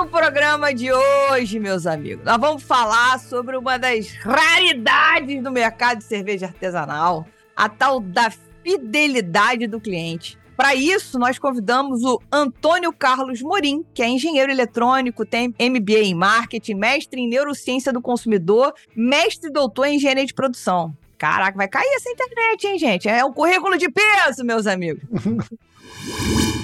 no 0.00 0.06
programa 0.06 0.72
de 0.72 0.90
hoje, 0.90 1.60
meus 1.60 1.86
amigos, 1.86 2.24
nós 2.24 2.38
vamos 2.38 2.62
falar 2.62 3.18
sobre 3.20 3.54
uma 3.54 3.78
das 3.78 4.10
raridades 4.14 5.42
do 5.42 5.50
mercado 5.50 5.98
de 5.98 6.04
cerveja 6.04 6.46
artesanal, 6.46 7.26
a 7.54 7.68
tal 7.68 8.00
da 8.00 8.32
fidelidade 8.64 9.66
do 9.66 9.78
cliente. 9.78 10.38
Para 10.56 10.74
isso, 10.74 11.18
nós 11.18 11.38
convidamos 11.38 12.02
o 12.02 12.18
Antônio 12.32 12.94
Carlos 12.94 13.42
Morim, 13.42 13.84
que 13.92 14.02
é 14.02 14.08
engenheiro 14.08 14.50
eletrônico, 14.50 15.26
tem 15.26 15.48
MBA 15.60 15.98
em 16.04 16.14
marketing, 16.14 16.76
mestre 16.76 17.20
em 17.20 17.28
neurociência 17.28 17.92
do 17.92 18.00
consumidor, 18.00 18.72
mestre 18.96 19.50
e 19.50 19.52
doutor 19.52 19.84
em 19.84 19.96
engenharia 19.96 20.24
de 20.24 20.32
produção. 20.32 20.96
Caraca, 21.18 21.58
vai 21.58 21.68
cair 21.68 21.92
essa 21.94 22.08
internet, 22.08 22.66
hein, 22.66 22.78
gente? 22.78 23.06
É 23.06 23.22
um 23.22 23.34
currículo 23.34 23.76
de 23.76 23.90
peso, 23.90 24.46
meus 24.46 24.66
amigos. 24.66 25.02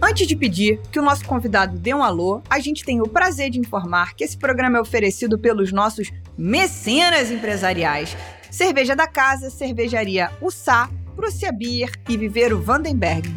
Antes 0.00 0.28
de 0.28 0.36
pedir 0.36 0.80
que 0.92 1.00
o 1.00 1.02
nosso 1.02 1.24
convidado 1.24 1.76
dê 1.76 1.92
um 1.92 2.04
alô, 2.04 2.40
a 2.48 2.60
gente 2.60 2.84
tem 2.84 3.00
o 3.00 3.08
prazer 3.08 3.50
de 3.50 3.58
informar 3.58 4.14
que 4.14 4.22
esse 4.22 4.38
programa 4.38 4.78
é 4.78 4.80
oferecido 4.80 5.36
pelos 5.36 5.72
nossos 5.72 6.12
mecenas 6.36 7.32
empresariais. 7.32 8.16
Cerveja 8.48 8.94
da 8.94 9.08
Casa, 9.08 9.50
Cervejaria 9.50 10.30
Ussá, 10.40 10.88
Prússia 11.16 11.50
Beer 11.50 11.90
e 12.08 12.16
Viveiro 12.16 12.60
Vandenberg. 12.60 13.28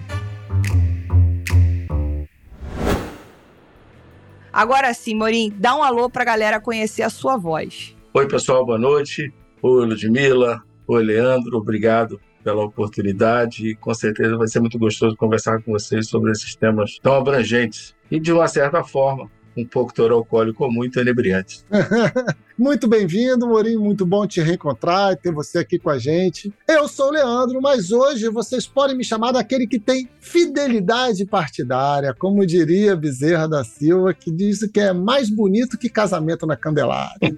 Agora 4.54 4.94
sim, 4.94 5.16
Morim, 5.16 5.52
dá 5.58 5.76
um 5.76 5.82
alô 5.82 6.12
pra 6.12 6.24
galera 6.24 6.60
conhecer 6.60 7.02
a 7.02 7.10
sua 7.10 7.38
voz. 7.38 7.96
Oi, 8.14 8.28
pessoal, 8.28 8.64
boa 8.64 8.78
noite. 8.78 9.34
Oi, 9.64 9.86
Ludmilla. 9.88 10.62
Oi, 10.88 11.04
Leandro. 11.04 11.58
Obrigado 11.58 12.20
pela 12.44 12.64
oportunidade 12.64 13.68
e 13.68 13.76
com 13.76 13.94
certeza 13.94 14.38
vai 14.38 14.48
ser 14.48 14.60
muito 14.60 14.78
gostoso 14.78 15.16
conversar 15.16 15.62
com 15.62 15.72
vocês 15.72 16.08
sobre 16.08 16.32
esses 16.32 16.56
temas 16.56 17.00
tão 17.02 17.14
abrangentes 17.14 17.96
e 18.10 18.20
de 18.20 18.32
uma 18.32 18.48
certa 18.48 18.84
forma 18.84 19.30
um 19.56 19.66
pouco 19.66 19.94
teor 19.94 20.12
alcoólico 20.12 20.70
muito 20.72 21.00
inebriante. 21.00 21.64
muito 22.58 22.88
bem-vindo, 22.88 23.48
Morim, 23.48 23.76
muito 23.76 24.06
bom 24.06 24.26
te 24.26 24.42
reencontrar 24.42 25.14
e 25.14 25.16
ter 25.16 25.32
você 25.32 25.60
aqui 25.60 25.78
com 25.78 25.90
a 25.90 25.98
gente. 25.98 26.54
Eu 26.68 26.88
sou 26.88 27.08
o 27.08 27.12
Leandro, 27.12 27.62
mas 27.62 27.92
hoje 27.92 28.30
vocês 28.30 28.66
podem 28.66 28.96
me 28.96 29.04
chamar 29.04 29.32
daquele 29.32 29.68
que 29.68 29.80
tem 29.80 30.10
fidelidade 30.20 31.26
partidária, 31.26 32.14
como 32.14 32.46
diria 32.46 32.96
Bezerra 32.96 33.48
da 33.48 33.64
Silva, 33.64 34.14
que 34.14 34.32
diz 34.32 34.60
que 34.72 34.80
é 34.80 34.94
mais 34.94 35.30
bonito 35.30 35.78
que 35.78 35.90
casamento 35.90 36.46
na 36.46 36.56
Candelária. 36.56 37.38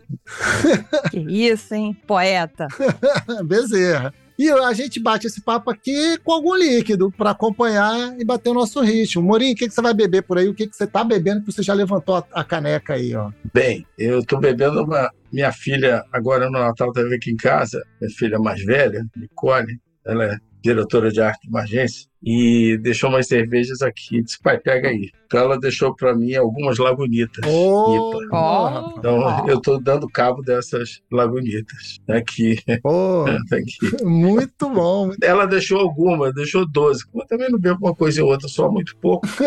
que 1.10 1.20
isso, 1.20 1.74
hein? 1.74 1.98
Poeta. 2.06 2.68
Bezerra. 3.44 4.14
E 4.38 4.50
a 4.50 4.74
gente 4.74 5.00
bate 5.00 5.28
esse 5.28 5.42
papo 5.42 5.70
aqui 5.70 6.18
com 6.24 6.32
algum 6.32 6.56
líquido 6.56 7.12
para 7.12 7.32
acompanhar 7.32 8.20
e 8.20 8.26
bater 8.26 8.50
o 8.50 8.54
nosso 8.54 8.82
ritmo. 8.82 9.24
Morim, 9.24 9.54
o 9.54 9.56
que, 9.56 9.68
que 9.68 9.74
você 9.74 9.82
vai 9.82 9.94
beber 9.94 10.24
por 10.24 10.38
aí? 10.38 10.48
O 10.48 10.54
que, 10.54 10.68
que 10.68 10.76
você 10.76 10.88
tá 10.88 11.04
bebendo 11.04 11.42
que 11.42 11.52
você 11.52 11.62
já 11.62 11.74
levantou 11.74 12.16
a, 12.16 12.26
a 12.34 12.44
caneca 12.44 12.94
aí, 12.94 13.16
ó? 13.16 13.32
Bem, 13.54 13.86
eu 13.98 14.26
tô 14.26 14.40
bebendo 14.40 14.84
uma. 14.84 15.12
Minha 15.32 15.52
filha, 15.52 16.04
agora 16.12 16.46
no 16.46 16.60
Natal, 16.60 16.92
teve 16.92 17.16
aqui 17.16 17.32
em 17.32 17.36
casa, 17.36 17.84
minha 18.00 18.14
filha 18.16 18.38
mais 18.38 18.64
velha, 18.64 19.04
Nicole, 19.16 19.80
ela 20.06 20.26
é 20.26 20.38
diretora 20.64 21.12
de 21.12 21.22
arte 21.22 21.44
de 21.44 21.50
uma 21.50 21.62
agência, 21.62 22.08
e 22.26 22.78
deixou 22.82 23.10
umas 23.10 23.28
cervejas 23.28 23.82
aqui. 23.82 24.24
Disse, 24.24 24.40
pai, 24.42 24.58
pega 24.58 24.88
aí. 24.88 25.12
Então 25.26 25.42
ela 25.42 25.60
deixou 25.60 25.94
para 25.94 26.16
mim 26.16 26.34
algumas 26.36 26.78
lagunitas. 26.78 27.44
Oh, 27.46 28.14
oh, 28.32 28.94
então 28.98 29.20
oh. 29.20 29.50
eu 29.50 29.58
estou 29.58 29.82
dando 29.82 30.08
cabo 30.08 30.42
dessas 30.42 31.02
lagunitas 31.12 32.00
aqui. 32.08 32.58
Oh, 32.84 33.26
aqui. 33.54 34.04
Muito 34.06 34.70
bom. 34.70 35.12
Ela 35.22 35.46
deixou 35.46 35.80
algumas, 35.80 36.34
deixou 36.34 36.66
12. 36.66 37.04
Eu 37.14 37.28
também 37.28 37.52
não 37.52 37.60
bebo 37.60 37.80
uma 37.86 37.94
coisa 37.94 38.24
ou 38.24 38.30
outra, 38.30 38.48
só 38.48 38.72
muito 38.72 38.96
pouco. 38.98 39.28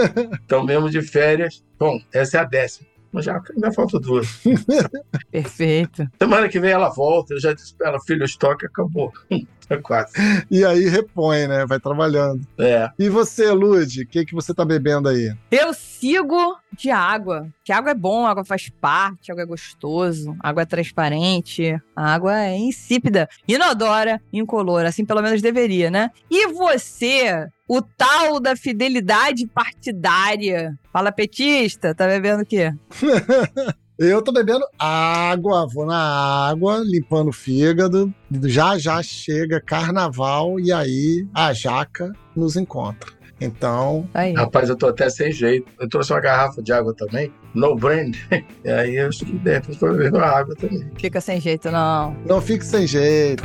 Então, 0.45 0.65
mesmo 0.65 0.89
de 0.91 1.03
férias. 1.03 1.65
Bom, 1.79 1.99
essa 2.13 2.39
é 2.39 2.41
a 2.41 2.45
décima 2.45 2.96
mas 3.13 3.25
já 3.25 3.41
ainda 3.55 3.73
falta 3.73 3.99
duas. 3.99 4.43
Perfeito. 5.31 6.07
Semana 6.19 6.49
que 6.49 6.61
vem 6.61 6.71
ela 6.71 6.89
volta, 6.89 7.35
eu 7.35 7.41
já 7.41 7.53
disse 7.53 7.75
para 7.75 7.89
ela, 7.89 8.01
filho, 8.01 8.23
o 8.23 8.27
estoque 8.27 8.67
acabou. 8.67 9.13
É 9.69 9.77
quase. 9.79 10.13
E 10.49 10.65
aí 10.65 10.89
repõe, 10.89 11.49
né? 11.49 11.67
Vai 11.67 11.81
trabalhando. 11.81 12.41
É. 12.57 12.89
E 12.99 13.09
você, 13.09 13.51
Lud, 13.51 14.03
o 14.03 14.07
que, 14.07 14.25
que 14.25 14.35
você 14.35 14.55
tá 14.55 14.65
bebendo 14.65 15.09
aí? 15.09 15.35
Eu 15.51 15.75
sigo 15.75 16.57
de 16.73 16.91
água. 16.91 17.49
Que 17.65 17.73
água 17.73 17.91
é 17.91 17.95
bom, 17.95 18.27
água 18.27 18.45
faz 18.45 18.69
parte, 18.81 19.33
água 19.33 19.43
é 19.43 19.47
gostoso, 19.47 20.37
água 20.39 20.63
é 20.63 20.67
transparente, 20.67 21.77
água 21.97 22.39
é 22.39 22.57
insípida, 22.57 23.29
inodora, 23.49 24.21
incolor, 24.33 24.85
assim 24.87 25.05
pelo 25.05 25.21
menos 25.21 25.43
deveria, 25.43 25.91
né? 25.91 26.13
E 26.31 26.47
você, 26.53 27.49
o 27.69 27.83
tal 27.83 28.41
da 28.41 28.57
fidelidade 28.57 29.47
partidária. 29.47 30.79
Fala 30.93 31.13
petista, 31.13 31.95
tá 31.95 32.07
bebendo 32.07 32.43
o 32.43 32.47
quê? 32.47 32.73
Eu 33.99 34.21
tô 34.21 34.31
bebendo 34.31 34.63
água, 34.79 35.67
vou 35.67 35.87
na 35.87 36.49
água, 36.51 36.83
limpando 36.85 37.29
o 37.29 37.33
fígado. 37.33 38.13
Já 38.45 38.77
já 38.77 39.03
chega 39.03 39.59
carnaval 39.59 40.61
e 40.61 40.71
aí 40.71 41.27
a 41.33 41.55
jaca 41.55 42.13
nos 42.37 42.57
encontra. 42.57 43.11
Então. 43.41 44.07
Aí. 44.13 44.35
Rapaz, 44.35 44.69
eu 44.69 44.77
tô 44.77 44.87
até 44.87 45.09
sem 45.09 45.33
jeito. 45.33 45.67
Eu 45.81 45.89
trouxe 45.89 46.13
uma 46.13 46.21
garrafa 46.21 46.63
de 46.63 46.73
água 46.75 46.95
também, 46.95 47.33
no 47.55 47.75
brand. 47.75 48.15
E 48.65 48.71
aí 48.71 48.97
eu 48.97 49.09
acho 49.09 49.25
que 49.25 49.33
dentro 49.33 49.75
tô 49.77 49.91
bebendo 49.93 50.19
água 50.19 50.55
também. 50.57 50.91
Fica 50.99 51.21
sem 51.21 51.41
jeito, 51.41 51.71
não. 51.71 52.15
Não 52.27 52.41
fique 52.41 52.67
sem 52.67 52.87
jeito. 52.87 53.45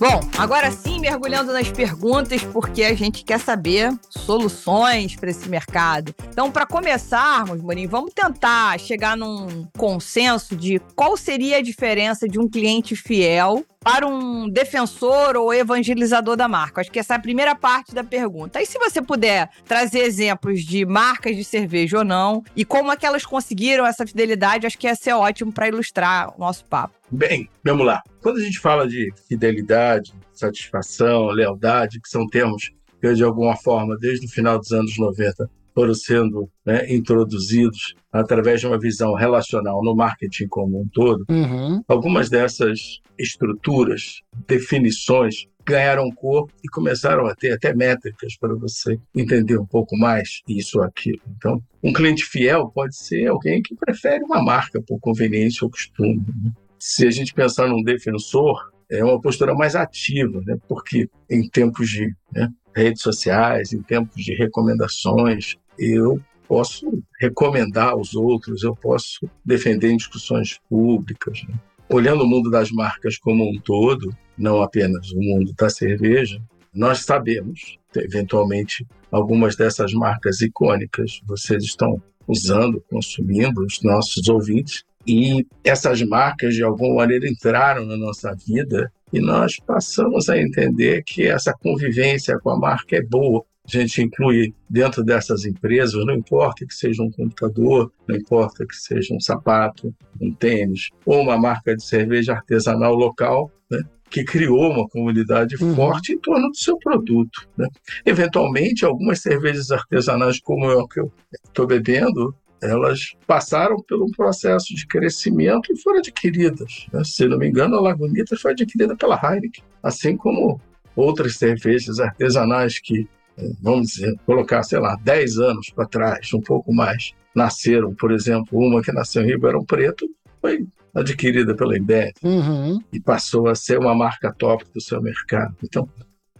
Bom, 0.00 0.20
agora 0.36 0.70
sim, 0.70 0.98
mergulhando 0.98 1.52
nas 1.52 1.70
perguntas, 1.70 2.42
porque 2.42 2.82
a 2.82 2.94
gente 2.94 3.24
quer 3.24 3.38
saber 3.38 3.92
soluções 4.10 5.14
para 5.14 5.30
esse 5.30 5.48
mercado. 5.48 6.14
Então, 6.28 6.50
para 6.50 6.66
começarmos, 6.66 7.60
Morim, 7.62 7.86
vamos 7.86 8.12
tentar 8.12 8.80
chegar 8.80 9.16
num 9.16 9.64
consenso 9.78 10.56
de 10.56 10.80
qual 10.96 11.16
seria 11.16 11.58
a 11.58 11.62
diferença 11.62 12.26
de 12.26 12.40
um 12.40 12.48
cliente 12.48 12.96
fiel 12.96 13.64
para 13.78 14.06
um 14.06 14.48
defensor 14.48 15.36
ou 15.36 15.52
evangelizador 15.52 16.36
da 16.36 16.48
marca? 16.48 16.80
Acho 16.80 16.90
que 16.90 16.98
essa 16.98 17.14
é 17.14 17.16
a 17.16 17.20
primeira 17.20 17.54
parte 17.54 17.94
da 17.94 18.02
pergunta. 18.02 18.60
E 18.60 18.66
se 18.66 18.78
você 18.78 19.00
puder 19.02 19.50
trazer 19.66 20.00
exemplos 20.00 20.62
de 20.64 20.84
marcas 20.84 21.36
de 21.36 21.44
cerveja 21.44 21.98
ou 21.98 22.04
não, 22.04 22.42
e 22.56 22.64
como 22.64 22.90
é 22.90 22.96
que 22.96 23.06
elas 23.06 23.24
conseguiram 23.24 23.86
essa 23.86 24.06
fidelidade, 24.06 24.66
acho 24.66 24.78
que 24.78 24.86
ia 24.86 24.94
ser 24.94 25.12
ótimo 25.12 25.52
para 25.52 25.68
ilustrar 25.68 26.34
o 26.36 26.40
nosso 26.40 26.64
papo. 26.64 27.01
Bem, 27.12 27.48
vamos 27.64 27.84
lá. 27.86 28.02
Quando 28.22 28.38
a 28.38 28.42
gente 28.42 28.58
fala 28.58 28.88
de 28.88 29.12
fidelidade, 29.28 30.12
satisfação, 30.32 31.26
lealdade, 31.26 32.00
que 32.00 32.08
são 32.08 32.26
termos 32.26 32.70
que 33.00 33.12
de 33.14 33.22
alguma 33.22 33.56
forma, 33.56 33.96
desde 33.98 34.26
o 34.26 34.30
final 34.30 34.58
dos 34.58 34.70
anos 34.72 34.96
90, 34.96 35.50
foram 35.74 35.94
sendo 35.94 36.48
né, 36.64 36.90
introduzidos 36.92 37.94
através 38.12 38.60
de 38.60 38.66
uma 38.66 38.78
visão 38.78 39.14
relacional 39.14 39.82
no 39.82 39.94
marketing 39.94 40.46
como 40.48 40.80
um 40.80 40.88
todo, 40.92 41.24
Uhum. 41.28 41.82
algumas 41.88 42.28
dessas 42.30 43.00
estruturas, 43.18 44.20
definições, 44.46 45.46
ganharam 45.64 46.10
corpo 46.10 46.52
e 46.64 46.68
começaram 46.68 47.26
a 47.26 47.34
ter 47.34 47.52
até 47.52 47.74
métricas 47.74 48.36
para 48.38 48.54
você 48.54 48.98
entender 49.14 49.58
um 49.58 49.66
pouco 49.66 49.96
mais 49.96 50.40
isso 50.48 50.78
ou 50.78 50.84
aquilo. 50.84 51.20
Então, 51.36 51.62
um 51.82 51.92
cliente 51.92 52.24
fiel 52.24 52.68
pode 52.74 52.96
ser 52.96 53.26
alguém 53.28 53.62
que 53.62 53.74
prefere 53.76 54.24
uma 54.24 54.42
marca 54.42 54.80
por 54.86 54.98
conveniência 55.00 55.64
ou 55.64 55.70
costume. 55.70 56.16
né? 56.44 56.50
Se 56.84 57.06
a 57.06 57.12
gente 57.12 57.32
pensar 57.32 57.68
num 57.68 57.80
defensor, 57.80 58.60
é 58.90 59.04
uma 59.04 59.20
postura 59.20 59.54
mais 59.54 59.76
ativa, 59.76 60.42
né? 60.44 60.56
porque 60.66 61.08
em 61.30 61.48
tempos 61.48 61.88
de 61.88 62.12
né, 62.32 62.48
redes 62.74 63.02
sociais, 63.02 63.72
em 63.72 63.80
tempos 63.80 64.24
de 64.24 64.34
recomendações, 64.34 65.54
eu 65.78 66.20
posso 66.48 67.00
recomendar 67.20 67.90
aos 67.90 68.16
outros, 68.16 68.64
eu 68.64 68.74
posso 68.74 69.30
defender 69.44 69.92
em 69.92 69.96
discussões 69.96 70.58
públicas. 70.68 71.44
né? 71.48 71.54
Olhando 71.88 72.24
o 72.24 72.26
mundo 72.26 72.50
das 72.50 72.72
marcas 72.72 73.16
como 73.16 73.48
um 73.48 73.60
todo, 73.60 74.12
não 74.36 74.60
apenas 74.60 75.12
o 75.12 75.20
mundo 75.20 75.54
da 75.56 75.70
cerveja, 75.70 76.42
nós 76.74 77.04
sabemos, 77.04 77.78
eventualmente, 77.94 78.84
algumas 79.08 79.54
dessas 79.54 79.92
marcas 79.92 80.40
icônicas 80.40 81.20
vocês 81.28 81.62
estão 81.62 82.02
usando, 82.26 82.82
consumindo, 82.90 83.64
os 83.64 83.80
nossos 83.82 84.28
ouvintes, 84.28 84.84
e 85.06 85.46
essas 85.64 86.02
marcas, 86.02 86.54
de 86.54 86.62
alguma 86.62 86.96
maneira, 86.96 87.28
entraram 87.28 87.84
na 87.84 87.96
nossa 87.96 88.34
vida 88.46 88.92
e 89.12 89.20
nós 89.20 89.56
passamos 89.66 90.28
a 90.28 90.38
entender 90.40 91.02
que 91.04 91.26
essa 91.26 91.52
convivência 91.52 92.38
com 92.38 92.50
a 92.50 92.58
marca 92.58 92.96
é 92.96 93.02
boa. 93.02 93.44
A 93.64 93.70
gente 93.78 94.02
inclui 94.02 94.52
dentro 94.68 95.04
dessas 95.04 95.44
empresas, 95.44 96.04
não 96.04 96.14
importa 96.14 96.66
que 96.66 96.74
seja 96.74 97.02
um 97.02 97.10
computador, 97.10 97.92
não 98.08 98.16
importa 98.16 98.66
que 98.66 98.74
seja 98.74 99.14
um 99.14 99.20
sapato, 99.20 99.94
um 100.20 100.32
tênis, 100.34 100.88
ou 101.06 101.20
uma 101.22 101.38
marca 101.38 101.76
de 101.76 101.84
cerveja 101.84 102.32
artesanal 102.32 102.94
local, 102.94 103.50
né, 103.70 103.80
que 104.10 104.24
criou 104.24 104.70
uma 104.72 104.88
comunidade 104.88 105.54
Uhum. 105.62 105.76
forte 105.76 106.12
em 106.12 106.18
torno 106.18 106.48
do 106.48 106.56
seu 106.56 106.76
produto. 106.78 107.46
né. 107.56 107.68
Eventualmente, 108.04 108.84
algumas 108.84 109.20
cervejas 109.20 109.70
artesanais, 109.70 110.40
como 110.40 110.64
é 110.70 110.74
o 110.76 110.86
que 110.88 111.00
eu 111.00 111.12
estou 111.44 111.66
bebendo, 111.66 112.34
elas 112.62 113.12
passaram 113.26 113.76
por 113.88 114.02
um 114.02 114.10
processo 114.10 114.74
de 114.74 114.86
crescimento 114.86 115.72
e 115.72 115.78
foram 115.80 115.98
adquiridas. 115.98 116.86
né? 116.92 117.02
Se 117.04 117.26
não 117.26 117.38
me 117.38 117.48
engano, 117.48 117.76
a 117.76 117.80
Lagunitas 117.80 118.40
foi 118.40 118.52
adquirida 118.52 118.96
pela 118.96 119.16
Heineken, 119.22 119.62
assim 119.82 120.16
como 120.16 120.60
outras 120.94 121.36
cervejas 121.36 121.98
artesanais 121.98 122.78
que, 122.78 123.08
eh, 123.38 123.50
vamos 123.60 123.88
dizer, 123.92 124.14
colocar, 124.26 124.62
sei 124.62 124.78
lá, 124.78 124.96
10 125.02 125.38
anos 125.38 125.70
para 125.74 125.86
trás, 125.86 126.32
um 126.34 126.40
pouco 126.40 126.72
mais, 126.72 127.12
nasceram, 127.34 127.94
por 127.94 128.12
exemplo, 128.12 128.58
uma 128.58 128.82
que 128.82 128.92
nasceu 128.92 129.22
em 129.22 129.26
Ribeirão 129.28 129.64
Preto, 129.64 130.06
foi 130.40 130.66
adquirida 130.94 131.56
pela 131.56 131.76
Embev 131.78 132.12
Uhum. 132.22 132.78
e 132.92 133.00
passou 133.00 133.48
a 133.48 133.54
ser 133.54 133.78
uma 133.78 133.94
marca 133.94 134.30
top 134.36 134.64
do 134.74 134.80
seu 134.80 135.00
mercado. 135.00 135.56
Então, 135.64 135.88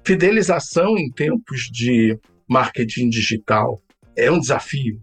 fidelização 0.04 0.98
em 0.98 1.10
tempos 1.10 1.70
de 1.72 2.18
marketing 2.48 3.08
digital 3.08 3.80
é 4.16 4.30
um 4.30 4.38
desafio. 4.38 5.00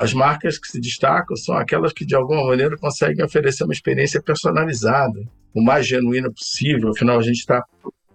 As 0.00 0.14
marcas 0.14 0.58
que 0.58 0.66
se 0.66 0.80
destacam 0.80 1.36
são 1.36 1.54
aquelas 1.56 1.92
que, 1.92 2.06
de 2.06 2.14
alguma 2.14 2.42
maneira, 2.46 2.74
conseguem 2.78 3.22
oferecer 3.22 3.64
uma 3.64 3.72
experiência 3.74 4.22
personalizada, 4.22 5.20
o 5.54 5.62
mais 5.62 5.86
genuína 5.86 6.30
possível. 6.32 6.88
Afinal, 6.90 7.18
a 7.18 7.22
gente 7.22 7.40
está 7.40 7.62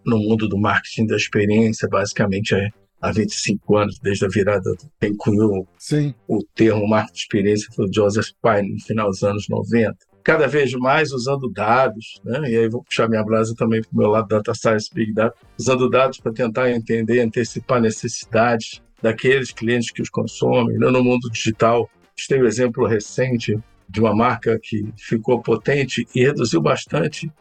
no 0.04 0.18
mundo 0.18 0.48
do 0.50 0.58
marketing 0.58 1.06
da 1.06 1.16
experiência, 1.16 1.88
basicamente, 1.88 2.56
é 2.56 2.70
há 3.00 3.12
25 3.12 3.78
anos, 3.78 4.00
desde 4.00 4.26
a 4.26 4.28
virada, 4.28 4.72
do- 4.72 4.78
quem 5.00 5.16
cunhou 5.16 5.68
Sim. 5.78 6.14
o 6.28 6.40
termo 6.56 6.88
marketing 6.88 7.14
de 7.14 7.20
experiência 7.20 7.68
foi 7.76 7.86
o 7.86 7.94
Joseph 7.94 8.30
Pine 8.42 8.74
no 8.74 8.80
final 8.82 9.10
dos 9.12 9.22
anos 9.22 9.48
90. 9.48 9.96
Cada 10.24 10.48
vez 10.48 10.72
mais 10.74 11.12
usando 11.12 11.48
dados, 11.52 12.20
né? 12.24 12.50
e 12.50 12.58
aí 12.58 12.68
vou 12.68 12.84
puxar 12.84 13.08
minha 13.08 13.24
brasa 13.24 13.54
também 13.56 13.82
para 13.84 13.92
o 13.94 13.98
meu 13.98 14.10
lado 14.10 14.28
Data 14.28 14.56
Science 14.56 14.90
Big 14.92 15.14
Data, 15.14 15.36
usando 15.60 15.88
dados 15.88 16.20
para 16.20 16.34
tentar 16.34 16.72
entender, 16.72 17.20
antecipar 17.20 17.80
necessidades 17.80 18.82
daqueles 19.06 19.52
clientes 19.52 19.92
que 19.92 20.02
os 20.02 20.10
consomem. 20.10 20.80
né? 20.80 20.90
No 20.90 21.04
mundo 21.04 21.30
digital, 21.30 21.88
a 22.02 22.08
gente 22.18 22.28
tem 22.28 22.42
o 22.42 22.48
exemplo 22.48 22.88
recente 22.88 23.56
de 23.88 24.00
uma 24.00 24.16
marca 24.16 24.60
que 24.60 24.84
ficou 24.98 25.40
potente 25.44 26.08
e 26.16 26.24
reduziu 26.24 26.60
bastante 26.60 27.32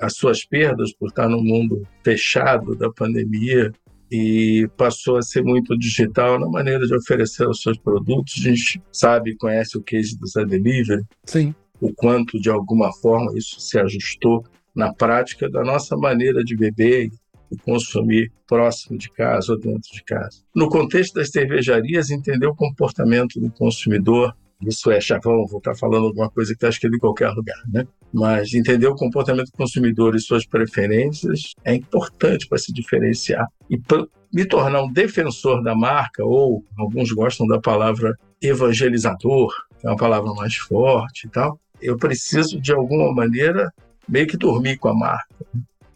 as 0.00 0.16
suas 0.16 0.44
perdas 0.44 0.92
por 0.92 1.08
estar 1.08 1.28
no 1.28 1.40
mundo 1.40 1.86
fechado 2.02 2.74
da 2.74 2.90
pandemia 2.90 3.72
e 4.10 4.68
passou 4.76 5.16
a 5.16 5.22
ser 5.22 5.42
muito 5.44 5.78
digital 5.78 6.40
na 6.40 6.48
maneira 6.48 6.84
de 6.86 6.94
oferecer 6.94 7.48
os 7.48 7.62
seus 7.62 7.78
produtos. 7.78 8.34
A 8.38 8.50
gente 8.50 8.82
sabe, 8.90 9.36
conhece 9.36 9.78
o 9.78 9.82
case 9.82 10.18
do 10.18 10.26
Zé 10.26 10.44
Delivery, 10.44 11.04
Sim. 11.24 11.54
o 11.80 11.94
quanto 11.94 12.40
de 12.40 12.50
alguma 12.50 12.92
forma 12.92 13.32
isso 13.36 13.60
se 13.60 13.78
ajustou 13.78 14.44
na 14.74 14.92
prática 14.92 15.48
da 15.48 15.62
nossa 15.62 15.96
maneira 15.96 16.42
de 16.42 16.56
beber 16.56 17.06
e 17.06 17.12
consumir 17.58 18.32
próximo 18.46 18.98
de 18.98 19.10
casa 19.10 19.52
ou 19.52 19.58
dentro 19.58 19.90
de 19.92 20.02
casa. 20.04 20.42
No 20.54 20.68
contexto 20.68 21.14
das 21.14 21.30
cervejarias, 21.30 22.10
entender 22.10 22.46
o 22.46 22.54
comportamento 22.54 23.40
do 23.40 23.50
consumidor, 23.50 24.34
isso 24.60 24.90
é 24.90 25.00
chavão, 25.00 25.46
vou 25.46 25.58
estar 25.58 25.74
falando 25.74 26.06
alguma 26.06 26.30
coisa 26.30 26.50
que 26.50 26.56
está 26.56 26.68
escrito 26.68 26.94
em 26.94 27.00
qualquer 27.00 27.30
lugar, 27.30 27.60
né? 27.68 27.84
Mas 28.12 28.54
entender 28.54 28.86
o 28.86 28.94
comportamento 28.94 29.46
do 29.46 29.56
consumidor 29.56 30.14
e 30.14 30.20
suas 30.20 30.46
preferências 30.46 31.54
é 31.64 31.74
importante 31.74 32.46
para 32.46 32.58
se 32.58 32.72
diferenciar. 32.72 33.46
E 33.68 33.80
me 34.32 34.44
tornar 34.44 34.82
um 34.82 34.92
defensor 34.92 35.62
da 35.62 35.74
marca, 35.74 36.24
ou 36.24 36.64
alguns 36.78 37.10
gostam 37.10 37.46
da 37.46 37.60
palavra 37.60 38.14
evangelizador, 38.40 39.52
que 39.80 39.86
é 39.86 39.90
uma 39.90 39.96
palavra 39.96 40.32
mais 40.34 40.54
forte 40.54 41.26
e 41.26 41.30
tal, 41.30 41.58
eu 41.80 41.96
preciso, 41.96 42.60
de 42.60 42.72
alguma 42.72 43.12
maneira, 43.12 43.72
meio 44.08 44.26
que 44.26 44.36
dormir 44.36 44.78
com 44.78 44.88
a 44.88 44.94
marca. 44.94 45.34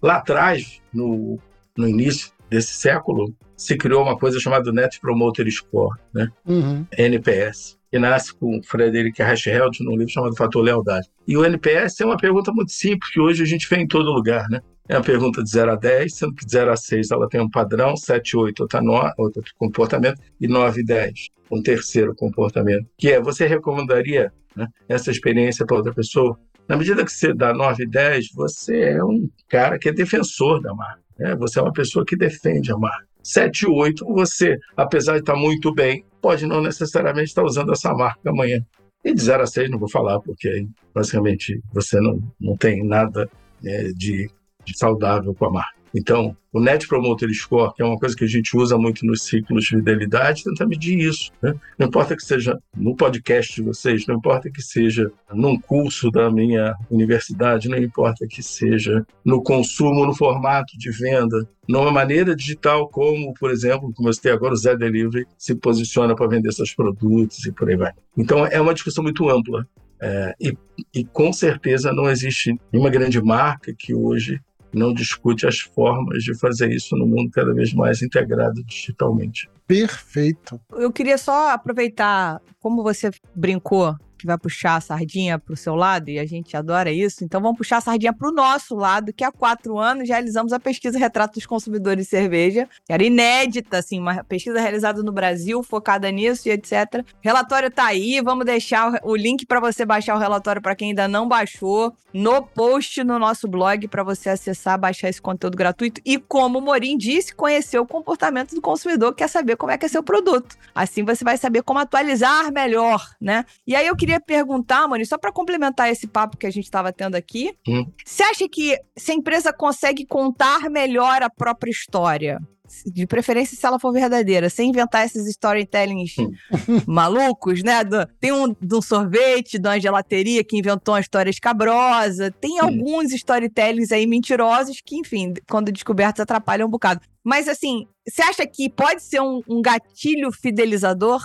Lá 0.03 0.17
atrás, 0.17 0.81
no, 0.93 1.39
no 1.77 1.89
início 1.89 2.31
desse 2.51 2.75
século, 2.75 3.35
se 3.57 3.77
criou 3.77 4.03
uma 4.03 4.17
coisa 4.17 4.39
chamada 4.39 4.73
Net 4.73 5.01
Promoter 5.01 5.51
Score, 5.51 5.99
né? 6.15 6.29
Uhum. 6.47 6.87
NPS, 6.97 7.77
que 7.91 7.99
nasce 7.99 8.35
com 8.35 8.61
Frederick 8.63 9.21
Reichheld 9.23 9.83
num 9.83 9.97
livro 9.97 10.13
chamado 10.13 10.37
Fator 10.37 10.63
Lealdade. 10.63 11.09
E 11.27 11.37
o 11.37 11.45
NPS 11.45 12.01
é 12.01 12.07
uma 12.07 12.17
pergunta 12.17 12.53
muito 12.53 12.73
simples, 12.73 13.11
que 13.11 13.21
hoje 13.21 13.43
a 13.43 13.47
gente 13.47 13.69
vê 13.69 13.77
em 13.77 13.87
todo 13.87 14.13
lugar, 14.13 14.49
né? 14.49 14.61
É 14.89 14.97
uma 14.97 15.03
pergunta 15.03 15.43
de 15.43 15.51
0 15.51 15.73
a 15.73 15.75
10, 15.75 16.15
sendo 16.15 16.35
que 16.35 16.47
de 16.47 16.53
0 16.53 16.71
a 16.71 16.77
6 16.77 17.11
ela 17.11 17.29
tem 17.29 17.41
um 17.41 17.51
padrão, 17.51 17.97
7 17.97 18.31
e 18.31 18.37
8 18.37 18.61
outra, 18.61 18.81
no, 18.81 19.13
outro 19.19 19.43
comportamento, 19.59 20.21
e 20.41 20.47
9 20.47 20.81
e 20.81 20.85
10 20.85 21.37
um 21.51 21.63
terceiro 21.63 22.15
comportamento, 22.15 22.87
que 22.99 23.11
é 23.11 23.21
você 23.21 23.47
recomendaria 23.47 24.33
né, 24.55 24.67
essa 24.89 25.11
experiência 25.11 25.65
para 25.65 25.77
outra 25.77 25.95
pessoa? 25.95 26.39
Na 26.69 26.77
medida 26.77 27.05
que 27.05 27.13
você 27.13 27.33
dá 27.33 27.55
9 27.55 27.85
e 27.85 27.87
10, 27.89 28.33
você 28.35 28.81
é 28.81 29.05
um 29.05 29.29
cara 29.49 29.79
que 29.79 29.89
é 29.89 29.93
defensor 29.93 30.61
da 30.61 30.75
marca. 30.75 31.06
Né? 31.19 31.35
Você 31.37 31.59
é 31.59 31.63
uma 31.63 31.73
pessoa 31.73 32.05
que 32.05 32.17
defende 32.17 32.73
a 32.73 32.77
marca. 32.77 33.07
7 33.23 33.63
e 33.63 33.69
8, 33.69 34.05
você, 34.07 34.57
apesar 34.77 35.15
de 35.15 35.21
estar 35.21 35.35
muito 35.35 35.75
bem, 35.75 36.05
pode 36.21 36.47
não 36.47 36.63
necessariamente 36.63 37.29
estar 37.29 37.43
usando 37.43 37.73
essa 37.73 37.93
marca 37.93 38.31
amanhã. 38.31 38.65
E 39.05 39.13
de 39.13 39.23
0 39.23 39.43
a 39.43 39.47
6 39.47 39.71
não 39.71 39.79
vou 39.79 39.91
falar, 39.91 40.21
porque 40.21 40.67
basicamente 40.95 41.61
você 41.73 42.01
não, 42.01 42.21
não 42.41 42.57
tem 42.57 42.85
nada 42.85 43.29
né, 43.63 43.85
de, 43.97 44.31
de 44.65 44.79
saudável 44.79 45.35
com 45.35 45.47
a 45.47 45.51
marca. 45.51 45.76
Então, 45.97 46.37
o 46.53 46.61
Net 46.61 46.87
Promoter 46.87 47.33
Score, 47.33 47.73
que 47.75 47.83
é 47.83 47.85
uma 47.87 47.99
coisa 47.99 48.15
que 48.15 48.25
a 48.25 48.29
gente 48.29 48.55
usa 48.55 48.77
muito 48.77 49.07
nos 49.07 49.23
ciclos 49.23 49.65
de 49.65 49.77
fidelidade, 49.77 50.45
tenta 50.45 50.67
medir 50.67 50.99
isso. 50.99 51.33
Né? 51.41 51.55
Não 51.79 51.87
importa 51.87 52.15
que 52.15 52.23
seja 52.23 52.59
no 52.77 52.95
podcast 52.95 53.55
de 53.55 53.63
vocês, 53.63 54.07
não 54.07 54.17
importa 54.17 54.51
que 54.51 54.61
seja 54.61 55.11
num 55.33 55.59
curso 55.59 56.11
da 56.11 56.31
minha 56.31 56.75
universidade, 56.91 57.71
não 57.71 57.79
importa 57.79 58.27
que 58.29 58.43
seja 58.43 59.07
no 59.25 59.43
consumo, 59.43 60.05
no 60.05 60.15
formato 60.15 60.77
de 60.77 60.91
venda, 60.91 61.49
numa 61.67 61.91
maneira 61.91 62.37
digital, 62.37 62.91
como, 62.91 63.33
por 63.33 63.51
exemplo, 63.51 63.91
como 63.95 64.11
eu 64.11 64.13
citei 64.13 64.33
agora, 64.33 64.53
o 64.53 64.57
Zé 64.57 64.77
Delivery 64.77 65.27
se 65.39 65.55
posiciona 65.55 66.15
para 66.15 66.29
vender 66.29 66.53
seus 66.53 66.75
produtos 66.75 67.47
e 67.47 67.53
por 67.53 67.71
aí 67.71 67.77
vai. 67.77 67.93
Então, 68.15 68.45
é 68.45 68.61
uma 68.61 68.75
discussão 68.75 69.03
muito 69.03 69.31
ampla. 69.31 69.67
É, 69.99 70.35
e, 70.39 70.55
e 70.95 71.05
com 71.07 71.33
certeza 71.33 71.91
não 71.91 72.11
existe 72.11 72.55
nenhuma 72.71 72.91
grande 72.91 73.19
marca 73.23 73.75
que 73.75 73.95
hoje 73.95 74.39
não 74.77 74.93
discute 74.93 75.47
as 75.47 75.59
formas 75.59 76.23
de 76.23 76.39
fazer 76.39 76.71
isso 76.71 76.95
no 76.97 77.07
mundo 77.07 77.31
cada 77.33 77.53
vez 77.55 77.73
mais 77.73 78.03
integrado 78.03 78.63
digitalmente. 78.65 79.49
Perfeito. 79.67 80.61
Eu 80.73 80.93
queria 80.93 81.19
só 81.19 81.51
aproveitar, 81.51 82.41
como 82.61 82.83
você 82.83 83.11
brincou 83.35 83.97
que 84.17 84.27
vai 84.27 84.39
puxar 84.39 84.77
a 84.77 84.81
sardinha 84.81 85.39
pro 85.39 85.57
seu 85.57 85.75
lado, 85.75 86.09
e 86.11 86.19
a 86.19 86.27
gente 86.27 86.57
adora 86.57 86.91
isso. 86.91 87.25
Então 87.25 87.41
vamos 87.41 87.59
puxar 87.59 87.79
a 87.79 87.81
sardinha 87.81 88.13
pro 88.13 88.33
nosso 88.33 88.75
lado, 88.75 89.13
que 89.13 89.25
há 89.25 89.33
quatro 89.33 89.79
anos 89.79 90.09
realizamos 90.09 90.53
a 90.53 90.61
pesquisa 90.61 90.99
Retrato 90.99 91.35
dos 91.35 91.47
Consumidores 91.47 92.05
de 92.05 92.11
Cerveja. 92.11 92.69
Era 92.89 93.05
inédita, 93.05 93.79
assim, 93.79 93.99
uma 93.99 94.25
pesquisa 94.25 94.61
realizada 94.61 95.03
no 95.03 95.13
Brasil, 95.13 95.63
focada 95.63 96.11
nisso 96.11 96.49
e 96.49 96.53
etc. 96.53 97.05
Relatório 97.21 97.71
tá 97.71 97.87
aí, 97.87 98.21
vamos 98.21 98.45
deixar 98.45 99.01
o 99.03 99.15
link 99.15 99.47
para 99.47 99.61
você 99.61 99.85
baixar 99.85 100.15
o 100.15 100.19
relatório 100.19 100.63
para 100.63 100.75
quem 100.75 100.91
ainda 100.91 101.09
não 101.09 101.29
baixou 101.29 101.95
no 102.13 102.43
post 102.43 103.05
no 103.05 103.19
nosso 103.19 103.47
blog 103.47 103.87
para 103.89 104.03
você 104.03 104.31
acessar, 104.31 104.79
baixar 104.79 105.09
esse 105.09 105.21
conteúdo 105.21 105.57
gratuito 105.57 106.01
e 106.05 106.19
como 106.19 106.59
o 106.59 106.63
Morim 106.63 106.97
disse, 106.97 107.35
conhecer 107.35 107.79
o 107.79 107.87
comportamento 107.87 108.55
do 108.55 108.61
consumidor, 108.61 109.15
quer 109.15 109.29
saber 109.29 109.57
como 109.57 109.71
é 109.71 109.77
que 109.77 109.85
é 109.85 109.89
seu 109.89 110.03
produto. 110.03 110.57
Assim 110.75 111.05
você 111.05 111.23
vai 111.23 111.37
saber 111.37 111.63
como 111.63 111.79
atualizar 111.79 112.51
melhor, 112.53 113.07
né? 113.21 113.45
E 113.67 113.77
aí 113.77 113.87
eu 113.87 113.95
queria 113.97 114.06
perguntar, 114.21 114.87
Morim, 114.89 115.05
só 115.05 115.19
para 115.19 115.33
complementar 115.33 115.91
esse 115.91 116.07
papo 116.07 116.37
que 116.37 116.47
a 116.47 116.51
gente 116.51 116.65
estava 116.65 116.93
tendo 116.93 117.15
aqui, 117.15 117.53
Hum. 117.69 117.87
você 118.05 118.23
acha 118.23 118.49
que 118.49 118.77
se 118.97 119.13
a 119.13 119.15
empresa 119.15 119.53
consegue 119.53 120.07
contar 120.07 120.71
melhor 120.71 121.23
a 121.23 121.31
própria 121.31 121.71
história? 121.71 122.39
De 122.85 123.07
preferência, 123.07 123.57
se 123.57 123.65
ela 123.65 123.79
for 123.79 123.93
verdadeira, 123.93 124.51
sem 124.51 124.71
inventar 124.71 125.07
esses 125.07 125.25
storytellings 125.29 126.15
Hum. 126.19 126.33
malucos, 126.87 127.63
né? 127.63 127.85
Do- 127.85 128.07
tem 128.21 128.33
um 128.33 128.49
de 128.61 128.75
um 128.75 128.83
sorvete, 128.83 129.57
de 129.59 129.69
uma 129.69 129.79
gelateria 129.81 130.43
que 130.43 130.59
inventou 130.59 130.95
uma 130.95 131.01
história 131.01 131.31
escabrosa. 131.31 132.31
Tem 132.41 132.59
alguns 132.59 133.13
storytellings 133.13 133.93
aí 133.93 134.05
mentirosos 134.07 134.81
que, 134.85 134.97
enfim, 134.97 135.33
quando 135.49 135.71
descobertos, 135.71 136.21
atrapalham 136.21 136.67
um 136.67 136.71
bocado. 136.71 137.01
Mas, 137.23 137.47
assim, 137.49 137.87
você 138.09 138.23
acha 138.23 138.45
que 138.47 138.69
pode 138.69 139.01
ser 139.03 139.21
um, 139.21 139.41
um 139.49 139.63
gatilho 139.63 140.33
fidelizador? 140.33 141.23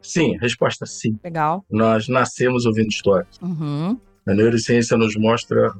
Sim, 0.00 0.36
resposta 0.38 0.86
sim. 0.86 1.18
Legal. 1.22 1.64
Nós 1.70 2.08
nascemos 2.08 2.66
ouvindo 2.66 2.88
histórias. 2.88 3.38
Uhum. 3.42 3.98
A 4.26 4.34
neurociência 4.34 4.94
nos 4.96 5.16
mostra, 5.16 5.72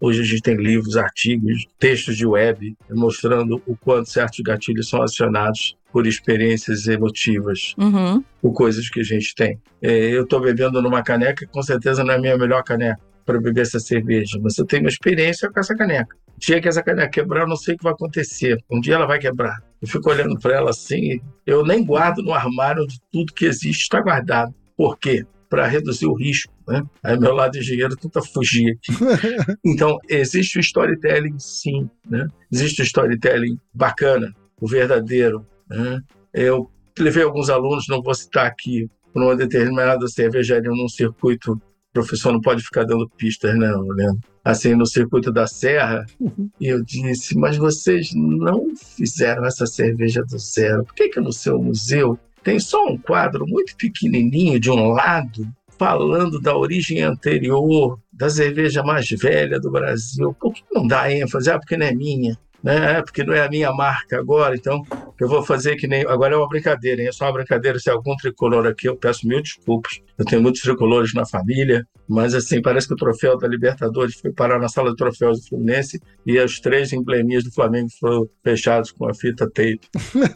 hoje 0.00 0.20
a 0.20 0.24
gente 0.24 0.42
tem 0.42 0.56
livros, 0.56 0.96
artigos, 0.96 1.66
textos 1.78 2.16
de 2.16 2.26
web 2.26 2.76
mostrando 2.90 3.62
o 3.66 3.76
quanto 3.76 4.10
certos 4.10 4.40
gatilhos 4.40 4.88
são 4.88 5.02
acionados 5.02 5.74
por 5.90 6.06
experiências 6.06 6.86
emotivas, 6.86 7.74
Uhum. 7.78 8.22
por 8.42 8.52
coisas 8.52 8.90
que 8.90 9.00
a 9.00 9.04
gente 9.04 9.34
tem. 9.34 9.58
É, 9.80 9.90
eu 10.10 10.24
estou 10.24 10.38
bebendo 10.40 10.82
numa 10.82 11.02
caneca 11.02 11.46
com 11.46 11.62
certeza 11.62 12.04
não 12.04 12.12
é 12.12 12.16
a 12.16 12.20
minha 12.20 12.36
melhor 12.36 12.62
caneca 12.62 13.00
para 13.28 13.38
beber 13.38 13.60
essa 13.60 13.78
cerveja, 13.78 14.40
mas 14.42 14.56
eu 14.56 14.64
tenho 14.64 14.84
uma 14.84 14.88
experiência 14.88 15.50
com 15.50 15.60
essa 15.60 15.76
caneca. 15.76 16.16
O 16.34 16.40
dia 16.40 16.62
que 16.62 16.66
essa 16.66 16.82
caneca 16.82 17.10
quebrar, 17.10 17.42
eu 17.42 17.46
não 17.46 17.56
sei 17.56 17.74
o 17.74 17.76
que 17.76 17.84
vai 17.84 17.92
acontecer. 17.92 18.56
Um 18.70 18.80
dia 18.80 18.94
ela 18.94 19.04
vai 19.04 19.18
quebrar. 19.18 19.62
Eu 19.82 19.86
fico 19.86 20.08
olhando 20.08 20.40
para 20.40 20.54
ela 20.54 20.70
assim, 20.70 21.20
eu 21.46 21.62
nem 21.62 21.84
guardo 21.84 22.22
no 22.22 22.32
armário 22.32 22.84
onde 22.84 22.98
tudo 23.12 23.34
que 23.34 23.44
existe 23.44 23.82
está 23.82 24.00
guardado. 24.00 24.54
Por 24.74 24.96
quê? 24.96 25.26
Para 25.46 25.66
reduzir 25.66 26.06
o 26.06 26.14
risco. 26.14 26.50
Né? 26.66 26.82
Aí 27.04 27.20
meu 27.20 27.34
lado 27.34 27.58
engenheiro 27.58 27.94
tenta 27.96 28.22
fugir 28.22 28.72
aqui. 28.72 28.96
Então, 29.62 29.98
existe 30.08 30.56
o 30.56 30.60
storytelling, 30.60 31.38
sim. 31.38 31.86
Né? 32.08 32.26
Existe 32.50 32.80
o 32.80 32.84
storytelling 32.84 33.58
bacana, 33.74 34.34
o 34.58 34.66
verdadeiro. 34.66 35.46
Né? 35.68 36.00
Eu 36.32 36.70
levei 36.98 37.24
alguns 37.24 37.50
alunos, 37.50 37.84
não 37.90 38.02
vou 38.02 38.14
citar 38.14 38.46
aqui, 38.46 38.88
para 39.12 39.22
uma 39.22 39.36
determinada 39.36 40.06
cervejaria 40.08 40.70
num 40.70 40.88
circuito. 40.88 41.60
Professor 41.92 42.32
não 42.32 42.40
pode 42.40 42.62
ficar 42.62 42.84
dando 42.84 43.08
pistas, 43.08 43.56
não, 43.56 43.88
Leandro. 43.88 44.20
Assim, 44.44 44.74
no 44.74 44.86
circuito 44.86 45.32
da 45.32 45.46
Serra, 45.46 46.06
e 46.60 46.66
eu 46.68 46.82
disse: 46.82 47.36
Mas 47.36 47.56
vocês 47.56 48.12
não 48.14 48.74
fizeram 48.76 49.44
essa 49.44 49.66
cerveja 49.66 50.22
do 50.22 50.38
zero. 50.38 50.84
Por 50.84 50.94
que, 50.94 51.08
que 51.08 51.20
no 51.20 51.32
seu 51.32 51.60
museu 51.62 52.18
tem 52.42 52.58
só 52.58 52.86
um 52.86 52.96
quadro 52.96 53.46
muito 53.46 53.76
pequenininho 53.76 54.58
de 54.58 54.70
um 54.70 54.88
lado 54.88 55.46
falando 55.78 56.40
da 56.40 56.56
origem 56.56 57.02
anterior, 57.02 57.98
da 58.12 58.28
cerveja 58.28 58.82
mais 58.82 59.08
velha 59.10 59.60
do 59.60 59.70
Brasil? 59.70 60.34
Por 60.34 60.54
que 60.54 60.62
não 60.72 60.86
dá 60.86 61.12
ênfase? 61.12 61.50
Ah, 61.50 61.58
porque 61.58 61.76
não 61.76 61.86
é 61.86 61.94
minha. 61.94 62.38
Né? 62.62 62.98
É 62.98 63.02
porque 63.02 63.22
não 63.22 63.32
é 63.34 63.40
a 63.46 63.48
minha 63.48 63.72
marca 63.72 64.18
agora, 64.18 64.56
então 64.56 64.82
eu 65.20 65.28
vou 65.28 65.44
fazer 65.44 65.76
que 65.76 65.86
nem. 65.86 66.02
Agora 66.06 66.34
é 66.34 66.36
uma 66.36 66.48
brincadeira, 66.48 67.00
hein? 67.00 67.08
é 67.08 67.12
só 67.12 67.26
uma 67.26 67.32
brincadeira. 67.34 67.78
Se 67.78 67.88
algum 67.88 68.16
tricolor 68.16 68.66
aqui, 68.66 68.88
eu 68.88 68.96
peço 68.96 69.26
mil 69.28 69.40
desculpas. 69.40 70.00
Eu 70.18 70.24
tenho 70.24 70.42
muitos 70.42 70.60
tricolores 70.62 71.14
na 71.14 71.24
família, 71.24 71.86
mas 72.08 72.34
assim, 72.34 72.60
parece 72.60 72.88
que 72.88 72.94
o 72.94 72.96
troféu 72.96 73.38
da 73.38 73.46
Libertadores 73.46 74.16
foi 74.18 74.32
parar 74.32 74.58
na 74.58 74.68
sala 74.68 74.90
de 74.90 74.96
troféus 74.96 75.38
do 75.40 75.48
Fluminense 75.48 76.00
e 76.26 76.36
os 76.40 76.58
três 76.58 76.92
embleminhas 76.92 77.44
do 77.44 77.52
Flamengo 77.52 77.88
foram 78.00 78.28
fechados 78.42 78.90
com 78.90 79.08
a 79.08 79.14
fita 79.14 79.46
tape. 79.48 79.80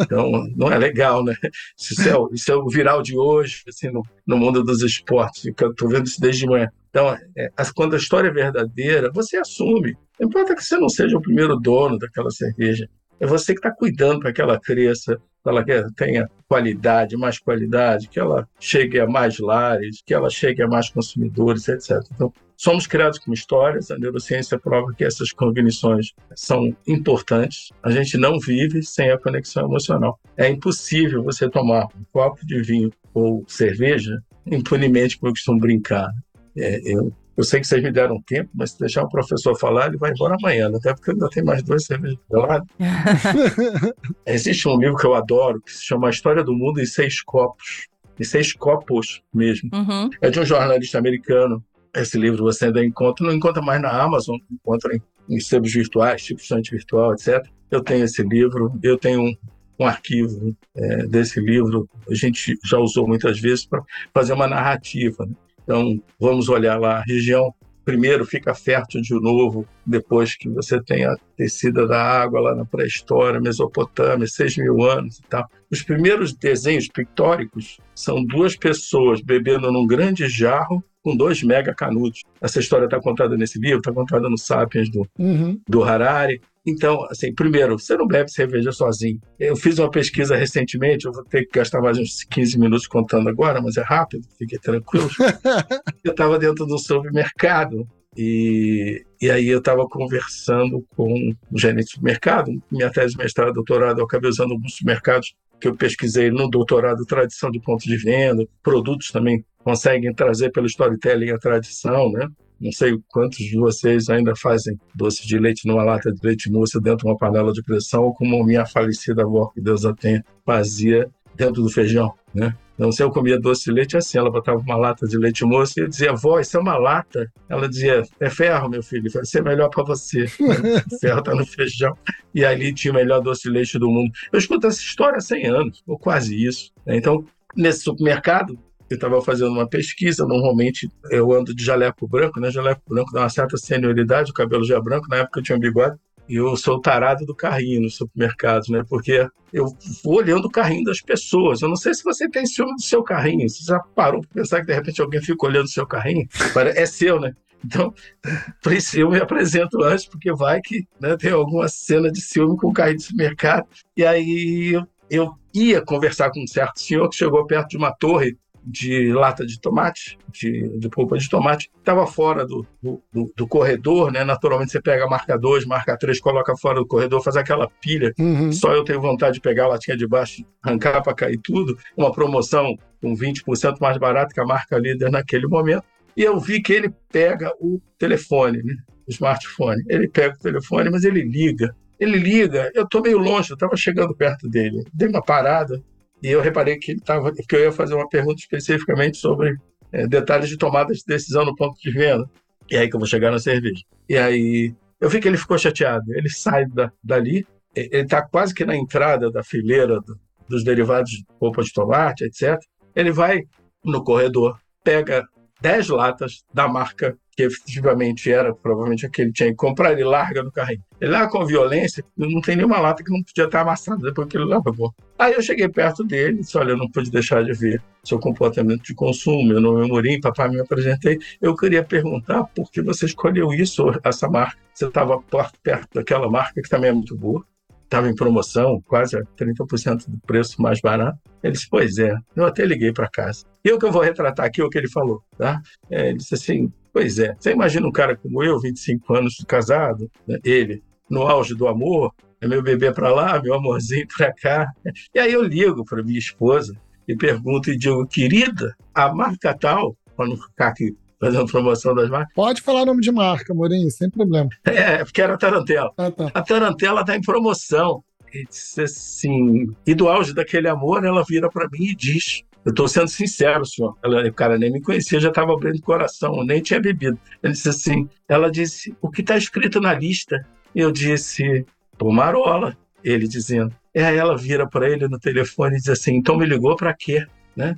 Então, 0.00 0.30
não 0.56 0.70
é 0.70 0.76
legal, 0.78 1.24
né? 1.24 1.34
Isso 1.78 2.08
é, 2.08 2.16
o- 2.16 2.28
isso 2.32 2.50
é 2.52 2.56
o 2.56 2.68
viral 2.68 3.02
de 3.02 3.16
hoje, 3.16 3.62
assim, 3.68 3.90
no, 3.90 4.02
no 4.26 4.36
mundo 4.36 4.62
dos 4.62 4.82
esportes. 4.82 5.44
Eu 5.46 5.70
Estou 5.70 5.88
vendo 5.88 6.06
isso 6.06 6.20
desde 6.20 6.46
manhã. 6.46 6.68
Então, 6.92 7.16
é, 7.34 7.50
quando 7.74 7.94
a 7.94 7.96
história 7.96 8.28
é 8.28 8.32
verdadeira, 8.32 9.10
você 9.10 9.38
assume. 9.38 9.96
Não 10.20 10.28
importa 10.28 10.54
que 10.54 10.62
você 10.62 10.76
não 10.76 10.90
seja 10.90 11.16
o 11.16 11.22
primeiro 11.22 11.56
dono 11.56 11.98
daquela 11.98 12.30
cerveja. 12.30 12.86
É 13.18 13.26
você 13.26 13.54
que 13.54 13.60
está 13.60 13.70
cuidando 13.70 14.20
para 14.20 14.32
que 14.32 14.42
ela 14.42 14.60
cresça, 14.60 15.18
para 15.42 15.52
ela 15.54 15.64
que 15.64 15.94
tenha 15.94 16.28
qualidade, 16.46 17.16
mais 17.16 17.38
qualidade, 17.38 18.08
que 18.08 18.20
ela 18.20 18.46
chegue 18.60 19.00
a 19.00 19.06
mais 19.06 19.38
lares, 19.38 20.02
que 20.04 20.12
ela 20.12 20.28
chegue 20.28 20.62
a 20.62 20.68
mais 20.68 20.90
consumidores, 20.90 21.66
etc. 21.66 22.02
Então, 22.14 22.30
somos 22.58 22.86
criados 22.86 23.18
com 23.18 23.32
histórias, 23.32 23.90
a 23.90 23.98
neurociência 23.98 24.58
prova 24.58 24.92
que 24.92 25.02
essas 25.02 25.32
cognições 25.32 26.12
são 26.36 26.76
importantes. 26.86 27.70
A 27.82 27.90
gente 27.90 28.18
não 28.18 28.38
vive 28.38 28.82
sem 28.82 29.10
a 29.10 29.18
conexão 29.18 29.64
emocional. 29.64 30.20
É 30.36 30.46
impossível 30.46 31.22
você 31.22 31.48
tomar 31.48 31.86
um 31.86 32.04
copo 32.12 32.44
de 32.44 32.60
vinho 32.60 32.92
ou 33.14 33.44
cerveja 33.48 34.22
impunemente, 34.44 35.16
como 35.16 35.30
eu 35.30 35.34
costumo 35.34 35.58
brincar. 35.58 36.10
É, 36.56 36.80
eu, 36.84 37.12
eu 37.36 37.44
sei 37.44 37.60
que 37.60 37.66
vocês 37.66 37.82
me 37.82 37.90
deram 37.90 38.20
tempo, 38.22 38.50
mas 38.54 38.72
se 38.72 38.78
deixar 38.78 39.02
o 39.04 39.08
professor 39.08 39.58
falar, 39.58 39.86
ele 39.86 39.96
vai 39.96 40.10
embora 40.10 40.36
amanhã, 40.38 40.68
né? 40.68 40.76
até 40.76 40.92
porque 40.92 41.12
ainda 41.12 41.28
tem 41.30 41.42
mais 41.42 41.62
duas 41.62 41.84
cervejas 41.84 42.18
lado. 42.30 42.66
Existe 44.26 44.68
um 44.68 44.78
livro 44.78 44.96
que 44.96 45.06
eu 45.06 45.14
adoro, 45.14 45.60
que 45.60 45.72
se 45.72 45.84
chama 45.84 46.08
A 46.08 46.10
História 46.10 46.44
do 46.44 46.52
Mundo 46.52 46.80
em 46.80 46.86
Seis 46.86 47.22
Copos. 47.22 47.88
Em 48.20 48.24
seis 48.24 48.52
copos 48.52 49.22
mesmo. 49.34 49.70
Uhum. 49.72 50.10
É 50.20 50.30
de 50.30 50.38
um 50.38 50.44
jornalista 50.44 50.98
americano. 50.98 51.64
Esse 51.94 52.18
livro 52.18 52.44
você 52.44 52.66
ainda 52.66 52.84
encontra, 52.84 53.26
não 53.26 53.32
encontra 53.32 53.62
mais 53.62 53.80
na 53.80 53.90
Amazon, 53.90 54.36
encontra 54.50 54.94
em, 54.94 55.02
em 55.28 55.40
sebos 55.40 55.72
virtuais, 55.72 56.22
tipo 56.22 56.40
estante 56.40 56.70
virtual, 56.70 57.14
etc. 57.14 57.44
Eu 57.70 57.82
tenho 57.82 58.04
esse 58.04 58.22
livro, 58.22 58.78
eu 58.82 58.98
tenho 58.98 59.22
um, 59.22 59.34
um 59.80 59.86
arquivo 59.86 60.54
é, 60.76 61.06
desse 61.06 61.40
livro, 61.40 61.88
a 62.08 62.14
gente 62.14 62.58
já 62.64 62.78
usou 62.78 63.08
muitas 63.08 63.40
vezes 63.40 63.64
para 63.64 63.82
fazer 64.14 64.34
uma 64.34 64.46
narrativa. 64.46 65.26
né? 65.26 65.34
Então, 65.64 66.00
vamos 66.18 66.48
olhar 66.48 66.78
lá, 66.80 66.98
a 66.98 67.02
região 67.02 67.52
primeiro 67.84 68.24
fica 68.24 68.54
fértil 68.54 69.00
de 69.00 69.12
novo, 69.14 69.66
depois 69.84 70.36
que 70.36 70.48
você 70.48 70.80
tem 70.80 71.04
a 71.04 71.14
descida 71.36 71.86
da 71.86 72.00
água 72.00 72.40
lá 72.40 72.54
na 72.54 72.64
pré-história, 72.64 73.40
Mesopotâmia, 73.40 74.26
6 74.26 74.58
mil 74.58 74.82
anos 74.82 75.18
e 75.18 75.22
tal. 75.28 75.48
Os 75.70 75.82
primeiros 75.82 76.32
desenhos 76.32 76.86
pictóricos 76.88 77.78
são 77.94 78.24
duas 78.24 78.56
pessoas 78.56 79.20
bebendo 79.20 79.72
num 79.72 79.86
grande 79.86 80.28
jarro 80.28 80.82
com 81.02 81.16
dois 81.16 81.42
mega 81.42 81.74
canudos. 81.74 82.22
Essa 82.40 82.60
história 82.60 82.84
está 82.84 83.00
contada 83.00 83.36
nesse 83.36 83.58
livro, 83.58 83.78
está 83.78 83.92
contada 83.92 84.28
no 84.30 84.38
Sapiens 84.38 84.88
do, 84.88 85.04
Uhum. 85.18 85.60
do 85.68 85.82
Harari. 85.82 86.40
Então, 86.66 87.04
assim, 87.10 87.34
primeiro, 87.34 87.78
você 87.78 87.96
não 87.96 88.06
bebe 88.06 88.30
cerveja 88.30 88.70
sozinho. 88.70 89.20
Eu 89.38 89.56
fiz 89.56 89.78
uma 89.78 89.90
pesquisa 89.90 90.36
recentemente, 90.36 91.06
eu 91.06 91.12
vou 91.12 91.24
ter 91.24 91.44
que 91.44 91.58
gastar 91.58 91.80
mais 91.80 91.98
uns 91.98 92.22
15 92.24 92.58
minutos 92.58 92.86
contando 92.86 93.28
agora, 93.28 93.60
mas 93.60 93.76
é 93.76 93.82
rápido, 93.82 94.26
fiquem 94.38 94.58
tranquilos. 94.58 95.14
eu 96.04 96.12
estava 96.12 96.38
dentro 96.38 96.64
do 96.64 96.78
supermercado 96.78 97.86
e, 98.16 99.04
e 99.20 99.30
aí 99.30 99.48
eu 99.48 99.58
estava 99.58 99.84
conversando 99.88 100.86
com 100.94 101.32
o 101.50 101.58
gerente 101.58 101.98
do 101.98 102.04
mercado. 102.04 102.52
Minha 102.70 102.90
tese 102.90 103.14
de 103.14 103.18
mestrado, 103.18 103.54
doutorado, 103.54 103.98
eu 103.98 104.04
acabei 104.04 104.30
usando 104.30 104.52
alguns 104.52 104.76
supermercados 104.76 105.34
que 105.60 105.68
eu 105.68 105.76
pesquisei 105.76 106.30
no 106.30 106.48
doutorado, 106.48 107.04
tradição 107.06 107.50
de 107.50 107.60
ponto 107.60 107.84
de 107.84 107.96
venda, 107.96 108.44
produtos 108.62 109.10
também 109.10 109.44
conseguem 109.62 110.12
trazer 110.12 110.50
pelo 110.50 110.66
storytelling 110.66 111.30
a 111.30 111.38
tradição, 111.38 112.10
né? 112.10 112.26
Não 112.62 112.70
sei 112.70 112.96
quantos 113.08 113.38
de 113.38 113.58
vocês 113.58 114.08
ainda 114.08 114.34
fazem 114.36 114.78
doce 114.94 115.26
de 115.26 115.36
leite 115.36 115.66
numa 115.66 115.82
lata 115.82 116.12
de 116.12 116.24
leite 116.24 116.50
moça 116.50 116.80
dentro 116.80 116.98
de 116.98 117.06
uma 117.06 117.16
panela 117.16 117.52
de 117.52 117.60
pressão, 117.62 118.04
ou 118.04 118.14
como 118.14 118.42
minha 118.44 118.64
falecida 118.64 119.22
avó, 119.22 119.50
que 119.52 119.60
Deus 119.60 119.84
a 119.84 119.92
tenha, 119.92 120.24
fazia 120.46 121.10
dentro 121.34 121.60
do 121.62 121.68
feijão, 121.68 122.14
né? 122.32 122.56
Então, 122.74 122.90
se 122.90 123.02
eu 123.02 123.10
comia 123.10 123.38
doce 123.38 123.64
de 123.64 123.72
leite, 123.72 123.96
assim, 123.96 124.16
ela 124.16 124.30
botava 124.30 124.58
uma 124.58 124.76
lata 124.76 125.06
de 125.06 125.18
leite 125.18 125.44
moço 125.44 125.74
e 125.78 125.82
eu 125.82 125.88
dizia, 125.88 126.12
vó, 126.14 126.40
isso 126.40 126.56
é 126.56 126.60
uma 126.60 126.76
lata. 126.76 127.30
Ela 127.48 127.68
dizia, 127.68 128.02
é 128.18 128.30
ferro, 128.30 128.68
meu 128.68 128.82
filho, 128.82 129.10
vai 129.12 129.24
ser 129.24 129.42
melhor 129.42 129.68
para 129.68 129.84
você. 129.84 130.24
O 130.24 130.98
ferro 130.98 131.22
tá 131.22 131.34
no 131.34 131.44
feijão. 131.44 131.96
E 132.34 132.44
ali 132.44 132.72
tinha 132.72 132.92
o 132.92 132.96
melhor 132.96 133.20
doce 133.20 133.42
de 133.42 133.50
leite 133.50 133.78
do 133.78 133.90
mundo. 133.90 134.10
Eu 134.32 134.38
escuto 134.38 134.66
essa 134.66 134.80
história 134.80 135.18
há 135.18 135.20
100 135.20 135.46
anos, 135.46 135.82
ou 135.86 135.98
quase 135.98 136.34
isso. 136.34 136.72
né? 136.86 136.96
Então, 136.96 137.24
nesse 137.54 137.80
supermercado, 137.80 138.58
eu 138.92 138.96
estava 138.96 139.20
fazendo 139.22 139.50
uma 139.50 139.68
pesquisa, 139.68 140.26
normalmente 140.26 140.90
eu 141.10 141.32
ando 141.32 141.54
de 141.54 141.64
jaleco 141.64 142.06
branco, 142.06 142.40
né? 142.40 142.50
Jaleco 142.50 142.82
branco 142.88 143.12
dá 143.12 143.20
uma 143.20 143.28
certa 143.28 143.56
senioridade, 143.56 144.30
o 144.30 144.34
cabelo 144.34 144.64
já 144.64 144.76
é 144.76 144.80
branco, 144.80 145.08
na 145.08 145.18
época 145.18 145.40
eu 145.40 145.44
tinha 145.44 145.56
um 145.56 145.60
bigode. 145.60 145.96
eu 146.28 146.56
sou 146.56 146.80
tarado 146.80 147.24
do 147.26 147.34
carrinho 147.34 147.82
no 147.82 147.90
supermercado, 147.90 148.66
né? 148.70 148.84
Porque 148.88 149.26
eu 149.52 149.66
vou 150.02 150.16
olhando 150.16 150.46
o 150.46 150.50
carrinho 150.50 150.84
das 150.84 151.00
pessoas. 151.00 151.60
Eu 151.62 151.68
não 151.68 151.76
sei 151.76 151.94
se 151.94 152.02
você 152.04 152.28
tem 152.28 152.46
ciúme 152.46 152.74
do 152.74 152.82
seu 152.82 153.02
carrinho. 153.02 153.48
Você 153.48 153.64
já 153.64 153.78
parou 153.94 154.20
para 154.22 154.42
pensar 154.42 154.60
que 154.60 154.66
de 154.66 154.74
repente 154.74 155.00
alguém 155.00 155.20
fica 155.20 155.46
olhando 155.46 155.66
o 155.66 155.70
seu 155.70 155.86
carrinho? 155.86 156.26
É 156.74 156.86
seu, 156.86 157.20
né? 157.20 157.34
Então, 157.64 157.94
eu 158.94 159.10
me 159.10 159.18
apresento 159.18 159.82
antes, 159.82 160.06
porque 160.06 160.32
vai 160.32 160.60
que 160.60 160.86
né, 161.00 161.16
tem 161.16 161.32
alguma 161.32 161.68
cena 161.68 162.10
de 162.10 162.20
ciúme 162.20 162.56
com 162.56 162.68
o 162.68 162.72
carrinho 162.72 162.96
do 162.96 163.02
supermercado. 163.02 163.66
E 163.96 164.04
aí 164.04 164.82
eu 165.10 165.34
ia 165.54 165.82
conversar 165.82 166.30
com 166.30 166.42
um 166.42 166.46
certo 166.46 166.80
senhor 166.80 167.08
que 167.08 167.16
chegou 167.16 167.46
perto 167.46 167.68
de 167.68 167.76
uma 167.76 167.92
torre 167.92 168.36
de 168.64 169.12
lata 169.12 169.44
de 169.44 169.60
tomate, 169.60 170.18
de, 170.30 170.78
de 170.78 170.88
polpa 170.88 171.18
de 171.18 171.28
tomate, 171.28 171.70
estava 171.78 172.06
fora 172.06 172.46
do, 172.46 172.66
do, 172.82 173.32
do, 173.34 173.46
corredor, 173.46 174.12
né? 174.12 174.24
Naturalmente 174.24 174.72
você 174.72 174.80
pega 174.80 175.04
a 175.04 175.08
marca 175.08 175.36
2, 175.36 175.66
marca 175.66 175.96
3, 175.96 176.20
coloca 176.20 176.56
fora 176.56 176.80
do 176.80 176.86
corredor, 176.86 177.22
faz 177.22 177.36
aquela 177.36 177.68
pilha. 177.80 178.12
Uhum. 178.18 178.52
Só 178.52 178.72
eu 178.72 178.84
tenho 178.84 179.00
vontade 179.00 179.34
de 179.34 179.40
pegar 179.40 179.64
a 179.64 179.68
latinha 179.68 179.96
de 179.96 180.06
baixo, 180.06 180.44
arrancar 180.62 181.02
para 181.02 181.14
cair 181.14 181.38
tudo. 181.42 181.76
Uma 181.96 182.12
promoção 182.12 182.76
com 183.00 183.14
20% 183.14 183.78
mais 183.80 183.98
barato 183.98 184.34
que 184.34 184.40
a 184.40 184.44
marca 184.44 184.78
líder 184.78 185.10
naquele 185.10 185.46
momento. 185.46 185.84
E 186.16 186.22
eu 186.22 186.38
vi 186.38 186.62
que 186.62 186.72
ele 186.72 186.92
pega 187.10 187.52
o 187.58 187.80
telefone, 187.98 188.62
né? 188.62 188.74
o 189.06 189.10
smartphone. 189.10 189.82
Ele 189.88 190.08
pega 190.08 190.34
o 190.34 190.42
telefone, 190.42 190.90
mas 190.90 191.04
ele 191.04 191.22
liga. 191.22 191.74
Ele 191.98 192.18
liga, 192.18 192.70
eu 192.74 192.82
estou 192.82 193.00
meio 193.00 193.18
longe, 193.18 193.50
eu 193.50 193.54
estava 193.54 193.76
chegando 193.76 194.14
perto 194.14 194.48
dele. 194.48 194.84
Dei 194.92 195.08
uma 195.08 195.22
parada, 195.22 195.80
e 196.22 196.28
eu 196.28 196.40
reparei 196.40 196.78
que 196.78 196.92
estava, 196.92 197.32
que 197.32 197.56
eu 197.56 197.60
ia 197.60 197.72
fazer 197.72 197.94
uma 197.94 198.08
pergunta 198.08 198.40
especificamente 198.40 199.18
sobre 199.18 199.56
é, 199.90 200.06
detalhes 200.06 200.48
de 200.48 200.56
tomada 200.56 200.92
de 200.94 201.02
decisão 201.06 201.44
no 201.44 201.54
ponto 201.54 201.78
de 201.80 201.90
venda. 201.90 202.28
E 202.70 202.76
aí 202.76 202.88
que 202.88 202.94
eu 202.94 203.00
vou 203.00 203.08
chegar 203.08 203.30
na 203.30 203.38
cerveja. 203.38 203.82
E 204.08 204.16
aí 204.16 204.74
eu 205.00 205.10
vi 205.10 205.20
que 205.20 205.26
ele 205.26 205.36
ficou 205.36 205.58
chateado. 205.58 206.04
Ele 206.14 206.30
sai 206.30 206.64
da, 206.66 206.92
dali, 207.02 207.44
ele 207.74 208.04
está 208.04 208.22
quase 208.22 208.54
que 208.54 208.64
na 208.64 208.76
entrada 208.76 209.30
da 209.30 209.42
fileira 209.42 210.00
do, 210.00 210.18
dos 210.48 210.62
derivados 210.62 211.10
de 211.10 211.24
polpa 211.40 211.62
de 211.62 211.72
tomate, 211.72 212.24
etc. 212.24 212.56
Ele 212.94 213.10
vai 213.10 213.42
no 213.84 214.04
corredor, 214.04 214.58
pega 214.84 215.26
10 215.60 215.88
latas 215.88 216.44
da 216.54 216.68
marca 216.68 217.18
que 217.34 217.44
efetivamente 217.44 218.30
era 218.30 218.54
provavelmente 218.54 219.06
aquele 219.06 219.28
que 219.28 219.34
tinha 219.34 219.48
que 219.50 219.56
comprar, 219.56 219.92
ele 219.92 220.04
larga 220.04 220.42
no 220.42 220.52
carrinho. 220.52 220.82
Ele 221.00 221.10
lá 221.10 221.26
com 221.28 221.44
violência, 221.44 222.04
não 222.16 222.40
tem 222.40 222.56
nenhuma 222.56 222.78
lata 222.78 223.02
que 223.02 223.10
não 223.10 223.22
podia 223.22 223.44
estar 223.44 223.62
amassada 223.62 224.02
depois 224.02 224.28
que 224.28 224.36
ele 224.36 224.44
lavou. 224.44 224.94
Aí 225.18 225.32
eu 225.32 225.42
cheguei 225.42 225.68
perto 225.68 226.04
dele 226.04 226.38
disse: 226.38 226.56
Olha, 226.58 226.72
eu 226.72 226.76
não 226.76 226.90
pude 226.90 227.10
deixar 227.10 227.42
de 227.44 227.52
ver 227.52 227.82
seu 228.04 228.18
comportamento 228.18 228.82
de 228.82 228.94
consumo. 228.94 229.44
Meu 229.44 229.60
nome 229.60 229.84
é 229.84 229.88
Morim, 229.88 230.20
papai 230.20 230.48
me 230.48 230.60
apresentei. 230.60 231.18
Eu 231.40 231.56
queria 231.56 231.82
perguntar 231.82 232.44
por 232.44 232.70
que 232.70 232.82
você 232.82 233.06
escolheu 233.06 233.52
isso, 233.52 233.84
essa 234.04 234.28
marca. 234.28 234.58
Você 234.74 234.86
estava 234.86 235.20
perto 235.62 235.88
daquela 235.94 236.30
marca 236.30 236.60
que 236.60 236.68
também 236.68 236.90
é 236.90 236.92
muito 236.92 237.16
boa 237.16 237.44
estava 237.92 238.08
em 238.08 238.14
promoção, 238.14 238.82
quase 238.88 239.22
30% 239.38 240.08
do 240.08 240.18
preço 240.26 240.60
mais 240.62 240.80
barato. 240.80 241.18
Ele 241.42 241.52
disse, 241.52 241.68
pois 241.68 241.98
é, 241.98 242.16
eu 242.34 242.46
até 242.46 242.64
liguei 242.64 242.90
para 242.90 243.08
casa. 243.08 243.44
E 243.62 243.70
o 243.70 243.78
que 243.78 243.84
eu 243.84 243.92
vou 243.92 244.00
retratar 244.00 244.46
aqui 244.46 244.62
é 244.62 244.64
o 244.64 244.70
que 244.70 244.78
ele 244.78 244.88
falou, 244.88 245.22
tá? 245.36 245.60
É, 245.90 246.08
ele 246.08 246.16
disse 246.16 246.34
assim, 246.34 246.72
pois 246.92 247.18
é, 247.18 247.34
você 247.38 247.52
imagina 247.52 247.86
um 247.86 247.92
cara 247.92 248.16
como 248.16 248.42
eu, 248.42 248.60
25 248.60 249.14
anos 249.14 249.44
casado, 249.46 250.10
né? 250.26 250.38
ele, 250.44 250.82
no 251.08 251.22
auge 251.22 251.54
do 251.54 251.68
amor, 251.68 252.12
é 252.40 252.48
meu 252.48 252.62
bebê 252.62 252.92
para 252.92 253.12
lá, 253.12 253.40
meu 253.40 253.54
amorzinho 253.54 254.06
para 254.16 254.32
cá. 254.32 254.72
E 255.14 255.18
aí 255.18 255.32
eu 255.32 255.42
ligo 255.42 255.84
para 255.84 256.02
minha 256.02 256.18
esposa 256.18 256.74
e 257.06 257.16
pergunto 257.16 257.70
e 257.70 257.76
digo, 257.76 258.06
querida, 258.06 258.74
a 258.94 259.12
marca 259.14 259.56
tal, 259.56 259.96
para 260.16 260.26
não 260.26 260.36
ficar 260.36 260.68
aqui 260.68 260.96
fazendo 261.20 261.46
promoção 261.46 261.94
das 261.94 262.10
marcas. 262.10 262.34
Pode 262.34 262.60
falar 262.60 262.84
nome 262.84 263.00
de 263.00 263.12
marca, 263.12 263.54
Morim, 263.54 263.88
sem 263.90 264.10
problema. 264.10 264.48
É, 264.64 265.04
porque 265.04 265.22
era 265.22 265.34
a 265.34 265.38
Tarantela. 265.38 265.92
Ah, 265.96 266.10
tá. 266.10 266.30
A 266.34 266.42
Tarantela 266.42 267.02
está 267.02 267.16
em 267.16 267.20
promoção. 267.20 268.02
E 268.34 268.44
disse 268.46 268.82
assim, 268.82 269.72
e 269.86 269.94
do 269.94 270.08
auge 270.08 270.34
daquele 270.34 270.66
amor, 270.66 271.04
ela 271.04 271.22
vira 271.22 271.50
para 271.50 271.68
mim 271.68 271.88
e 271.88 271.94
diz: 271.94 272.42
Eu 272.64 272.70
estou 272.70 272.86
sendo 272.88 273.08
sincero, 273.08 273.64
senhor. 273.64 273.96
Ela, 274.02 274.26
o 274.26 274.32
cara 274.32 274.58
nem 274.58 274.70
me 274.70 274.80
conhecia, 274.80 275.20
já 275.20 275.28
estava 275.28 275.52
abrindo 275.52 275.76
o 275.76 275.82
coração, 275.82 276.44
nem 276.44 276.62
tinha 276.62 276.80
bebido. 276.80 277.18
Ele 277.42 277.52
disse 277.52 277.68
assim: 277.68 278.08
Ela 278.28 278.50
disse, 278.50 278.94
o 279.00 279.10
que 279.10 279.20
está 279.20 279.36
escrito 279.36 279.80
na 279.80 279.94
lista? 279.94 280.46
Eu 280.74 280.92
disse, 280.92 281.66
Pomarola. 281.98 282.76
Ele 283.04 283.26
dizendo. 283.26 283.74
E 283.92 284.00
aí 284.00 284.16
ela 284.16 284.36
vira 284.36 284.64
para 284.64 284.88
ele 284.88 285.08
no 285.08 285.18
telefone 285.18 285.74
e 285.74 285.78
diz 285.78 285.88
assim: 285.88 286.14
Então 286.14 286.36
me 286.36 286.46
ligou 286.46 286.76
para 286.76 286.94
quê? 286.94 287.26
né? 287.56 287.76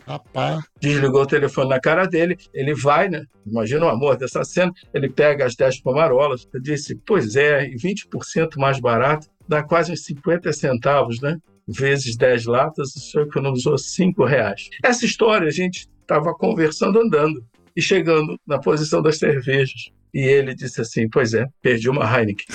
Desligou 0.80 1.22
o 1.22 1.26
telefone 1.26 1.68
na 1.68 1.80
cara 1.80 2.06
dele, 2.06 2.36
ele 2.52 2.74
vai, 2.74 3.08
né? 3.08 3.24
Imagina 3.46 3.86
o 3.86 3.88
amor 3.88 4.16
dessa 4.16 4.44
cena, 4.44 4.72
ele 4.92 5.08
pega 5.08 5.44
as 5.44 5.54
10 5.54 5.80
pomarolas, 5.80 6.48
eu 6.52 6.60
disse, 6.60 6.94
pois 7.06 7.36
é, 7.36 7.66
e 7.66 7.76
20% 7.76 8.56
mais 8.56 8.80
barato, 8.80 9.28
dá 9.48 9.62
quase 9.62 9.92
uns 9.92 10.04
50 10.04 10.52
centavos, 10.52 11.20
né? 11.20 11.38
Vezes 11.66 12.16
10 12.16 12.46
latas, 12.46 12.94
o 12.94 13.00
senhor 13.00 13.26
economizou 13.26 13.76
5 13.78 14.24
reais. 14.24 14.68
Essa 14.82 15.04
história 15.04 15.48
a 15.48 15.52
gente 15.52 15.88
estava 16.00 16.34
conversando 16.34 17.00
andando 17.00 17.44
e 17.76 17.82
chegando 17.82 18.38
na 18.46 18.58
posição 18.58 19.02
das 19.02 19.18
cervejas. 19.18 19.90
E 20.12 20.20
ele 20.20 20.54
disse 20.54 20.80
assim: 20.80 21.08
Pois 21.08 21.34
é, 21.34 21.48
perdi 21.60 21.90
uma 21.90 22.04
Heineken. 22.04 22.46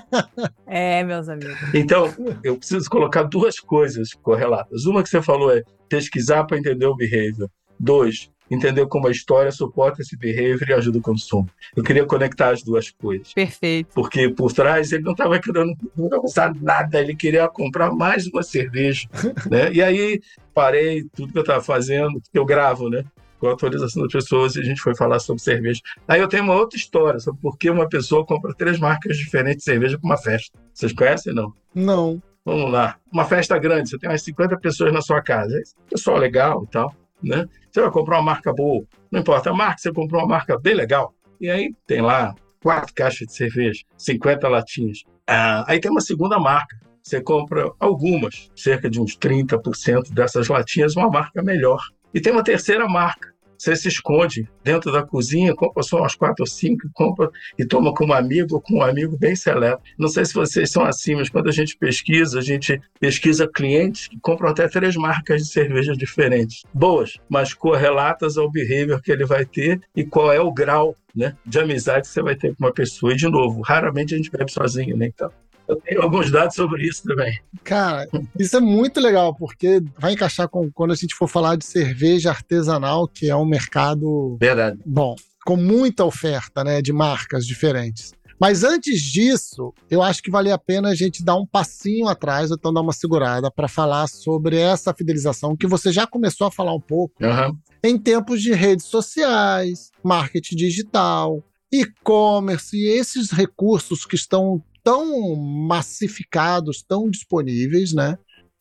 é, 0.66 1.04
meus 1.04 1.28
amigos. 1.28 1.54
Então, 1.74 2.14
eu 2.42 2.56
preciso 2.56 2.88
colocar 2.88 3.24
duas 3.24 3.60
coisas 3.60 4.14
correlatas. 4.14 4.86
Uma 4.86 5.02
que 5.02 5.10
você 5.10 5.20
falou 5.20 5.54
é 5.54 5.62
pesquisar 5.88 6.44
para 6.44 6.58
entender 6.58 6.86
o 6.86 6.96
behavior. 6.96 7.50
Dois, 7.78 8.30
entender 8.54 8.86
como 8.86 9.08
a 9.08 9.10
história 9.10 9.50
suporta 9.50 10.02
esse 10.02 10.16
behavior 10.16 10.68
e 10.68 10.72
ajuda 10.72 10.98
o 10.98 11.02
consumo. 11.02 11.48
Eu 11.76 11.82
queria 11.82 12.04
conectar 12.04 12.50
as 12.50 12.62
duas 12.62 12.90
coisas. 12.90 13.32
Perfeito. 13.32 13.92
Porque 13.94 14.28
por 14.28 14.52
trás 14.52 14.92
ele 14.92 15.02
não 15.02 15.12
estava 15.12 15.38
querendo 15.38 15.76
usar 16.22 16.54
nada, 16.60 17.00
ele 17.00 17.14
queria 17.14 17.48
comprar 17.48 17.92
mais 17.92 18.26
uma 18.26 18.42
cerveja. 18.42 19.08
né? 19.50 19.72
E 19.72 19.82
aí 19.82 20.20
parei 20.52 21.04
tudo 21.14 21.32
que 21.32 21.38
eu 21.38 21.42
estava 21.42 21.62
fazendo, 21.62 22.20
que 22.32 22.38
eu 22.38 22.44
gravo, 22.44 22.88
né? 22.88 23.04
com 23.44 23.48
a 23.48 23.50
autorização 23.50 24.02
das 24.02 24.12
pessoas 24.12 24.56
e 24.56 24.60
a 24.60 24.62
gente 24.62 24.80
foi 24.80 24.96
falar 24.96 25.18
sobre 25.18 25.42
cerveja. 25.42 25.80
Aí 26.08 26.20
eu 26.20 26.28
tenho 26.28 26.44
uma 26.44 26.54
outra 26.54 26.78
história 26.78 27.20
sobre 27.20 27.40
por 27.42 27.58
que 27.58 27.68
uma 27.68 27.86
pessoa 27.86 28.24
compra 28.24 28.54
três 28.54 28.78
marcas 28.78 29.18
diferentes 29.18 29.58
de 29.58 29.64
cerveja 29.64 29.98
para 29.98 30.06
uma 30.06 30.16
festa. 30.16 30.58
Vocês 30.72 30.94
conhecem 30.94 31.34
não? 31.34 31.52
Não. 31.74 32.22
Vamos 32.44 32.70
lá. 32.70 32.96
Uma 33.12 33.24
festa 33.24 33.58
grande, 33.58 33.88
você 33.90 33.98
tem 33.98 34.08
umas 34.08 34.22
50 34.22 34.58
pessoas 34.58 34.92
na 34.92 35.00
sua 35.00 35.22
casa. 35.22 35.60
Pessoal 35.90 36.18
legal 36.18 36.64
e 36.64 36.70
tal, 36.70 36.94
né? 37.24 37.46
Você 37.70 37.80
vai 37.80 37.90
comprar 37.90 38.18
uma 38.18 38.32
marca 38.32 38.52
boa. 38.52 38.84
Não 39.10 39.20
importa 39.20 39.50
a 39.50 39.54
marca, 39.54 39.78
você 39.78 39.92
comprou 39.92 40.22
uma 40.22 40.28
marca 40.28 40.58
bem 40.58 40.74
legal. 40.74 41.14
E 41.40 41.50
aí 41.50 41.74
tem 41.86 42.00
lá 42.00 42.34
quatro 42.62 42.94
caixas 42.94 43.26
de 43.26 43.34
cerveja, 43.34 43.82
50 43.98 44.48
latinhas. 44.48 45.02
Ah, 45.26 45.64
aí 45.66 45.80
tem 45.80 45.90
uma 45.90 46.00
segunda 46.00 46.38
marca. 46.38 46.76
Você 47.02 47.20
compra 47.20 47.70
algumas, 47.78 48.50
cerca 48.56 48.88
de 48.88 48.98
uns 48.98 49.16
30% 49.18 50.14
dessas 50.14 50.48
latinhas, 50.48 50.96
uma 50.96 51.10
marca 51.10 51.42
melhor. 51.42 51.80
E 52.14 52.20
tem 52.20 52.32
uma 52.32 52.42
terceira 52.42 52.88
marca, 52.88 53.33
você 53.58 53.76
se 53.76 53.88
esconde 53.88 54.48
dentro 54.62 54.92
da 54.92 55.02
cozinha, 55.02 55.54
compra 55.54 55.82
só 55.82 55.98
umas 55.98 56.14
quatro 56.14 56.42
ou 56.42 56.46
cinco, 56.46 56.88
compra 56.92 57.30
e 57.58 57.64
toma 57.64 57.92
com 57.94 58.06
um 58.06 58.12
amigo 58.12 58.60
com 58.60 58.78
um 58.78 58.82
amigo 58.82 59.16
bem 59.16 59.36
seleto. 59.36 59.82
Não 59.98 60.08
sei 60.08 60.24
se 60.24 60.34
vocês 60.34 60.70
são 60.70 60.84
assim, 60.84 61.14
mas 61.14 61.28
quando 61.28 61.48
a 61.48 61.52
gente 61.52 61.76
pesquisa, 61.76 62.38
a 62.38 62.42
gente 62.42 62.80
pesquisa 62.98 63.48
clientes 63.52 64.08
que 64.08 64.18
compram 64.20 64.50
até 64.50 64.68
três 64.68 64.96
marcas 64.96 65.42
de 65.42 65.48
cerveja 65.48 65.92
diferentes. 65.92 66.62
Boas, 66.72 67.18
mas 67.28 67.54
correlatas 67.54 68.36
ao 68.36 68.50
behavior 68.50 69.00
que 69.00 69.12
ele 69.12 69.24
vai 69.24 69.44
ter 69.44 69.80
e 69.94 70.04
qual 70.04 70.32
é 70.32 70.40
o 70.40 70.52
grau 70.52 70.96
né, 71.14 71.36
de 71.46 71.58
amizade 71.60 72.02
que 72.02 72.08
você 72.08 72.22
vai 72.22 72.34
ter 72.34 72.54
com 72.54 72.64
uma 72.64 72.72
pessoa. 72.72 73.12
E, 73.12 73.16
de 73.16 73.28
novo, 73.28 73.60
raramente 73.62 74.14
a 74.14 74.16
gente 74.16 74.30
bebe 74.30 74.50
sozinho, 74.50 74.96
né? 74.96 75.06
Então, 75.06 75.30
eu 75.68 75.76
tenho 75.76 76.02
alguns 76.02 76.30
dados 76.30 76.54
sobre 76.54 76.86
isso 76.86 77.02
também. 77.04 77.40
Cara, 77.62 78.06
isso 78.38 78.56
é 78.56 78.60
muito 78.60 79.00
legal, 79.00 79.34
porque 79.34 79.82
vai 79.98 80.12
encaixar 80.12 80.48
com 80.48 80.70
quando 80.70 80.92
a 80.92 80.96
gente 80.96 81.14
for 81.14 81.28
falar 81.28 81.56
de 81.56 81.64
cerveja 81.64 82.30
artesanal, 82.30 83.08
que 83.08 83.30
é 83.30 83.36
um 83.36 83.46
mercado. 83.46 84.36
Verdade. 84.38 84.78
Bom, 84.84 85.16
com 85.44 85.56
muita 85.56 86.04
oferta, 86.04 86.64
né, 86.64 86.80
de 86.80 86.92
marcas 86.92 87.46
diferentes. 87.46 88.12
Mas 88.40 88.64
antes 88.64 89.00
disso, 89.00 89.72
eu 89.90 90.02
acho 90.02 90.22
que 90.22 90.30
vale 90.30 90.50
a 90.50 90.58
pena 90.58 90.90
a 90.90 90.94
gente 90.94 91.24
dar 91.24 91.36
um 91.36 91.46
passinho 91.46 92.08
atrás, 92.08 92.50
então 92.50 92.72
dar 92.72 92.80
uma 92.80 92.92
segurada, 92.92 93.50
para 93.50 93.68
falar 93.68 94.08
sobre 94.08 94.58
essa 94.58 94.92
fidelização 94.92 95.56
que 95.56 95.66
você 95.66 95.92
já 95.92 96.06
começou 96.06 96.46
a 96.46 96.50
falar 96.50 96.74
um 96.74 96.80
pouco 96.80 97.14
uhum. 97.24 97.56
em 97.82 97.96
tempos 97.96 98.42
de 98.42 98.52
redes 98.52 98.86
sociais, 98.86 99.90
marketing 100.02 100.56
digital, 100.56 101.42
e-commerce 101.72 102.76
e 102.76 102.86
esses 102.88 103.30
recursos 103.30 104.04
que 104.04 104.14
estão 104.14 104.62
tão 104.84 105.34
massificados, 105.34 106.84
tão 106.86 107.10
disponíveis, 107.10 107.94
né? 107.94 108.18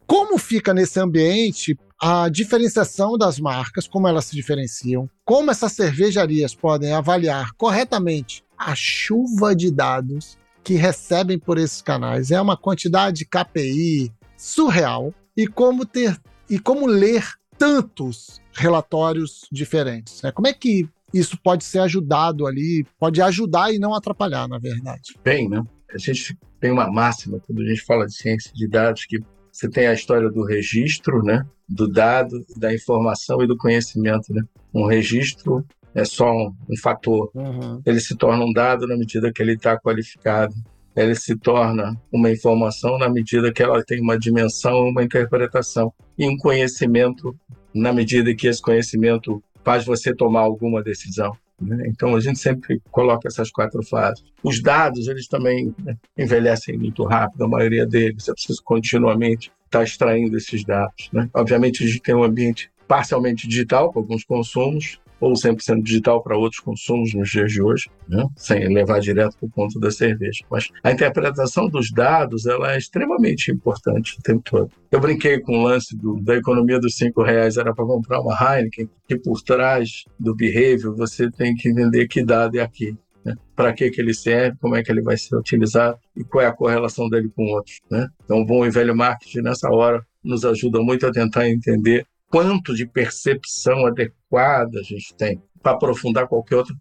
Como 0.08 0.38
fica 0.38 0.74
nesse 0.74 1.00
ambiente 1.00 1.78
a 2.02 2.28
diferenciação 2.30 3.18
das 3.18 3.40
marcas, 3.40 3.88
como 3.88 4.08
elas 4.08 4.26
se 4.26 4.36
diferenciam, 4.36 5.10
como 5.24 5.52
essas 5.52 5.74
cervejarias 5.74 6.56
podem 6.56 6.92
avaliar 6.92 7.52
corretamente 7.54 8.44
a 8.58 8.74
chuva 8.76 9.56
de 9.56 9.70
dados 9.70 10.38
que 10.64 10.76
recebem 10.76 11.38
por 11.38 11.58
esses 11.58 11.82
canais. 11.82 12.32
É 12.32 12.42
uma 12.42 12.58
quantidade 12.58 13.20
de 13.20 13.26
KPI 13.26 14.12
surreal 14.38 15.14
e 15.36 15.48
como 15.48 15.86
ter 15.86 16.20
e 16.50 16.60
como 16.60 16.86
ler 16.86 17.26
tantos 17.58 18.42
relatórios 18.54 19.48
diferentes. 19.52 20.22
Né? 20.22 20.32
Como 20.32 20.48
é 20.48 20.54
que 20.54 20.88
isso 21.14 21.38
pode 21.42 21.64
ser 21.64 21.80
ajudado 21.80 22.46
ali, 22.46 22.86
pode 23.00 23.22
ajudar 23.22 23.74
e 23.74 23.80
não 23.80 23.94
atrapalhar, 23.94 24.48
na 24.48 24.58
verdade? 24.58 25.16
Bem, 25.24 25.48
né? 25.48 25.64
A 25.94 25.98
gente 25.98 26.38
tem 26.60 26.72
uma 26.72 26.92
máxima 26.92 27.40
quando 27.40 27.62
a 27.62 27.66
gente 27.66 27.82
fala 27.82 28.06
de 28.06 28.14
ciência 28.14 28.52
de 28.54 28.68
dados 28.68 29.06
que 29.06 29.20
você 29.52 29.70
tem 29.70 29.86
a 29.86 29.94
história 29.94 30.30
do 30.30 30.44
registro, 30.44 31.22
né, 31.22 31.46
do 31.70 31.88
dado, 31.88 32.44
da 32.58 32.74
informação 32.74 33.42
e 33.44 33.48
do 33.48 33.56
conhecimento, 33.56 34.34
né? 34.34 34.42
Um 34.74 34.88
registro 34.88 35.64
é 35.94 36.04
só 36.04 36.32
um, 36.32 36.56
um 36.70 36.78
fator. 36.82 37.30
Uhum. 37.36 37.82
Ele 37.86 38.00
se 38.00 38.16
torna 38.16 38.44
um 38.44 38.52
dado 38.52 38.88
na 38.88 38.98
medida 38.98 39.32
que 39.32 39.42
ele 39.42 39.54
está 39.54 39.80
qualificado. 39.80 40.54
Ele 40.96 41.14
se 41.14 41.36
torna 41.36 41.96
uma 42.12 42.32
informação 42.32 42.98
na 42.98 43.08
medida 43.10 43.52
que 43.52 43.62
ela 43.62 43.84
tem 43.84 44.02
uma 44.02 44.18
dimensão, 44.18 44.90
uma 44.90 45.04
interpretação 45.04 45.94
e 46.18 46.28
um 46.28 46.38
conhecimento 46.38 47.36
na 47.74 47.94
medida 47.94 48.34
que 48.36 48.48
esse 48.48 48.62
conhecimento 48.62 49.44
faz 49.64 49.86
você 49.86 50.14
tomar 50.16 50.42
alguma 50.42 50.84
decisão. 50.84 51.36
Né? 51.63 51.86
Então 51.88 52.15
a 52.15 52.19
gente 52.19 52.39
sempre 52.39 52.82
coloca 52.91 53.28
essas 53.28 53.52
quatro 53.52 53.84
fases. 53.84 54.23
Os 54.43 54.62
dados 54.62 55.08
eles 55.08 55.28
também 55.28 55.73
né, 55.84 55.97
envelhecem 56.17 56.78
muito 56.78 57.04
rápido, 57.04 57.43
a 57.43 57.47
maioria 57.47 57.86
deles. 57.86 58.28
É 58.28 58.34
preciso 58.34 58.62
continuamente 58.63 59.52
estar 59.65 59.84
extraindo 59.84 60.38
esses 60.38 60.63
dados. 60.63 61.10
né? 61.12 61.30
Obviamente 61.34 61.84
a 61.84 61.88
gente 61.88 62.02
tem 62.02 62.15
um 62.15 62.23
ambiente 62.23 62.71
parcialmente 62.88 63.47
digital 63.47 63.91
com 63.91 63.99
alguns 63.99 64.23
consumos 64.23 64.99
ou 65.24 65.34
100% 65.34 65.82
digital 65.82 66.22
para 66.22 66.38
outros 66.38 66.60
consumos 66.60 67.14
nos 67.14 67.30
dias 67.30 67.52
de 67.52 67.62
hoje, 67.62 67.90
né? 68.10 68.28
sem 68.36 68.68
levar 68.74 69.00
direto 69.00 69.38
para 69.38 69.48
o 69.48 69.50
ponto 69.50 69.80
da 69.80 69.90
cerveja. 69.90 70.44
Mas 70.52 70.70
a 70.84 70.92
interpretação 70.92 71.70
dos 71.70 71.90
dados 71.92 72.46
ela 72.46 72.74
é 72.74 72.78
extremamente 72.78 73.50
importante 73.50 74.18
o 74.20 74.22
tempo 74.22 74.42
todo. 74.44 74.72
Eu 74.92 75.00
brinquei 75.00 75.40
com 75.40 75.60
o 75.60 75.64
lance 75.64 75.96
do, 75.96 76.20
da 76.22 76.36
economia 76.36 76.80
dos 76.80 76.98
cinco 76.98 77.24
reais 77.24 77.56
era 77.56 77.74
para 77.74 77.86
comprar 77.86 78.20
uma 78.20 78.36
Heineken, 78.36 78.90
que 79.08 79.18
por 79.18 79.42
trás 79.42 80.04
do 80.20 80.36
behavior 80.36 80.94
você 80.96 81.32
tem 81.32 81.56
que 81.56 81.70
entender 81.70 82.08
que 82.08 82.24
dado 82.24 82.58
é 82.58 82.62
aqui. 82.62 82.96
Né? 83.24 83.36
Para 83.56 83.72
que, 83.72 83.90
que 83.90 84.02
ele 84.02 84.14
serve, 84.14 84.58
como 84.60 84.76
é 84.76 84.84
que 84.84 84.92
ele 84.92 85.02
vai 85.02 85.16
ser 85.16 85.38
utilizado 85.38 85.98
e 86.18 86.24
qual 86.26 86.44
é 86.44 86.48
a 86.48 86.54
correlação 86.54 87.08
dele 87.08 87.32
com 87.34 87.46
outros. 87.46 87.80
Né? 87.90 88.08
Então, 88.26 88.42
o 88.42 88.46
bom 88.46 88.66
e 88.66 88.70
velho 88.70 88.96
marketing, 88.96 89.40
nessa 89.40 89.70
hora, 89.70 90.06
nos 90.22 90.44
ajuda 90.44 90.82
muito 90.82 91.08
a 91.08 91.12
tentar 91.12 91.48
entender 91.50 92.06
quanto 92.34 92.74
de 92.74 92.88
percepção 92.88 93.86
adequada 93.86 94.80
a 94.80 94.82
gente 94.82 95.13
tem 95.15 95.39
para 95.62 95.74
aprofundar 95.74 96.28
qualquer 96.28 96.56
outra 96.56 96.76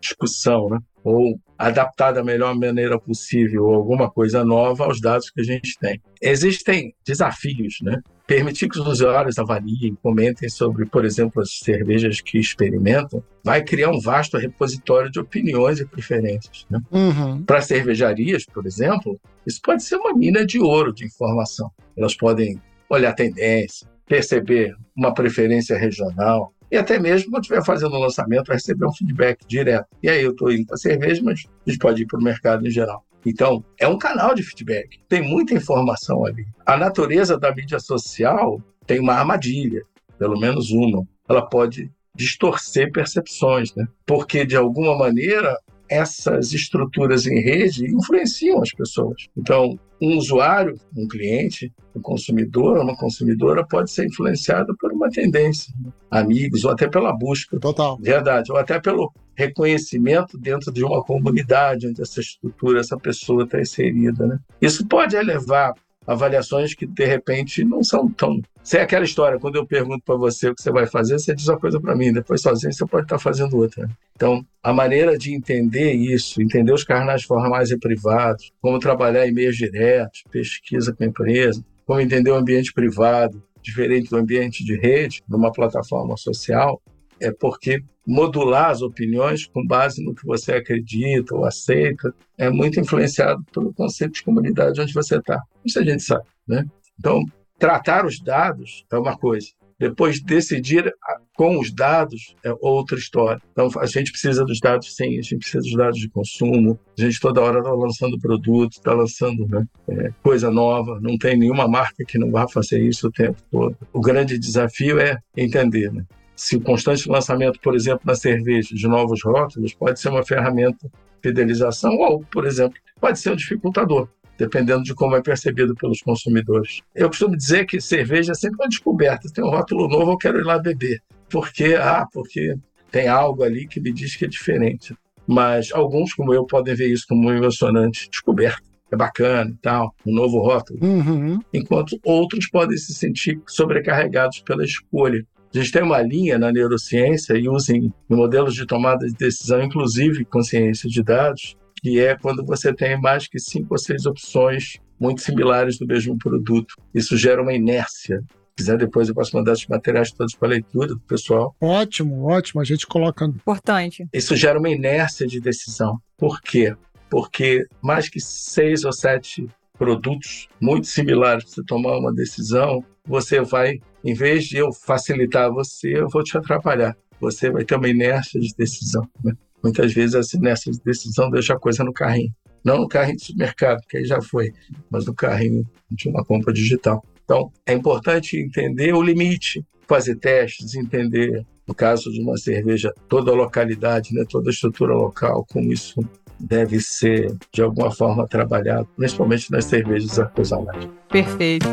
discussão, 0.00 0.68
né? 0.68 0.80
ou 1.04 1.38
adaptar 1.56 2.10
da 2.10 2.24
melhor 2.24 2.56
maneira 2.56 2.98
possível 2.98 3.68
alguma 3.68 4.10
coisa 4.10 4.44
nova 4.44 4.86
aos 4.86 5.00
dados 5.00 5.30
que 5.30 5.42
a 5.42 5.44
gente 5.44 5.78
tem. 5.78 6.02
Existem 6.20 6.92
desafios, 7.06 7.76
né? 7.82 8.00
Permitir 8.26 8.68
que 8.68 8.80
os 8.80 8.86
usuários 8.86 9.38
avaliem, 9.38 9.96
comentem 10.02 10.48
sobre, 10.48 10.84
por 10.86 11.04
exemplo, 11.04 11.40
as 11.40 11.58
cervejas 11.62 12.20
que 12.20 12.38
experimentam, 12.38 13.22
vai 13.44 13.62
criar 13.62 13.90
um 13.90 14.00
vasto 14.00 14.38
repositório 14.38 15.10
de 15.10 15.20
opiniões 15.20 15.78
e 15.78 15.86
preferências. 15.86 16.66
Né? 16.68 16.80
Uhum. 16.90 17.44
Para 17.44 17.60
cervejarias, 17.60 18.44
por 18.44 18.66
exemplo, 18.66 19.20
isso 19.46 19.60
pode 19.62 19.84
ser 19.84 19.96
uma 19.96 20.14
mina 20.14 20.44
de 20.44 20.58
ouro 20.58 20.92
de 20.92 21.04
informação. 21.04 21.70
Elas 21.96 22.16
podem 22.16 22.60
olhar 22.88 23.12
tendência, 23.14 23.86
perceber 24.10 24.74
uma 24.96 25.14
preferência 25.14 25.78
regional 25.78 26.52
e 26.68 26.76
até 26.76 26.98
mesmo 26.98 27.30
quando 27.30 27.44
estiver 27.44 27.64
fazendo 27.64 27.94
o 27.94 28.00
lançamento 28.00 28.50
receber 28.50 28.84
um 28.84 28.92
feedback 28.92 29.46
direto. 29.46 29.86
E 30.02 30.08
aí 30.08 30.24
eu 30.24 30.32
estou 30.32 30.50
indo 30.50 30.66
para 30.66 30.76
cerveja, 30.76 31.22
mas 31.24 31.44
a 31.64 31.70
gente 31.70 31.78
pode 31.78 32.02
ir 32.02 32.06
para 32.06 32.18
o 32.18 32.22
mercado 32.22 32.66
em 32.66 32.70
geral. 32.70 33.04
Então, 33.24 33.64
é 33.78 33.86
um 33.86 33.98
canal 33.98 34.34
de 34.34 34.42
feedback. 34.42 34.98
Tem 35.08 35.22
muita 35.22 35.54
informação 35.54 36.26
ali. 36.26 36.44
A 36.66 36.76
natureza 36.76 37.38
da 37.38 37.54
mídia 37.54 37.78
social 37.78 38.60
tem 38.84 38.98
uma 38.98 39.14
armadilha, 39.14 39.82
pelo 40.18 40.38
menos 40.40 40.70
uma. 40.70 41.06
Ela 41.28 41.46
pode 41.46 41.88
distorcer 42.12 42.90
percepções, 42.90 43.72
né? 43.76 43.86
Porque, 44.04 44.44
de 44.44 44.56
alguma 44.56 44.96
maneira, 44.98 45.56
essas 45.90 46.52
estruturas 46.52 47.26
em 47.26 47.40
rede 47.40 47.84
influenciam 47.84 48.62
as 48.62 48.70
pessoas. 48.70 49.26
Então, 49.36 49.76
um 50.00 50.16
usuário, 50.16 50.78
um 50.96 51.06
cliente, 51.08 51.72
um 51.94 52.00
consumidor, 52.00 52.78
uma 52.78 52.96
consumidora 52.96 53.66
pode 53.66 53.90
ser 53.90 54.06
influenciado 54.06 54.74
por 54.78 54.92
uma 54.92 55.10
tendência, 55.10 55.74
amigos, 56.10 56.64
ou 56.64 56.70
até 56.70 56.88
pela 56.88 57.12
busca. 57.12 57.58
Total. 57.58 57.98
Verdade, 58.00 58.52
ou 58.52 58.56
até 58.56 58.80
pelo 58.80 59.12
reconhecimento 59.34 60.38
dentro 60.38 60.72
de 60.72 60.84
uma 60.84 61.02
comunidade 61.02 61.88
onde 61.88 62.00
essa 62.00 62.20
estrutura, 62.20 62.80
essa 62.80 62.96
pessoa 62.96 63.44
está 63.44 63.60
inserida. 63.60 64.26
Né? 64.26 64.38
Isso 64.60 64.86
pode 64.86 65.16
elevar 65.16 65.74
avaliações 66.06 66.74
que 66.74 66.86
de 66.86 67.04
repente 67.04 67.64
não 67.64 67.82
são 67.82 68.10
tão. 68.10 68.40
Se 68.62 68.76
é 68.76 68.82
aquela 68.82 69.04
história, 69.04 69.38
quando 69.38 69.56
eu 69.56 69.66
pergunto 69.66 70.02
para 70.04 70.16
você 70.16 70.48
o 70.48 70.54
que 70.54 70.62
você 70.62 70.70
vai 70.70 70.86
fazer, 70.86 71.18
você 71.18 71.34
diz 71.34 71.48
uma 71.48 71.58
coisa 71.58 71.80
para 71.80 71.96
mim, 71.96 72.12
depois 72.12 72.42
sozinho 72.42 72.72
você 72.72 72.86
pode 72.86 73.04
estar 73.04 73.18
fazendo 73.18 73.56
outra. 73.56 73.88
Então, 74.14 74.44
a 74.62 74.72
maneira 74.72 75.16
de 75.16 75.34
entender 75.34 75.92
isso, 75.92 76.42
entender 76.42 76.72
os 76.72 76.84
canais 76.84 77.22
formais 77.22 77.70
e 77.70 77.78
privados, 77.78 78.52
como 78.60 78.78
trabalhar 78.78 79.26
em 79.26 79.32
meios 79.32 79.56
diretos, 79.56 80.22
pesquisa 80.30 80.92
com 80.92 81.04
a 81.04 81.06
empresa, 81.06 81.64
como 81.86 82.00
entender 82.00 82.30
o 82.30 82.36
ambiente 82.36 82.72
privado, 82.72 83.42
diferente 83.62 84.10
do 84.10 84.16
ambiente 84.16 84.64
de 84.64 84.76
rede, 84.76 85.22
numa 85.28 85.52
plataforma 85.52 86.16
social, 86.16 86.80
é 87.20 87.30
porque 87.30 87.82
modular 88.10 88.70
as 88.70 88.82
opiniões 88.82 89.46
com 89.46 89.64
base 89.64 90.04
no 90.04 90.14
que 90.14 90.26
você 90.26 90.54
acredita 90.54 91.34
ou 91.34 91.44
aceita 91.44 92.12
é 92.36 92.50
muito 92.50 92.80
influenciado 92.80 93.44
pelo 93.52 93.72
conceito 93.72 94.14
de 94.14 94.24
comunidade 94.24 94.80
onde 94.80 94.92
você 94.92 95.18
está. 95.18 95.40
Isso 95.64 95.78
a 95.78 95.84
gente 95.84 96.02
sabe, 96.02 96.24
né? 96.46 96.64
Então, 96.98 97.24
tratar 97.56 98.04
os 98.04 98.18
dados 98.20 98.84
é 98.90 98.98
uma 98.98 99.16
coisa. 99.16 99.46
Depois, 99.78 100.20
decidir 100.20 100.92
com 101.34 101.58
os 101.58 101.72
dados 101.72 102.34
é 102.44 102.52
outra 102.60 102.98
história. 102.98 103.40
Então, 103.52 103.70
a 103.78 103.86
gente 103.86 104.10
precisa 104.10 104.44
dos 104.44 104.60
dados, 104.60 104.94
sim, 104.94 105.18
a 105.18 105.22
gente 105.22 105.38
precisa 105.38 105.62
dos 105.62 105.74
dados 105.74 105.98
de 105.98 106.10
consumo. 106.10 106.78
A 106.98 107.00
gente 107.00 107.18
toda 107.18 107.40
hora 107.40 107.60
está 107.60 107.72
lançando 107.72 108.18
produto, 108.18 108.72
está 108.72 108.92
lançando 108.92 109.46
né, 109.48 109.64
é, 109.88 110.10
coisa 110.22 110.50
nova. 110.50 110.98
Não 111.00 111.16
tem 111.16 111.38
nenhuma 111.38 111.66
marca 111.66 112.04
que 112.04 112.18
não 112.18 112.30
vá 112.30 112.46
fazer 112.46 112.82
isso 112.82 113.06
o 113.06 113.12
tempo 113.12 113.40
todo. 113.50 113.74
O 113.92 114.00
grande 114.00 114.38
desafio 114.38 114.98
é 114.98 115.16
entender, 115.34 115.90
né? 115.90 116.04
Se 116.40 116.56
o 116.56 116.60
constante 116.62 117.06
lançamento, 117.06 117.60
por 117.60 117.74
exemplo, 117.74 118.00
na 118.02 118.14
cerveja, 118.14 118.74
de 118.74 118.88
novos 118.88 119.22
rótulos, 119.22 119.74
pode 119.74 120.00
ser 120.00 120.08
uma 120.08 120.24
ferramenta 120.24 120.88
de 120.88 120.92
fidelização 121.22 121.94
ou, 121.98 122.24
por 122.32 122.46
exemplo, 122.46 122.80
pode 122.98 123.20
ser 123.20 123.32
um 123.32 123.36
dificultador, 123.36 124.08
dependendo 124.38 124.82
de 124.82 124.94
como 124.94 125.14
é 125.14 125.20
percebido 125.20 125.74
pelos 125.74 126.00
consumidores. 126.00 126.80
Eu 126.94 127.08
costumo 127.08 127.36
dizer 127.36 127.66
que 127.66 127.78
cerveja 127.78 128.32
é 128.32 128.34
sempre 128.34 128.56
uma 128.58 128.70
descoberta. 128.70 129.28
Tem 129.30 129.44
um 129.44 129.50
rótulo 129.50 129.86
novo, 129.86 130.12
eu 130.12 130.16
quero 130.16 130.40
ir 130.40 130.44
lá 130.44 130.58
beber. 130.58 131.02
Porque, 131.28 131.74
ah, 131.74 132.06
porque 132.10 132.56
tem 132.90 133.06
algo 133.06 133.44
ali 133.44 133.68
que 133.68 133.78
me 133.78 133.92
diz 133.92 134.16
que 134.16 134.24
é 134.24 134.28
diferente. 134.28 134.96
Mas 135.26 135.70
alguns, 135.72 136.14
como 136.14 136.32
eu, 136.32 136.46
podem 136.46 136.74
ver 136.74 136.90
isso 136.90 137.04
como 137.06 137.30
emocionante, 137.30 138.08
descoberta. 138.08 138.62
É 138.90 138.96
bacana 138.96 139.50
e 139.50 139.58
tal, 139.58 139.94
um 140.06 140.14
novo 140.14 140.38
rótulo. 140.38 140.82
Uhum. 140.82 141.38
Enquanto 141.52 142.00
outros 142.02 142.48
podem 142.48 142.78
se 142.78 142.94
sentir 142.94 143.38
sobrecarregados 143.46 144.40
pela 144.40 144.64
escolha 144.64 145.22
a 145.52 145.58
gente 145.58 145.72
tem 145.72 145.82
uma 145.82 146.00
linha 146.00 146.38
na 146.38 146.52
neurociência 146.52 147.36
e 147.36 147.48
usa 147.48 147.76
em, 147.76 147.92
modelos 148.08 148.54
de 148.54 148.66
tomada 148.66 149.06
de 149.06 149.14
decisão, 149.14 149.62
inclusive 149.62 150.24
consciência 150.24 150.88
de 150.88 151.02
dados, 151.02 151.56
que 151.82 151.98
é 151.98 152.16
quando 152.16 152.44
você 152.44 152.72
tem 152.72 153.00
mais 153.00 153.26
que 153.26 153.38
cinco 153.38 153.68
ou 153.72 153.78
seis 153.78 154.06
opções 154.06 154.78
muito 154.98 155.22
similares 155.22 155.78
do 155.78 155.86
mesmo 155.86 156.16
produto. 156.18 156.74
Isso 156.94 157.16
gera 157.16 157.42
uma 157.42 157.54
inércia. 157.54 158.20
Se 158.20 158.64
quiser, 158.64 158.76
depois 158.76 159.08
eu 159.08 159.14
posso 159.14 159.34
mandar 159.34 159.52
esses 159.52 159.66
materiais 159.66 160.12
todos 160.12 160.34
para 160.34 160.48
leitura 160.48 160.88
do 160.88 161.00
pessoal. 161.00 161.56
Ótimo, 161.60 162.26
ótimo. 162.26 162.60
A 162.60 162.64
gente 162.64 162.86
coloca. 162.86 163.24
Importante. 163.24 164.06
Isso 164.12 164.36
gera 164.36 164.58
uma 164.58 164.68
inércia 164.68 165.26
de 165.26 165.40
decisão. 165.40 165.98
Por 166.18 166.40
quê? 166.42 166.76
Porque 167.08 167.66
mais 167.82 168.08
que 168.08 168.20
seis 168.20 168.84
ou 168.84 168.92
sete 168.92 169.48
produtos 169.78 170.46
muito 170.60 170.86
similares 170.86 171.44
para 171.44 171.54
você 171.54 171.62
tomar 171.64 171.96
uma 171.96 172.12
decisão, 172.12 172.84
você 173.06 173.40
vai, 173.40 173.78
em 174.04 174.14
vez 174.14 174.44
de 174.44 174.58
eu 174.58 174.72
facilitar 174.72 175.50
você, 175.52 175.98
eu 175.98 176.08
vou 176.08 176.22
te 176.22 176.36
atrapalhar. 176.36 176.96
Você 177.20 177.50
vai 177.50 177.64
ter 177.64 177.76
uma 177.76 177.88
inércia 177.88 178.40
de 178.40 178.54
decisão. 178.56 179.06
Né? 179.22 179.32
Muitas 179.62 179.92
vezes 179.92 180.14
essa 180.14 180.36
inércia 180.36 180.72
de 180.72 180.80
decisão 180.84 181.30
deixa 181.30 181.54
a 181.54 181.58
coisa 181.58 181.84
no 181.84 181.92
carrinho. 181.92 182.32
Não 182.64 182.78
no 182.78 182.88
carrinho 182.88 183.16
de 183.16 183.24
supermercado, 183.24 183.80
que 183.88 183.98
aí 183.98 184.04
já 184.04 184.20
foi, 184.20 184.52
mas 184.90 185.06
no 185.06 185.14
carrinho 185.14 185.66
de 185.90 186.08
uma 186.08 186.24
compra 186.24 186.52
digital. 186.52 187.04
Então, 187.24 187.50
é 187.64 187.72
importante 187.72 188.36
entender 188.36 188.92
o 188.92 189.02
limite, 189.02 189.64
fazer 189.86 190.16
testes, 190.16 190.74
entender, 190.74 191.44
no 191.66 191.74
caso 191.74 192.10
de 192.10 192.20
uma 192.20 192.36
cerveja, 192.36 192.92
toda 193.08 193.30
a 193.30 193.34
localidade, 193.34 194.14
né, 194.14 194.24
toda 194.28 194.50
a 194.50 194.52
estrutura 194.52 194.94
local, 194.94 195.46
como 195.50 195.72
isso 195.72 196.00
deve 196.38 196.80
ser, 196.80 197.34
de 197.52 197.62
alguma 197.62 197.90
forma, 197.90 198.26
trabalhado, 198.26 198.88
principalmente 198.96 199.50
nas 199.50 199.66
cervejas 199.66 200.18
artesanais. 200.18 200.88
Perfeito. 201.08 201.66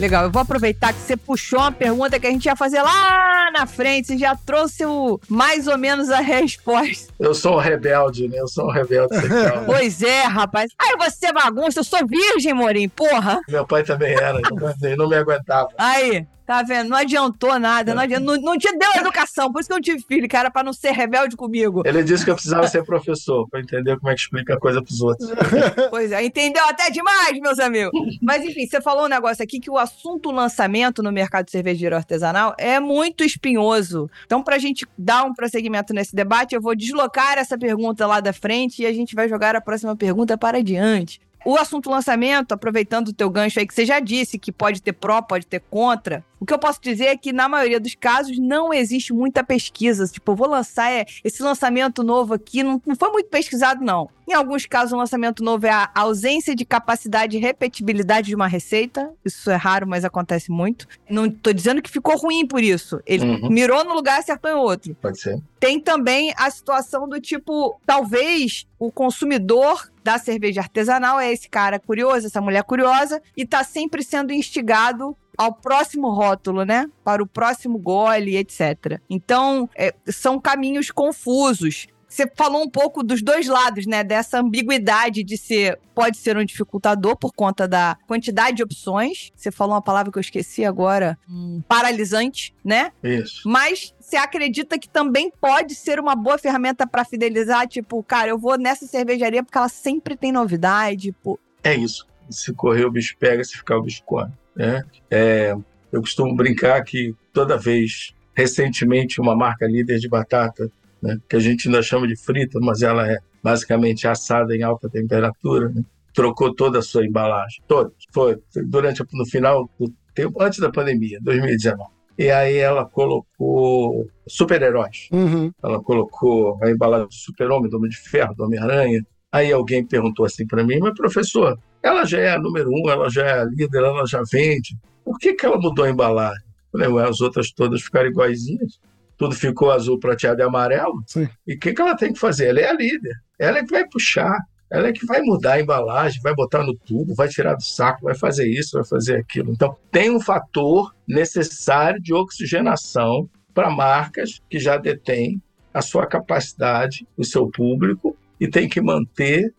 Legal, 0.00 0.24
eu 0.24 0.30
vou 0.30 0.40
aproveitar 0.40 0.94
que 0.94 0.98
você 0.98 1.14
puxou 1.14 1.58
uma 1.58 1.70
pergunta 1.70 2.18
que 2.18 2.26
a 2.26 2.30
gente 2.30 2.46
ia 2.46 2.56
fazer 2.56 2.80
lá 2.80 3.50
na 3.52 3.66
frente. 3.66 4.06
Você 4.06 4.16
já 4.16 4.34
trouxe 4.34 4.82
o, 4.86 5.20
mais 5.28 5.66
ou 5.66 5.76
menos 5.76 6.08
a 6.08 6.20
resposta. 6.20 7.12
Eu 7.20 7.34
sou 7.34 7.56
um 7.56 7.58
rebelde, 7.58 8.26
né? 8.26 8.38
Eu 8.38 8.48
sou 8.48 8.68
um 8.68 8.70
rebelde 8.72 9.14
sexual. 9.20 9.64
pois 9.66 10.02
é, 10.02 10.22
rapaz. 10.22 10.70
Aí 10.80 10.96
você 10.96 11.26
é 11.26 11.32
bagunça, 11.34 11.80
eu 11.80 11.84
sou 11.84 11.98
virgem, 12.06 12.54
Morim, 12.54 12.88
porra. 12.88 13.42
Meu 13.46 13.66
pai 13.66 13.82
também 13.82 14.14
era, 14.14 14.40
ele 14.82 14.96
não 14.96 15.06
me 15.06 15.16
aguentava. 15.16 15.68
Aí, 15.76 16.26
Tá 16.50 16.64
vendo? 16.64 16.88
Não 16.88 16.96
adiantou 16.96 17.60
nada. 17.60 17.94
Não, 17.94 18.02
adiantou, 18.02 18.34
não, 18.34 18.42
não 18.42 18.58
te 18.58 18.76
deu 18.76 18.90
educação. 18.96 19.52
Por 19.52 19.60
isso 19.60 19.68
que 19.68 19.74
eu 19.76 19.80
tive 19.80 20.02
filho, 20.02 20.28
cara, 20.28 20.50
pra 20.50 20.64
não 20.64 20.72
ser 20.72 20.90
rebelde 20.90 21.36
comigo. 21.36 21.84
Ele 21.86 22.02
disse 22.02 22.24
que 22.24 22.30
eu 22.32 22.34
precisava 22.34 22.66
ser 22.66 22.82
professor 22.82 23.48
pra 23.48 23.60
entender 23.60 23.96
como 24.00 24.10
é 24.10 24.16
que 24.16 24.22
explica 24.22 24.54
a 24.54 24.58
coisa 24.58 24.82
pros 24.82 25.00
outros. 25.00 25.30
Pois 25.90 26.10
é, 26.10 26.24
entendeu 26.24 26.64
até 26.66 26.90
demais, 26.90 27.38
meus 27.38 27.60
amigos. 27.60 27.92
Mas 28.20 28.44
enfim, 28.44 28.66
você 28.66 28.80
falou 28.80 29.04
um 29.04 29.08
negócio 29.08 29.44
aqui 29.44 29.60
que 29.60 29.70
o 29.70 29.78
assunto 29.78 30.32
lançamento 30.32 31.04
no 31.04 31.12
mercado 31.12 31.48
cervejeiro 31.48 31.94
artesanal 31.94 32.52
é 32.58 32.80
muito 32.80 33.22
espinhoso. 33.22 34.10
Então, 34.26 34.42
pra 34.42 34.58
gente 34.58 34.84
dar 34.98 35.22
um 35.22 35.32
prosseguimento 35.32 35.94
nesse 35.94 36.16
debate, 36.16 36.56
eu 36.56 36.60
vou 36.60 36.74
deslocar 36.74 37.38
essa 37.38 37.56
pergunta 37.56 38.08
lá 38.08 38.18
da 38.18 38.32
frente 38.32 38.82
e 38.82 38.86
a 38.86 38.92
gente 38.92 39.14
vai 39.14 39.28
jogar 39.28 39.54
a 39.54 39.60
próxima 39.60 39.94
pergunta 39.94 40.36
para 40.36 40.64
diante. 40.64 41.20
O 41.44 41.56
assunto 41.56 41.88
lançamento, 41.88 42.52
aproveitando 42.52 43.08
o 43.08 43.12
teu 43.12 43.30
gancho 43.30 43.60
aí, 43.60 43.66
que 43.66 43.72
você 43.72 43.86
já 43.86 44.00
disse 44.00 44.38
que 44.38 44.52
pode 44.52 44.82
ter 44.82 44.92
pró, 44.92 45.22
pode 45.22 45.46
ter 45.46 45.60
contra. 45.70 46.24
O 46.40 46.46
que 46.46 46.54
eu 46.54 46.58
posso 46.58 46.80
dizer 46.80 47.04
é 47.04 47.16
que, 47.18 47.32
na 47.34 47.48
maioria 47.48 47.78
dos 47.78 47.94
casos, 47.94 48.38
não 48.38 48.72
existe 48.72 49.12
muita 49.12 49.44
pesquisa. 49.44 50.06
Tipo, 50.06 50.34
vou 50.34 50.48
lançar 50.48 50.90
é, 50.90 51.04
esse 51.22 51.42
lançamento 51.42 52.02
novo 52.02 52.32
aqui, 52.32 52.62
não, 52.62 52.80
não 52.86 52.96
foi 52.96 53.10
muito 53.10 53.28
pesquisado, 53.28 53.84
não. 53.84 54.08
Em 54.26 54.32
alguns 54.32 54.64
casos, 54.64 54.92
um 54.92 54.96
lançamento 54.96 55.42
novo 55.44 55.66
é 55.66 55.70
a 55.70 55.90
ausência 55.94 56.54
de 56.54 56.64
capacidade 56.64 57.36
e 57.36 57.40
repetibilidade 57.40 58.28
de 58.28 58.34
uma 58.34 58.46
receita. 58.46 59.10
Isso 59.24 59.50
é 59.50 59.56
raro, 59.56 59.86
mas 59.86 60.04
acontece 60.04 60.50
muito. 60.50 60.86
Não 61.10 61.28
tô 61.28 61.52
dizendo 61.52 61.82
que 61.82 61.90
ficou 61.90 62.16
ruim 62.16 62.46
por 62.46 62.62
isso. 62.62 63.00
Ele 63.04 63.24
Uhum. 63.26 63.50
mirou 63.50 63.84
no 63.84 63.92
lugar 63.92 64.16
e 64.16 64.20
acertou 64.20 64.50
em 64.50 64.54
outro. 64.54 64.94
Pode 64.94 65.20
ser. 65.20 65.42
Tem 65.58 65.78
também 65.80 66.32
a 66.38 66.48
situação 66.50 67.08
do 67.08 67.20
tipo, 67.20 67.78
talvez 67.84 68.66
o 68.78 68.90
consumidor 68.90 69.90
da 70.02 70.16
cerveja 70.16 70.60
artesanal 70.62 71.20
é 71.20 71.30
esse 71.30 71.48
cara 71.48 71.78
curioso, 71.78 72.26
essa 72.26 72.40
mulher 72.40 72.62
curiosa, 72.64 73.20
e 73.36 73.44
tá 73.44 73.62
sempre 73.62 74.02
sendo 74.02 74.32
instigado 74.32 75.14
ao 75.40 75.54
próximo 75.54 76.10
rótulo, 76.10 76.66
né? 76.66 76.86
Para 77.02 77.22
o 77.22 77.26
próximo 77.26 77.78
gole, 77.78 78.36
etc. 78.36 79.00
Então, 79.08 79.70
é, 79.74 79.94
são 80.06 80.38
caminhos 80.38 80.90
confusos. 80.90 81.86
Você 82.06 82.30
falou 82.36 82.62
um 82.62 82.68
pouco 82.68 83.02
dos 83.02 83.22
dois 83.22 83.46
lados, 83.46 83.86
né? 83.86 84.04
Dessa 84.04 84.38
ambiguidade 84.38 85.24
de 85.24 85.38
ser 85.38 85.78
pode 85.94 86.18
ser 86.18 86.36
um 86.36 86.44
dificultador 86.44 87.16
por 87.16 87.32
conta 87.32 87.66
da 87.66 87.96
quantidade 88.06 88.58
de 88.58 88.62
opções. 88.62 89.30
Você 89.34 89.50
falou 89.50 89.74
uma 89.76 89.80
palavra 89.80 90.12
que 90.12 90.18
eu 90.18 90.20
esqueci 90.20 90.62
agora, 90.62 91.16
hum, 91.26 91.62
paralisante, 91.66 92.54
né? 92.62 92.92
Isso. 93.02 93.48
Mas 93.48 93.94
você 93.98 94.18
acredita 94.18 94.78
que 94.78 94.90
também 94.90 95.32
pode 95.40 95.74
ser 95.74 95.98
uma 95.98 96.14
boa 96.14 96.36
ferramenta 96.36 96.86
pra 96.86 97.02
fidelizar? 97.02 97.66
Tipo, 97.66 98.02
cara, 98.02 98.28
eu 98.28 98.38
vou 98.38 98.58
nessa 98.58 98.86
cervejaria 98.86 99.42
porque 99.42 99.56
ela 99.56 99.70
sempre 99.70 100.18
tem 100.18 100.32
novidade. 100.32 101.12
Pô. 101.22 101.38
É 101.64 101.74
isso. 101.74 102.06
Se 102.28 102.52
correr, 102.52 102.84
o 102.84 102.90
bicho 102.90 103.16
pega, 103.18 103.42
se 103.42 103.56
ficar, 103.56 103.78
o 103.78 103.82
bicho 103.82 104.02
come. 104.04 104.30
Né? 104.60 104.84
É, 105.10 105.56
eu 105.90 106.02
costumo 106.02 106.36
brincar 106.36 106.84
que 106.84 107.14
toda 107.32 107.56
vez, 107.56 108.14
recentemente, 108.34 109.18
uma 109.18 109.34
marca 109.34 109.66
líder 109.66 109.98
de 109.98 110.06
batata, 110.06 110.70
né, 111.02 111.16
que 111.26 111.34
a 111.34 111.40
gente 111.40 111.66
ainda 111.66 111.82
chama 111.82 112.06
de 112.06 112.14
frita, 112.14 112.58
mas 112.60 112.82
ela 112.82 113.10
é 113.10 113.16
basicamente 113.42 114.06
assada 114.06 114.54
em 114.54 114.62
alta 114.62 114.86
temperatura, 114.90 115.70
né, 115.70 115.82
trocou 116.12 116.54
toda 116.54 116.80
a 116.80 116.82
sua 116.82 117.06
embalagem. 117.06 117.62
Toda. 117.66 117.90
Foi 118.12 118.38
durante 118.66 119.02
no 119.14 119.24
final 119.24 119.70
do 119.80 119.90
tempo, 120.14 120.42
antes 120.42 120.58
da 120.58 120.70
pandemia, 120.70 121.18
2019. 121.22 121.82
E 122.18 122.30
aí 122.30 122.58
ela 122.58 122.84
colocou 122.84 124.06
super-heróis. 124.28 125.08
Uhum. 125.10 125.50
Ela 125.62 125.82
colocou 125.82 126.58
a 126.62 126.70
embalagem 126.70 127.06
do 127.06 127.14
Super-Homem, 127.14 127.70
do 127.70 127.78
Homem 127.78 127.88
de 127.88 127.96
Ferro, 127.96 128.34
do 128.34 128.44
Homem-Aranha. 128.44 129.02
Aí 129.32 129.50
alguém 129.50 129.86
perguntou 129.86 130.26
assim 130.26 130.46
para 130.46 130.62
mim, 130.62 130.80
mas 130.80 130.92
professor, 130.92 131.58
ela 131.82 132.04
já 132.04 132.18
é 132.18 132.30
a 132.30 132.38
número 132.38 132.70
um, 132.70 132.90
ela 132.90 133.08
já 133.08 133.24
é 133.24 133.40
a 133.40 133.44
líder, 133.44 133.78
ela 133.78 134.06
já 134.06 134.22
vende. 134.30 134.76
Por 135.04 135.18
que, 135.18 135.34
que 135.34 135.46
ela 135.46 135.58
mudou 135.58 135.84
a 135.84 135.90
embalagem? 135.90 136.44
Eu 136.72 136.80
falei, 136.80 137.08
as 137.08 137.20
outras 137.20 137.50
todas 137.50 137.82
ficaram 137.82 138.08
iguaizinhas. 138.08 138.78
Tudo 139.16 139.34
ficou 139.34 139.70
azul, 139.70 139.98
prateado 139.98 140.40
e 140.40 140.44
amarelo. 140.44 141.02
Sim. 141.06 141.28
E 141.46 141.54
o 141.54 141.58
que, 141.58 141.74
que 141.74 141.82
ela 141.82 141.96
tem 141.96 142.12
que 142.12 142.18
fazer? 142.18 142.48
Ela 142.48 142.60
é 142.60 142.70
a 142.70 142.72
líder. 142.72 143.14
Ela 143.38 143.58
é 143.58 143.64
que 143.64 143.70
vai 143.70 143.86
puxar. 143.86 144.38
Ela 144.70 144.88
é 144.88 144.92
que 144.92 145.04
vai 145.04 145.20
mudar 145.20 145.54
a 145.54 145.60
embalagem, 145.60 146.22
vai 146.22 146.32
botar 146.32 146.62
no 146.62 146.76
tubo, 146.76 147.12
vai 147.14 147.28
tirar 147.28 147.54
do 147.54 147.62
saco, 147.62 148.04
vai 148.04 148.14
fazer 148.14 148.48
isso, 148.48 148.76
vai 148.76 148.84
fazer 148.84 149.16
aquilo. 149.16 149.50
Então, 149.50 149.76
tem 149.90 150.10
um 150.10 150.20
fator 150.20 150.94
necessário 151.08 152.00
de 152.00 152.14
oxigenação 152.14 153.28
para 153.52 153.68
marcas 153.68 154.40
que 154.48 154.60
já 154.60 154.76
detêm 154.76 155.42
a 155.74 155.82
sua 155.82 156.06
capacidade, 156.06 157.06
o 157.16 157.24
seu 157.24 157.48
público, 157.48 158.16
e 158.38 158.48
tem 158.48 158.68
que 158.68 158.80
manter 158.80 159.52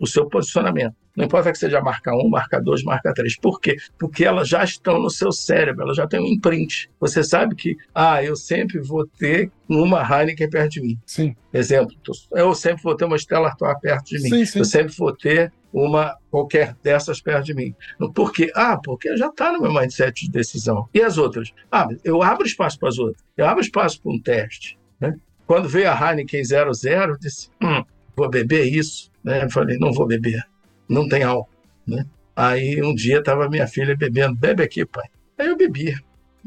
o 0.00 0.06
seu 0.06 0.26
posicionamento. 0.26 0.94
Não 1.20 1.26
importa 1.26 1.52
que 1.52 1.58
seja 1.58 1.80
marca 1.80 2.14
1, 2.14 2.28
marca 2.28 2.60
2, 2.60 2.82
marca 2.82 3.12
3. 3.12 3.38
Por 3.38 3.60
quê? 3.60 3.76
Porque 3.98 4.24
elas 4.24 4.48
já 4.48 4.64
estão 4.64 4.98
no 4.98 5.10
seu 5.10 5.30
cérebro, 5.30 5.84
elas 5.84 5.96
já 5.96 6.06
têm 6.06 6.20
um 6.20 6.26
imprint. 6.26 6.90
Você 6.98 7.22
sabe 7.22 7.54
que, 7.54 7.76
ah, 7.94 8.22
eu 8.24 8.34
sempre 8.34 8.80
vou 8.80 9.06
ter 9.06 9.50
uma 9.68 10.02
Heineken 10.02 10.48
perto 10.48 10.72
de 10.72 10.80
mim. 10.80 10.98
Sim. 11.06 11.36
Exemplo, 11.52 11.94
eu 12.32 12.54
sempre 12.54 12.82
vou 12.82 12.96
ter 12.96 13.04
uma 13.04 13.16
Stella 13.16 13.48
Artois 13.48 13.76
perto 13.80 14.06
de 14.06 14.22
mim. 14.22 14.28
Sim, 14.30 14.44
sim. 14.44 14.58
Eu 14.60 14.64
sempre 14.64 14.94
vou 14.96 15.14
ter 15.14 15.52
uma 15.72 16.16
qualquer 16.30 16.74
dessas 16.82 17.20
perto 17.20 17.46
de 17.46 17.54
mim. 17.54 17.74
Por 18.14 18.32
quê? 18.32 18.50
Ah, 18.54 18.78
porque 18.82 19.16
já 19.16 19.28
está 19.28 19.52
no 19.52 19.60
meu 19.60 19.72
mindset 19.72 20.24
de 20.24 20.30
decisão. 20.30 20.88
E 20.92 21.02
as 21.02 21.18
outras? 21.18 21.52
Ah, 21.70 21.86
eu 22.02 22.22
abro 22.22 22.46
espaço 22.46 22.78
para 22.78 22.88
as 22.88 22.98
outras. 22.98 23.22
Eu 23.36 23.46
abro 23.46 23.62
espaço 23.62 24.00
para 24.02 24.12
um 24.12 24.20
teste. 24.20 24.78
Né? 24.98 25.14
Quando 25.46 25.68
veio 25.68 25.90
a 25.90 26.10
Heineken 26.10 26.44
00, 26.44 27.12
eu 27.12 27.18
disse, 27.18 27.48
hum, 27.62 27.84
vou 28.16 28.28
beber 28.28 28.64
isso? 28.64 29.10
Né? 29.22 29.44
Eu 29.44 29.50
falei, 29.50 29.78
não 29.78 29.92
vou 29.92 30.06
beber. 30.06 30.42
Não 30.90 31.08
tem 31.08 31.22
álcool. 31.22 31.48
Né? 31.86 32.04
Aí 32.34 32.82
um 32.82 32.94
dia 32.94 33.20
estava 33.20 33.48
minha 33.48 33.66
filha 33.66 33.96
bebendo, 33.96 34.34
bebe 34.34 34.62
aqui, 34.62 34.84
pai. 34.84 35.08
Aí 35.38 35.46
eu 35.46 35.56
bebi. 35.56 35.94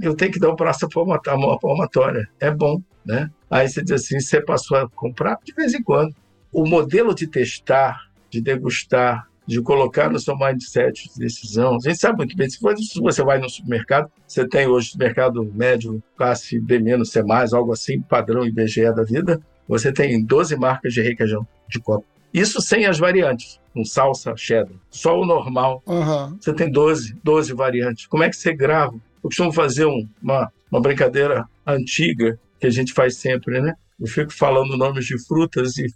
Eu 0.02 0.16
tenho 0.16 0.32
que 0.32 0.40
dar 0.40 0.52
um 0.52 0.56
braço 0.56 0.86
a 0.86 1.60
palmatória. 1.60 2.30
É 2.40 2.52
bom, 2.52 2.82
né? 3.06 3.30
Aí 3.50 3.68
você 3.68 3.82
diz 3.82 4.04
assim, 4.04 4.20
você 4.20 4.42
passou 4.42 4.78
a 4.78 4.90
comprar 4.90 5.40
de 5.44 5.54
vez 5.54 5.74
em 5.74 5.82
quando. 5.82 6.14
O 6.52 6.68
modelo 6.68 7.16
de 7.16 7.28
testar, 7.28 8.10
de 8.30 8.42
degustar, 8.42 9.28
de 9.46 9.62
colocar 9.62 10.10
no 10.10 10.20
seu 10.20 10.38
mindset 10.38 11.10
de 11.14 11.20
decisão. 11.20 11.76
A 11.76 11.80
gente 11.80 12.00
sabe 12.00 12.18
muito 12.18 12.36
bem, 12.36 12.50
se 12.50 12.60
você 13.00 13.24
vai 13.24 13.40
no 13.40 13.50
supermercado, 13.50 14.12
você 14.28 14.48
tem 14.48 14.68
hoje 14.68 14.92
supermercado 14.92 15.44
médio, 15.54 16.02
classe 16.18 16.60
B-, 16.60 16.80
C+, 17.06 17.24
algo 17.54 17.74
assim, 17.74 18.02
padrão 18.02 18.46
IBGE 18.46 18.94
da 18.94 19.04
vida, 19.04 19.42
você 19.68 19.92
tem 19.92 20.24
12 20.24 20.56
marcas 20.56 20.94
de 20.94 21.02
requeijão 21.02 21.46
de 21.68 21.80
copo. 21.80 22.06
Isso 22.34 22.60
sem 22.62 22.86
as 22.86 22.98
variantes, 22.98 23.60
com 23.74 23.86
salsa 23.86 24.36
cheddar. 24.36 24.76
Só 24.90 25.20
o 25.20 25.26
normal. 25.26 25.84
Uhum. 25.86 26.38
Você 26.40 26.54
tem 26.54 26.72
12, 26.72 27.16
12 27.24 27.54
variantes. 27.54 28.08
Como 28.08 28.24
é 28.24 28.30
que 28.30 28.36
você 28.36 28.54
grava? 28.54 28.96
Eu 28.96 29.30
costumo 29.30 29.54
fazer 29.54 29.86
um, 29.86 30.08
uma, 30.22 30.52
uma 30.72 30.82
brincadeira 30.82 31.46
antiga 31.66 32.40
que 32.60 32.68
a 32.68 32.70
gente 32.70 32.94
faz 32.94 33.18
sempre, 33.18 33.62
né? 33.62 33.76
Eu 34.04 34.10
fico 34.10 34.34
falando 34.34 34.76
nomes 34.76 35.06
de 35.06 35.18
frutas 35.26 35.78
e 35.78 35.88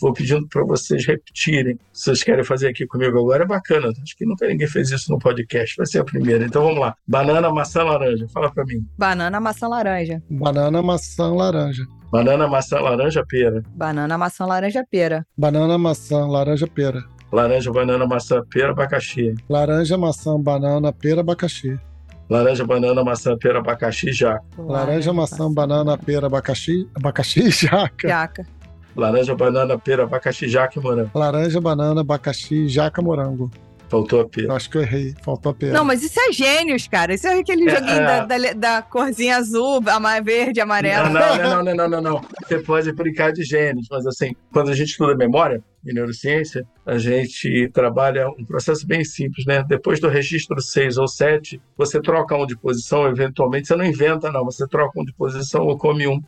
vou 0.00 0.12
pedindo 0.12 0.46
para 0.46 0.64
vocês 0.64 1.04
repetirem. 1.04 1.76
Se 1.92 2.04
vocês 2.04 2.22
querem 2.22 2.44
fazer 2.44 2.68
aqui 2.68 2.86
comigo 2.86 3.18
agora, 3.18 3.42
é 3.42 3.46
bacana. 3.46 3.88
Acho 3.88 4.16
que 4.16 4.24
nunca 4.24 4.46
ninguém 4.46 4.68
fez 4.68 4.92
isso 4.92 5.10
no 5.10 5.18
podcast. 5.18 5.74
Vai 5.76 5.84
ser 5.84 5.98
a 5.98 6.04
primeira. 6.04 6.46
Então 6.46 6.62
vamos 6.62 6.78
lá. 6.78 6.94
Banana, 7.08 7.50
maçã, 7.50 7.82
laranja. 7.82 8.28
Fala 8.28 8.52
para 8.52 8.64
mim. 8.66 8.86
Banana, 8.96 9.40
maçã, 9.40 9.66
laranja. 9.66 10.22
Banana, 10.30 10.80
maçã, 10.80 11.26
laranja. 11.26 11.82
Banana, 12.12 12.46
maçã, 12.46 12.78
laranja, 12.78 13.26
pera. 13.28 13.64
Banana, 13.74 14.16
maçã, 14.16 14.46
laranja, 14.46 14.86
pera. 14.88 15.26
Banana, 15.36 15.76
maçã, 15.76 16.24
laranja, 16.24 16.68
pera. 16.68 17.02
Laranja, 17.32 17.72
banana, 17.72 18.06
maçã, 18.06 18.44
pera, 18.48 18.70
abacaxi. 18.70 19.34
Laranja, 19.48 19.98
maçã, 19.98 20.40
banana, 20.40 20.92
pera, 20.92 21.20
abacaxi. 21.20 21.76
Laranja, 22.28 22.64
banana, 22.64 23.04
maçã, 23.04 23.36
pera, 23.38 23.60
abacaxi, 23.60 24.12
jaca. 24.12 24.42
Laranja, 24.58 25.12
maçã, 25.12 25.52
banana, 25.52 25.96
pera, 25.96 26.26
abacaxi, 26.26 26.88
abacaxi, 26.94 27.48
jaca. 27.50 28.08
Jaca. 28.08 28.46
Laranja, 28.96 29.34
banana, 29.34 29.78
pera, 29.78 30.02
abacaxi, 30.02 30.48
jaca 30.48 30.78
e 30.78 30.82
morango. 30.82 31.10
Laranja, 31.14 31.60
banana, 31.60 32.00
abacaxi, 32.00 32.66
jaca, 32.68 33.00
morango. 33.00 33.50
Faltou 33.88 34.20
a 34.20 34.28
pera. 34.28 34.52
Acho 34.54 34.68
que 34.68 34.78
eu 34.78 34.82
errei. 34.82 35.14
Faltou 35.22 35.50
a 35.52 35.54
pera. 35.54 35.72
Não, 35.72 35.84
mas 35.84 36.02
isso 36.02 36.18
é 36.18 36.32
gênios, 36.32 36.88
cara. 36.88 37.14
Isso 37.14 37.26
é 37.26 37.38
aquele 37.38 37.68
É, 37.68 37.74
joguinho 37.74 38.00
é. 38.00 38.04
Da, 38.04 38.24
da, 38.24 38.52
da 38.52 38.82
corzinha 38.82 39.36
azul, 39.36 39.80
verde, 40.24 40.60
amarela. 40.60 41.08
Não, 41.08 41.36
não, 41.36 41.36
não, 41.36 41.62
não, 41.64 41.74
não, 41.74 41.88
não, 41.88 42.00
não. 42.00 42.20
Você 42.46 42.58
pode 42.58 42.92
brincar 42.92 43.32
de 43.32 43.42
gênios, 43.44 43.86
mas 43.90 44.06
assim, 44.06 44.34
quando 44.52 44.70
a 44.70 44.74
gente 44.74 44.90
estuda 44.90 45.14
memória 45.14 45.62
em 45.86 45.94
neurociência, 45.94 46.66
a 46.84 46.98
gente 46.98 47.70
trabalha 47.72 48.28
um 48.28 48.44
processo 48.44 48.84
bem 48.86 49.04
simples, 49.04 49.46
né? 49.46 49.62
Depois 49.68 50.00
do 50.00 50.08
registro 50.08 50.60
6 50.60 50.98
ou 50.98 51.06
7, 51.06 51.60
você 51.76 52.00
troca 52.00 52.36
um 52.36 52.44
de 52.44 52.56
posição, 52.56 53.06
eventualmente, 53.06 53.68
você 53.68 53.76
não 53.76 53.84
inventa, 53.84 54.32
não, 54.32 54.44
você 54.44 54.66
troca 54.66 55.00
um 55.00 55.04
de 55.04 55.14
posição 55.14 55.64
ou 55.64 55.78
come 55.78 56.08
um. 56.08 56.20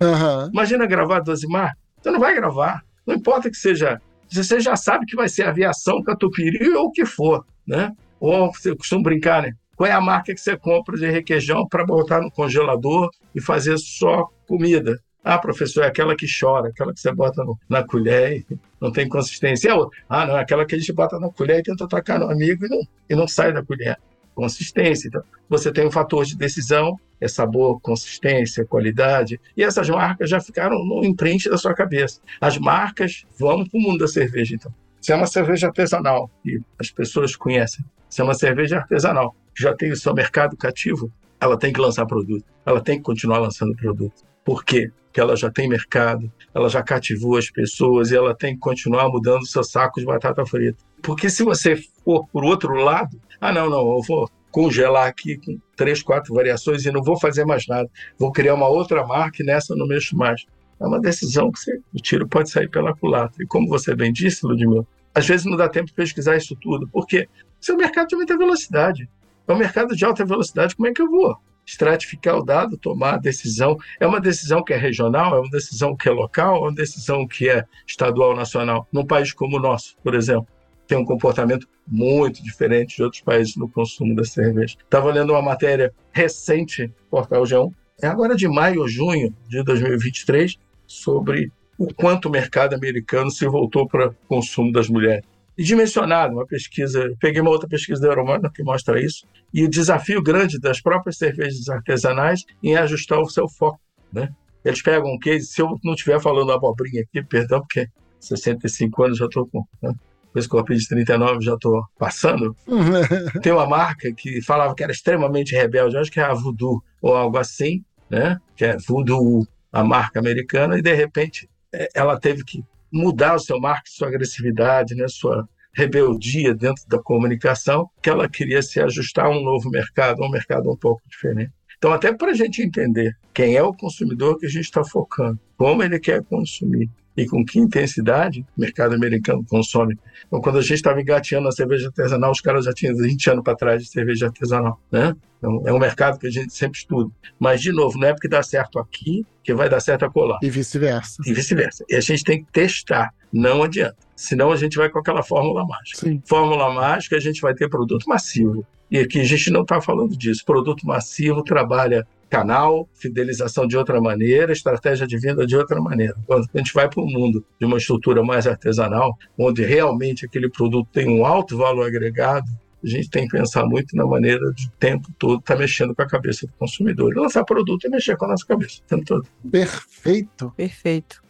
Imagina 0.53 0.87
gravar 0.87 1.21
12 1.21 1.49
mar, 1.49 1.73
você 2.01 2.11
não 2.11 2.21
vai 2.21 2.35
gravar. 2.35 2.83
Não 3.05 3.15
importa 3.17 3.51
que 3.51 3.57
seja. 3.57 4.01
Você 4.31 4.61
já 4.61 4.77
sabe 4.77 5.07
que 5.07 5.17
vai 5.17 5.29
ser 5.29 5.45
aviação, 5.47 6.03
catupiry 6.03 6.71
ou 6.75 6.87
o 6.87 6.93
que 6.93 7.05
for, 7.07 7.45
né? 7.67 7.91
Ou 8.21 8.53
você 8.53 8.75
costuma 8.77 9.03
brincar, 9.03 9.43
né? 9.43 9.53
Qual 9.77 9.89
é 9.89 9.93
a 9.93 10.01
marca 10.01 10.35
que 10.35 10.41
você 10.41 10.57
compra 10.57 10.97
de 10.97 11.09
requeijão 11.09 11.67
para 11.69 11.85
botar 11.87 12.21
no 12.21 12.31
congelador 12.31 13.09
e 13.35 13.41
fazer 13.41 13.79
só 13.79 14.27
comida? 14.47 14.99
Ah, 15.23 15.39
professor, 15.39 15.85
é 15.85 15.87
aquela 15.87 16.17
que 16.17 16.27
chora, 16.27 16.69
aquela 16.69 16.93
que 16.93 17.01
você 17.01 17.13
bota 17.13 17.45
no- 17.45 17.57
na 17.69 17.85
colher 17.85 18.39
e 18.51 18.59
não 18.81 18.91
tem 18.91 19.09
consistência. 19.09 19.73
A 19.73 19.77
outra? 19.77 19.99
Ah, 20.09 20.27
não, 20.27 20.37
é 20.37 20.41
aquela 20.41 20.65
que 20.65 20.75
a 20.75 20.79
gente 20.79 20.93
bota 20.93 21.19
na 21.21 21.31
colher 21.31 21.61
e 21.61 21.63
tenta 21.63 21.85
atacar 21.85 22.19
no 22.19 22.31
amigo 22.31 22.65
e 22.67 22.69
não, 22.69 22.81
e 23.11 23.15
não 23.15 23.29
sai 23.29 23.53
da 23.53 23.63
colher. 23.63 23.97
Consistência. 24.39 25.09
Então, 25.09 25.21
você 25.49 25.73
tem 25.73 25.85
um 25.85 25.91
fator 25.91 26.25
de 26.25 26.37
decisão, 26.37 26.97
é 27.21 27.27
sabor, 27.27 27.81
consistência, 27.81 28.65
qualidade, 28.65 29.41
e 29.57 29.65
essas 29.65 29.89
marcas 29.89 30.31
já 30.31 30.41
ficaram 30.41 30.85
no 30.85 31.05
imprint 31.05 31.51
da 31.51 31.59
sua 31.59 31.75
cabeça. 31.75 32.21
As 32.41 32.57
marcas 32.57 33.27
vão 33.37 33.67
para 33.67 33.77
o 33.77 33.83
mundo 33.83 33.99
da 33.99 34.07
cerveja, 34.07 34.55
então. 34.55 34.73
Se 35.01 35.13
é 35.13 35.17
uma 35.17 35.27
cerveja 35.27 35.67
artesanal, 35.67 36.31
e 36.45 36.61
as 36.79 36.89
pessoas 36.89 37.35
conhecem, 37.35 37.85
se 38.09 38.21
é 38.21 38.25
uma 38.25 38.35
cerveja 38.35 38.77
artesanal, 38.77 39.35
já 39.57 39.75
tem 39.75 39.91
o 39.91 39.97
seu 39.97 40.15
mercado 40.15 40.57
cativo, 40.57 41.11
ela 41.41 41.59
tem 41.59 41.73
que 41.73 41.81
lançar 41.81 42.07
produto, 42.07 42.45
ela 42.65 42.81
tem 42.81 42.99
que 42.99 43.03
continuar 43.03 43.39
lançando 43.39 43.75
produto. 43.75 44.23
Por 44.45 44.65
quê? 44.65 44.93
Porque 45.07 45.21
ela 45.21 45.35
já 45.35 45.51
tem 45.51 45.69
mercado, 45.69 46.31
ela 46.55 46.69
já 46.69 46.81
cativou 46.81 47.37
as 47.37 47.51
pessoas 47.51 48.13
e 48.13 48.17
ela 48.17 48.37
tem 48.37 48.55
que 48.55 48.61
continuar 48.61 49.09
mudando 49.09 49.43
o 49.43 49.47
seu 49.47 49.65
saco 49.65 49.99
de 49.99 50.07
batata 50.07 50.47
frita. 50.47 50.79
Porque 51.03 51.29
se 51.29 51.43
você 51.43 51.77
for 52.05 52.27
por 52.29 52.45
outro 52.45 52.75
lado, 52.75 53.21
ah, 53.41 53.53
não, 53.53 53.71
não, 53.71 53.97
eu 53.97 54.03
vou 54.03 54.29
congelar 54.51 55.07
aqui 55.07 55.37
com 55.37 55.59
três, 55.77 56.03
quatro 56.03 56.35
variações 56.35 56.85
e 56.85 56.91
não 56.91 57.03
vou 57.03 57.19
fazer 57.19 57.45
mais 57.45 57.67
nada. 57.67 57.89
Vou 58.19 58.33
criar 58.33 58.55
uma 58.55 58.69
outra 58.69 59.07
marca 59.07 59.43
e 59.43 59.47
nessa 59.47 59.73
eu 59.73 59.77
não 59.77 59.87
mexo 59.87 60.17
mais. 60.17 60.45
É 60.81 60.87
uma 60.87 61.01
decisão 61.01 61.51
que 61.51 61.59
você, 61.59 61.79
o 61.95 61.99
tiro 62.01 62.27
pode 62.27 62.51
sair 62.51 62.69
pela 62.69 62.95
culatra. 62.95 63.43
E 63.43 63.47
como 63.47 63.69
você 63.69 63.95
bem 63.95 64.13
disse, 64.13 64.47
Ludmila, 64.47 64.87
às 65.15 65.27
vezes 65.27 65.47
não 65.47 65.57
dá 65.57 65.69
tempo 65.69 65.87
de 65.87 65.95
pesquisar 65.95 66.37
isso 66.37 66.57
tudo, 66.61 66.89
porque 66.89 67.29
seu 67.61 67.77
mercado 67.77 68.09
de 68.09 68.17
muita 68.17 68.37
velocidade. 68.37 69.09
É 69.47 69.53
um 69.53 69.57
mercado 69.57 69.97
de 69.97 70.05
alta 70.05 70.25
velocidade, 70.25 70.77
como 70.77 70.89
é 70.89 70.93
que 70.93 71.01
eu 71.01 71.11
vou 71.11 71.37
estratificar 71.67 72.37
o 72.37 72.45
dado, 72.45 72.77
tomar 72.77 73.15
a 73.15 73.19
decisão? 73.19 73.77
É 73.99 74.07
uma 74.07 74.21
decisão 74.21 74.63
que 74.63 74.73
é 74.73 74.77
regional, 74.77 75.37
é 75.37 75.41
uma 75.41 75.51
decisão 75.51 75.97
que 75.97 76.09
é 76.09 76.13
local, 76.13 76.57
é 76.57 76.61
uma 76.61 76.75
decisão 76.75 77.27
que 77.27 77.49
é 77.49 77.65
estadual, 77.87 78.37
nacional. 78.37 78.87
Num 78.93 79.07
país 79.07 79.33
como 79.33 79.57
o 79.57 79.61
nosso, 79.61 79.97
por 80.03 80.15
exemplo, 80.15 80.47
tem 80.89 80.99
um 80.99 81.05
comportamento 81.05 81.69
muito 81.87 82.43
diferente 82.43 82.97
de 82.97 83.03
outros 83.03 83.23
países 83.23 83.55
no 83.57 83.69
consumo 83.69 84.17
da 84.17 84.25
cerveja. 84.25 84.75
Estava 84.83 85.13
lendo 85.13 85.31
uma 85.31 85.43
matéria 85.43 85.93
recente, 86.11 86.93
portal 87.11 87.43
G1, 87.45 87.71
é 88.03 88.07
agora 88.07 88.35
de 88.35 88.49
maio 88.49 88.81
ou 88.81 88.89
junho 88.89 89.35
de 89.49 89.63
2023, 89.63 90.57
sobre 90.87 91.53
o 91.79 91.93
quanto 91.95 92.27
o 92.27 92.31
mercado 92.31 92.75
americano 92.75 93.31
se 93.31 93.47
voltou 93.47 93.87
para 93.87 94.09
o 94.09 94.15
consumo 94.27 94.73
das 94.73 94.89
mulheres. 94.89 95.25
E 95.57 95.63
dimensionado, 95.63 96.35
uma 96.35 96.47
pesquisa, 96.47 97.13
peguei 97.21 97.41
uma 97.41 97.51
outra 97.51 97.69
pesquisa 97.69 98.01
da 98.01 98.09
Euromonitor 98.09 98.53
que 98.53 98.63
mostra 98.63 99.01
isso, 99.01 99.27
e 99.53 99.65
o 99.65 99.69
desafio 99.69 100.23
grande 100.23 100.59
das 100.59 100.81
próprias 100.81 101.19
cervejas 101.19 101.69
artesanais 101.69 102.45
em 102.63 102.77
ajustar 102.77 103.21
o 103.21 103.29
seu 103.29 103.49
foco, 103.49 103.81
né? 104.13 104.29
Eles 104.65 104.81
pegam 104.81 105.13
um 105.13 105.19
case, 105.19 105.47
se 105.47 105.61
eu 105.61 105.77
não 105.85 105.95
estiver 105.95 106.21
falando 106.21 106.53
abobrinha 106.53 107.03
aqui, 107.03 107.23
perdão, 107.23 107.61
porque 107.61 107.89
65 108.21 109.03
anos 109.03 109.19
já 109.19 109.27
estou 109.27 109.49
com 109.49 109.65
né? 109.83 109.93
Esse 110.39 110.49
corpinho 110.49 110.79
de 110.79 110.89
39 110.89 111.45
já 111.45 111.55
estou 111.55 111.85
passando. 111.99 112.57
Tem 113.43 113.53
uma 113.53 113.67
marca 113.67 114.13
que 114.13 114.41
falava 114.43 114.75
que 114.75 114.83
era 114.83 114.93
extremamente 114.93 115.55
rebelde, 115.55 115.97
acho 115.97 116.11
que 116.11 116.21
é 116.21 116.25
a 116.25 116.35
Voodoo 116.35 116.83
ou 117.03 117.15
algo 117.15 117.37
assim, 117.37 117.85
né? 118.11 118.39
Que 118.57 118.65
é 118.65 118.77
Voodoo, 118.77 119.47
a 119.73 119.85
marca 119.85 120.19
americana, 120.19 120.79
e 120.79 120.83
de 120.83 120.95
repente 120.95 121.49
é, 121.73 121.89
ela 121.95 122.19
teve 122.19 122.45
que 122.45 122.65
mudar 122.93 123.35
o 123.35 123.41
seu 123.41 123.61
marketing, 123.61 123.97
sua 123.97 124.09
agressividade, 124.09 124.95
né? 124.95 125.07
Sua 125.09 125.49
rebeldia 125.75 126.55
dentro 126.55 126.83
da 126.89 126.99
comunicação, 126.99 127.89
que 128.03 128.11
ela 128.11 128.29
queria 128.29 128.61
se 128.63 128.81
ajustar 128.81 129.27
a 129.27 129.31
um 129.31 129.43
novo 129.43 129.71
mercado, 129.71 130.23
a 130.23 130.27
um 130.27 130.31
mercado 130.31 130.71
um 130.71 130.77
pouco 130.77 131.03
diferente. 131.09 131.53
Então, 131.77 131.93
até 131.93 132.13
para 132.13 132.33
a 132.33 132.35
gente 132.35 132.61
entender 132.61 133.17
quem 133.33 133.55
é 133.55 133.63
o 133.63 133.73
consumidor 133.73 134.37
que 134.39 134.47
a 134.47 134.49
gente 134.49 134.65
está 134.65 134.83
focando, 134.83 135.39
como 135.57 135.83
ele 135.83 136.01
quer 136.01 136.25
consumir, 136.25 136.91
e 137.19 137.27
com 137.27 137.45
que 137.45 137.59
intensidade 137.59 138.47
o 138.57 138.61
mercado 138.61 138.95
americano 138.95 139.45
consome. 139.45 139.99
Então, 140.29 140.41
quando 140.41 140.59
a 140.59 140.63
gente 140.63 140.75
estava 140.75 141.01
engateando 141.01 141.47
na 141.47 141.51
cerveja 141.51 141.89
artesanal, 141.89 142.31
os 142.31 142.41
caras 142.41 142.65
já 142.65 142.73
tinham 142.73 142.95
20 142.95 143.31
anos 143.31 143.43
para 143.43 143.57
trás 143.57 143.83
de 143.83 143.91
cerveja 143.91 144.27
artesanal, 144.27 144.81
né? 144.91 145.17
Então, 145.39 145.63
é 145.67 145.73
um 145.73 145.81
mercado 145.81 146.17
que 146.17 146.29
a 146.29 146.31
gente 146.31 146.53
sempre 146.53 146.79
estuda. 146.79 147.11
Mas, 147.39 147.61
de 147.61 147.73
novo, 147.73 147.99
não 147.99 148.07
é 148.07 148.13
porque 148.13 148.29
dá 148.29 148.41
certo 148.41 148.79
aqui 148.79 149.27
que 149.43 149.53
vai 149.53 149.69
dar 149.69 149.81
certo 149.81 150.05
acolá. 150.05 150.39
E 150.41 150.49
vice-versa. 150.49 151.17
E 151.27 151.35
vice-versa. 151.35 151.85
E 151.89 151.97
a 151.97 152.01
gente 152.01 152.23
tem 152.23 152.45
que 152.45 152.53
testar. 152.53 153.13
Não 153.33 153.65
adianta. 153.65 153.97
Senão 154.19 154.51
a 154.51 154.57
gente 154.57 154.77
vai 154.77 154.91
com 154.91 154.99
aquela 154.99 155.23
fórmula 155.23 155.65
mágica. 155.65 155.99
Sim. 155.99 156.21
Fórmula 156.27 156.69
mágica, 156.73 157.17
a 157.17 157.21
gente 157.21 157.41
vai 157.41 157.55
ter 157.55 157.69
produto 157.69 158.05
massivo. 158.09 158.67
E 158.91 158.99
aqui 158.99 159.21
a 159.21 159.25
gente 159.25 159.49
não 159.49 159.63
está 159.63 159.81
falando 159.81 160.17
disso. 160.17 160.45
Produto 160.45 160.85
massivo 160.85 161.45
trabalha 161.45 162.05
canal, 162.29 162.89
fidelização 162.95 163.65
de 163.65 163.77
outra 163.77 164.01
maneira, 164.01 164.53
estratégia 164.53 165.07
de 165.07 165.17
venda 165.19 165.47
de 165.47 165.57
outra 165.57 165.81
maneira. 165.81 166.17
Quando 166.27 166.49
a 166.53 166.59
gente 166.59 166.75
vai 166.75 166.89
para 166.91 167.01
um 167.01 167.07
mundo 167.07 167.45
de 167.61 167.65
uma 167.65 167.79
estrutura 167.79 168.21
mais 168.25 168.45
artesanal, 168.49 169.17
onde 169.39 169.65
realmente 169.65 170.27
aquele 170.27 170.51
produto 170.51 170.89
tem 170.93 171.09
um 171.09 171.25
alto 171.25 171.57
valor 171.57 171.87
agregado, 171.87 172.51
a 172.83 172.89
gente 172.89 173.09
tem 173.11 173.27
que 173.29 173.37
pensar 173.37 173.65
muito 173.67 173.95
na 173.95 174.05
maneira 174.05 174.53
de 174.53 174.67
o 174.67 174.71
tempo 174.81 175.09
todo 175.17 175.39
estar 175.39 175.55
tá 175.55 175.61
mexendo 175.61 175.95
com 175.95 176.03
a 176.03 176.09
cabeça 176.09 176.45
do 176.45 176.53
consumidor. 176.55 177.15
Lançar 177.17 177.45
produto 177.45 177.87
e 177.87 177.89
mexer 177.89 178.17
com 178.17 178.25
a 178.25 178.29
nossa 178.29 178.45
cabeça 178.45 178.81
o 178.85 178.89
tempo 178.89 179.05
todo. 179.05 179.29
Perfeito. 179.49 180.53
Perfeito. 180.57 181.23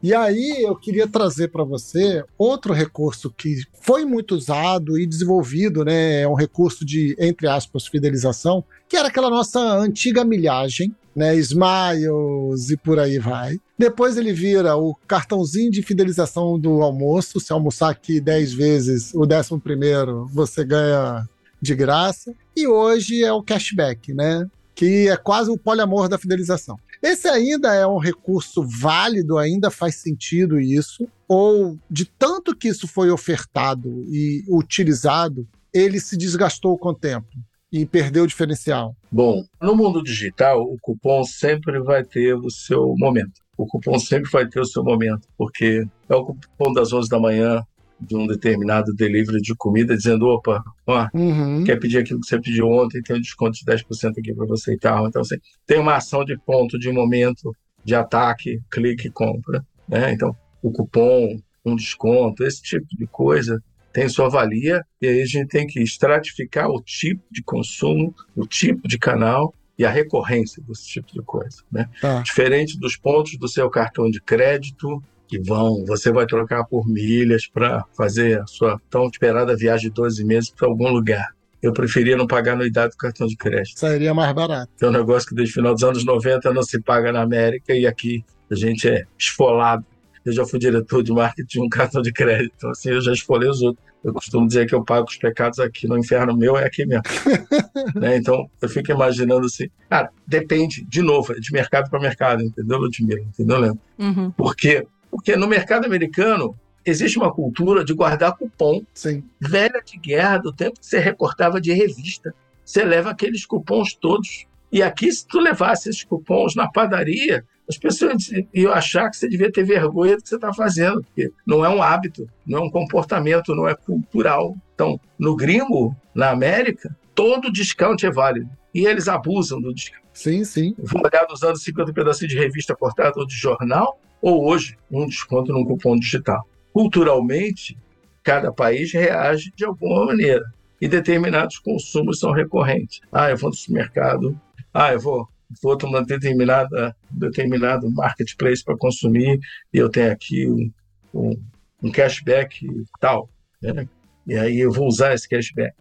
E 0.00 0.14
aí 0.14 0.62
eu 0.62 0.76
queria 0.76 1.08
trazer 1.08 1.48
para 1.48 1.64
você 1.64 2.24
outro 2.36 2.72
recurso 2.72 3.32
que 3.36 3.62
foi 3.80 4.04
muito 4.04 4.36
usado 4.36 4.96
e 4.98 5.04
desenvolvido, 5.04 5.84
né? 5.84 6.20
É 6.22 6.28
um 6.28 6.34
recurso 6.34 6.84
de, 6.84 7.16
entre 7.18 7.48
aspas, 7.48 7.86
fidelização, 7.86 8.64
que 8.88 8.96
era 8.96 9.08
aquela 9.08 9.28
nossa 9.28 9.60
antiga 9.60 10.24
milhagem, 10.24 10.94
né? 11.16 11.34
Smiles 11.36 12.70
e 12.70 12.76
por 12.76 13.00
aí 13.00 13.18
vai. 13.18 13.58
Depois 13.76 14.16
ele 14.16 14.32
vira 14.32 14.76
o 14.76 14.94
cartãozinho 15.06 15.70
de 15.70 15.82
fidelização 15.82 16.58
do 16.58 16.80
almoço. 16.80 17.40
Se 17.40 17.52
almoçar 17.52 17.90
aqui 17.90 18.20
10 18.20 18.52
vezes, 18.52 19.12
o 19.14 19.26
décimo 19.26 19.60
primeiro 19.60 20.26
você 20.32 20.64
ganha 20.64 21.28
de 21.60 21.74
graça. 21.74 22.32
E 22.56 22.68
hoje 22.68 23.24
é 23.24 23.32
o 23.32 23.42
cashback, 23.42 24.14
né? 24.14 24.46
Que 24.76 25.08
é 25.08 25.16
quase 25.16 25.50
o 25.50 25.58
poliamor 25.58 26.08
da 26.08 26.18
fidelização. 26.18 26.78
Esse 27.02 27.28
ainda 27.28 27.74
é 27.74 27.86
um 27.86 27.98
recurso 27.98 28.62
válido, 28.62 29.38
ainda 29.38 29.70
faz 29.70 29.96
sentido 29.96 30.60
isso, 30.60 31.08
ou 31.28 31.78
de 31.90 32.04
tanto 32.04 32.56
que 32.56 32.68
isso 32.68 32.88
foi 32.88 33.10
ofertado 33.10 34.04
e 34.08 34.44
utilizado, 34.48 35.46
ele 35.72 36.00
se 36.00 36.16
desgastou 36.16 36.76
com 36.78 36.90
o 36.90 36.94
tempo 36.94 37.28
e 37.70 37.84
perdeu 37.84 38.24
o 38.24 38.26
diferencial? 38.26 38.96
Bom, 39.12 39.44
no 39.60 39.76
mundo 39.76 40.02
digital, 40.02 40.62
o 40.62 40.76
cupom 40.80 41.22
sempre 41.24 41.78
vai 41.80 42.02
ter 42.02 42.34
o 42.34 42.50
seu 42.50 42.94
momento. 42.96 43.40
O 43.56 43.66
cupom 43.66 43.98
sempre 43.98 44.30
vai 44.30 44.46
ter 44.48 44.60
o 44.60 44.64
seu 44.64 44.82
momento, 44.82 45.28
porque 45.36 45.86
é 46.08 46.14
o 46.14 46.24
cupom 46.24 46.72
das 46.72 46.92
11 46.92 47.08
da 47.08 47.18
manhã, 47.18 47.62
de 48.00 48.16
um 48.16 48.26
determinado 48.26 48.94
delivery 48.94 49.40
de 49.40 49.54
comida 49.56 49.96
dizendo, 49.96 50.26
opa, 50.26 50.62
ó, 50.86 51.08
uhum. 51.14 51.64
quer 51.64 51.76
pedir 51.78 51.98
aquilo 51.98 52.20
que 52.20 52.26
você 52.26 52.40
pediu 52.40 52.68
ontem, 52.68 53.02
tem 53.02 53.16
um 53.16 53.20
desconto 53.20 53.58
de 53.58 53.64
10% 53.64 54.18
aqui 54.18 54.34
para 54.34 54.46
você 54.46 54.74
e 54.74 54.78
tal. 54.78 55.08
Então, 55.08 55.22
assim, 55.22 55.36
tem 55.66 55.78
uma 55.78 55.96
ação 55.96 56.24
de 56.24 56.36
ponto, 56.38 56.78
de 56.78 56.90
momento, 56.92 57.52
de 57.84 57.94
ataque, 57.94 58.60
clique, 58.70 59.10
compra. 59.10 59.64
Né? 59.88 60.12
Então, 60.12 60.34
o 60.62 60.70
cupom, 60.70 61.40
um 61.64 61.76
desconto, 61.76 62.44
esse 62.44 62.62
tipo 62.62 62.86
de 62.96 63.06
coisa 63.06 63.62
tem 63.92 64.08
sua 64.08 64.28
valia 64.28 64.84
e 65.00 65.08
aí 65.08 65.22
a 65.22 65.26
gente 65.26 65.48
tem 65.48 65.66
que 65.66 65.80
estratificar 65.80 66.68
o 66.68 66.80
tipo 66.80 67.22
de 67.30 67.42
consumo, 67.42 68.14
o 68.36 68.46
tipo 68.46 68.86
de 68.86 68.98
canal 68.98 69.54
e 69.78 69.84
a 69.84 69.90
recorrência 69.90 70.62
desse 70.66 70.86
tipo 70.86 71.12
de 71.12 71.22
coisa. 71.22 71.62
Né? 71.70 71.88
Tá. 72.00 72.20
Diferente 72.22 72.78
dos 72.78 72.96
pontos 72.96 73.36
do 73.38 73.48
seu 73.48 73.70
cartão 73.70 74.10
de 74.10 74.20
crédito, 74.20 75.02
que 75.28 75.38
vão, 75.38 75.84
você 75.84 76.10
vai 76.10 76.26
trocar 76.26 76.64
por 76.64 76.86
milhas 76.88 77.46
para 77.46 77.84
fazer 77.96 78.40
a 78.40 78.46
sua 78.46 78.80
tão 78.88 79.06
esperada 79.06 79.54
viagem 79.56 79.88
de 79.88 79.94
12 79.94 80.24
meses 80.24 80.50
para 80.50 80.66
algum 80.66 80.88
lugar. 80.88 81.28
Eu 81.62 81.72
preferia 81.72 82.16
não 82.16 82.26
pagar 82.26 82.52
a 82.52 82.54
anuidade 82.54 82.92
do 82.92 82.96
cartão 82.96 83.26
de 83.26 83.36
crédito. 83.36 83.78
Sairia 83.78 84.14
mais 84.14 84.32
barato. 84.32 84.70
É 84.80 84.86
um 84.86 84.92
negócio 84.92 85.28
que 85.28 85.34
desde 85.34 85.52
o 85.52 85.54
final 85.54 85.74
dos 85.74 85.82
anos 85.82 86.04
90 86.04 86.52
não 86.52 86.62
se 86.62 86.80
paga 86.80 87.12
na 87.12 87.20
América 87.20 87.74
e 87.74 87.86
aqui 87.86 88.24
a 88.50 88.54
gente 88.54 88.88
é 88.88 89.04
esfolado. 89.18 89.84
Eu 90.24 90.32
já 90.32 90.44
fui 90.46 90.58
diretor 90.58 91.02
de 91.02 91.12
marketing 91.12 91.58
de 91.58 91.60
um 91.60 91.68
cartão 91.68 92.00
de 92.00 92.12
crédito, 92.12 92.52
então 92.56 92.70
assim, 92.70 92.90
eu 92.90 93.00
já 93.00 93.12
esfolei 93.12 93.48
os 93.48 93.60
outros. 93.60 93.86
Eu 94.04 94.12
costumo 94.12 94.46
dizer 94.46 94.66
que 94.66 94.74
eu 94.74 94.84
pago 94.84 95.08
os 95.08 95.16
pecados 95.16 95.58
aqui 95.58 95.88
no 95.88 95.98
inferno 95.98 96.36
meu, 96.36 96.56
é 96.56 96.64
aqui 96.64 96.86
mesmo. 96.86 97.02
né? 97.96 98.16
Então, 98.16 98.48
eu 98.62 98.68
fico 98.68 98.92
imaginando 98.92 99.46
assim. 99.46 99.68
Cara, 99.90 100.10
depende, 100.26 100.84
de 100.84 101.02
novo, 101.02 101.32
é 101.32 101.40
de 101.40 101.52
mercado 101.52 101.90
para 101.90 101.98
mercado, 101.98 102.42
entendeu, 102.42 102.78
Ludmila? 102.78 103.20
Entendeu, 103.20 103.58
Leandro? 103.58 103.80
Uhum. 103.98 104.30
Porque 104.30 104.86
porque 105.10 105.36
no 105.36 105.46
mercado 105.46 105.86
americano 105.86 106.54
existe 106.84 107.18
uma 107.18 107.32
cultura 107.32 107.84
de 107.84 107.94
guardar 107.94 108.36
cupom. 108.36 108.82
Sim. 108.94 109.24
Velha 109.40 109.82
de 109.84 109.98
guerra, 109.98 110.38
do 110.38 110.52
tempo 110.52 110.78
que 110.80 110.86
você 110.86 110.98
recortava 110.98 111.60
de 111.60 111.72
revista. 111.72 112.34
Você 112.64 112.84
leva 112.84 113.10
aqueles 113.10 113.46
cupons 113.46 113.94
todos. 113.94 114.46
E 114.70 114.82
aqui, 114.82 115.10
se 115.10 115.26
tu 115.26 115.40
levasse 115.40 115.88
esses 115.88 116.04
cupons 116.04 116.54
na 116.54 116.70
padaria, 116.70 117.44
as 117.68 117.76
pessoas 117.76 118.30
iam 118.52 118.72
achar 118.72 119.10
que 119.10 119.16
você 119.16 119.28
devia 119.28 119.52
ter 119.52 119.64
vergonha 119.64 120.16
do 120.16 120.22
que 120.22 120.28
você 120.28 120.36
está 120.36 120.52
fazendo, 120.52 121.02
porque 121.02 121.30
não 121.46 121.64
é 121.64 121.68
um 121.68 121.82
hábito, 121.82 122.28
não 122.46 122.58
é 122.58 122.62
um 122.62 122.70
comportamento, 122.70 123.54
não 123.54 123.68
é 123.68 123.74
cultural. 123.74 124.56
Então, 124.74 124.98
no 125.18 125.36
gringo, 125.36 125.94
na 126.14 126.30
América, 126.30 126.96
todo 127.18 127.50
discount 127.50 128.04
é 128.04 128.10
válido. 128.12 128.48
E 128.72 128.86
eles 128.86 129.08
abusam 129.08 129.60
do 129.60 129.74
discount. 129.74 130.04
Sim, 130.12 130.44
sim. 130.44 130.72
Vou 130.78 131.02
olhar 131.04 131.24
dos 131.24 131.42
anos 131.42 131.64
50 131.64 131.92
pedacinhos 131.92 132.32
de 132.32 132.38
revista 132.38 132.76
cortada 132.76 133.14
ou 133.16 133.26
de 133.26 133.34
jornal, 133.34 134.00
ou 134.22 134.46
hoje 134.46 134.78
um 134.88 135.04
desconto 135.04 135.52
num 135.52 135.64
cupom 135.64 135.98
digital. 135.98 136.48
Culturalmente, 136.72 137.76
cada 138.22 138.52
país 138.52 138.92
reage 138.92 139.50
de 139.56 139.64
alguma 139.64 140.06
maneira. 140.06 140.44
e 140.80 140.86
determinados 140.86 141.58
consumos 141.58 142.20
são 142.20 142.30
recorrentes. 142.30 143.00
Ah, 143.10 143.30
eu 143.30 143.36
vou 143.36 143.50
no 143.50 143.56
supermercado, 143.56 144.40
ah, 144.72 144.92
eu 144.92 145.00
vou 145.00 145.28
vou 145.60 145.76
tomar 145.76 146.02
determinada 146.04 146.94
determinado 147.10 147.90
marketplace 147.90 148.62
para 148.62 148.76
consumir 148.76 149.40
e 149.74 149.78
eu 149.78 149.88
tenho 149.88 150.12
aqui 150.12 150.48
um, 150.48 150.70
um, 151.12 151.42
um 151.82 151.90
cashback 151.90 152.64
tal, 153.00 153.28
né? 153.60 153.88
E 154.24 154.36
aí 154.36 154.60
eu 154.60 154.70
vou 154.70 154.86
usar 154.86 155.14
esse 155.14 155.28
cashback. 155.28 155.74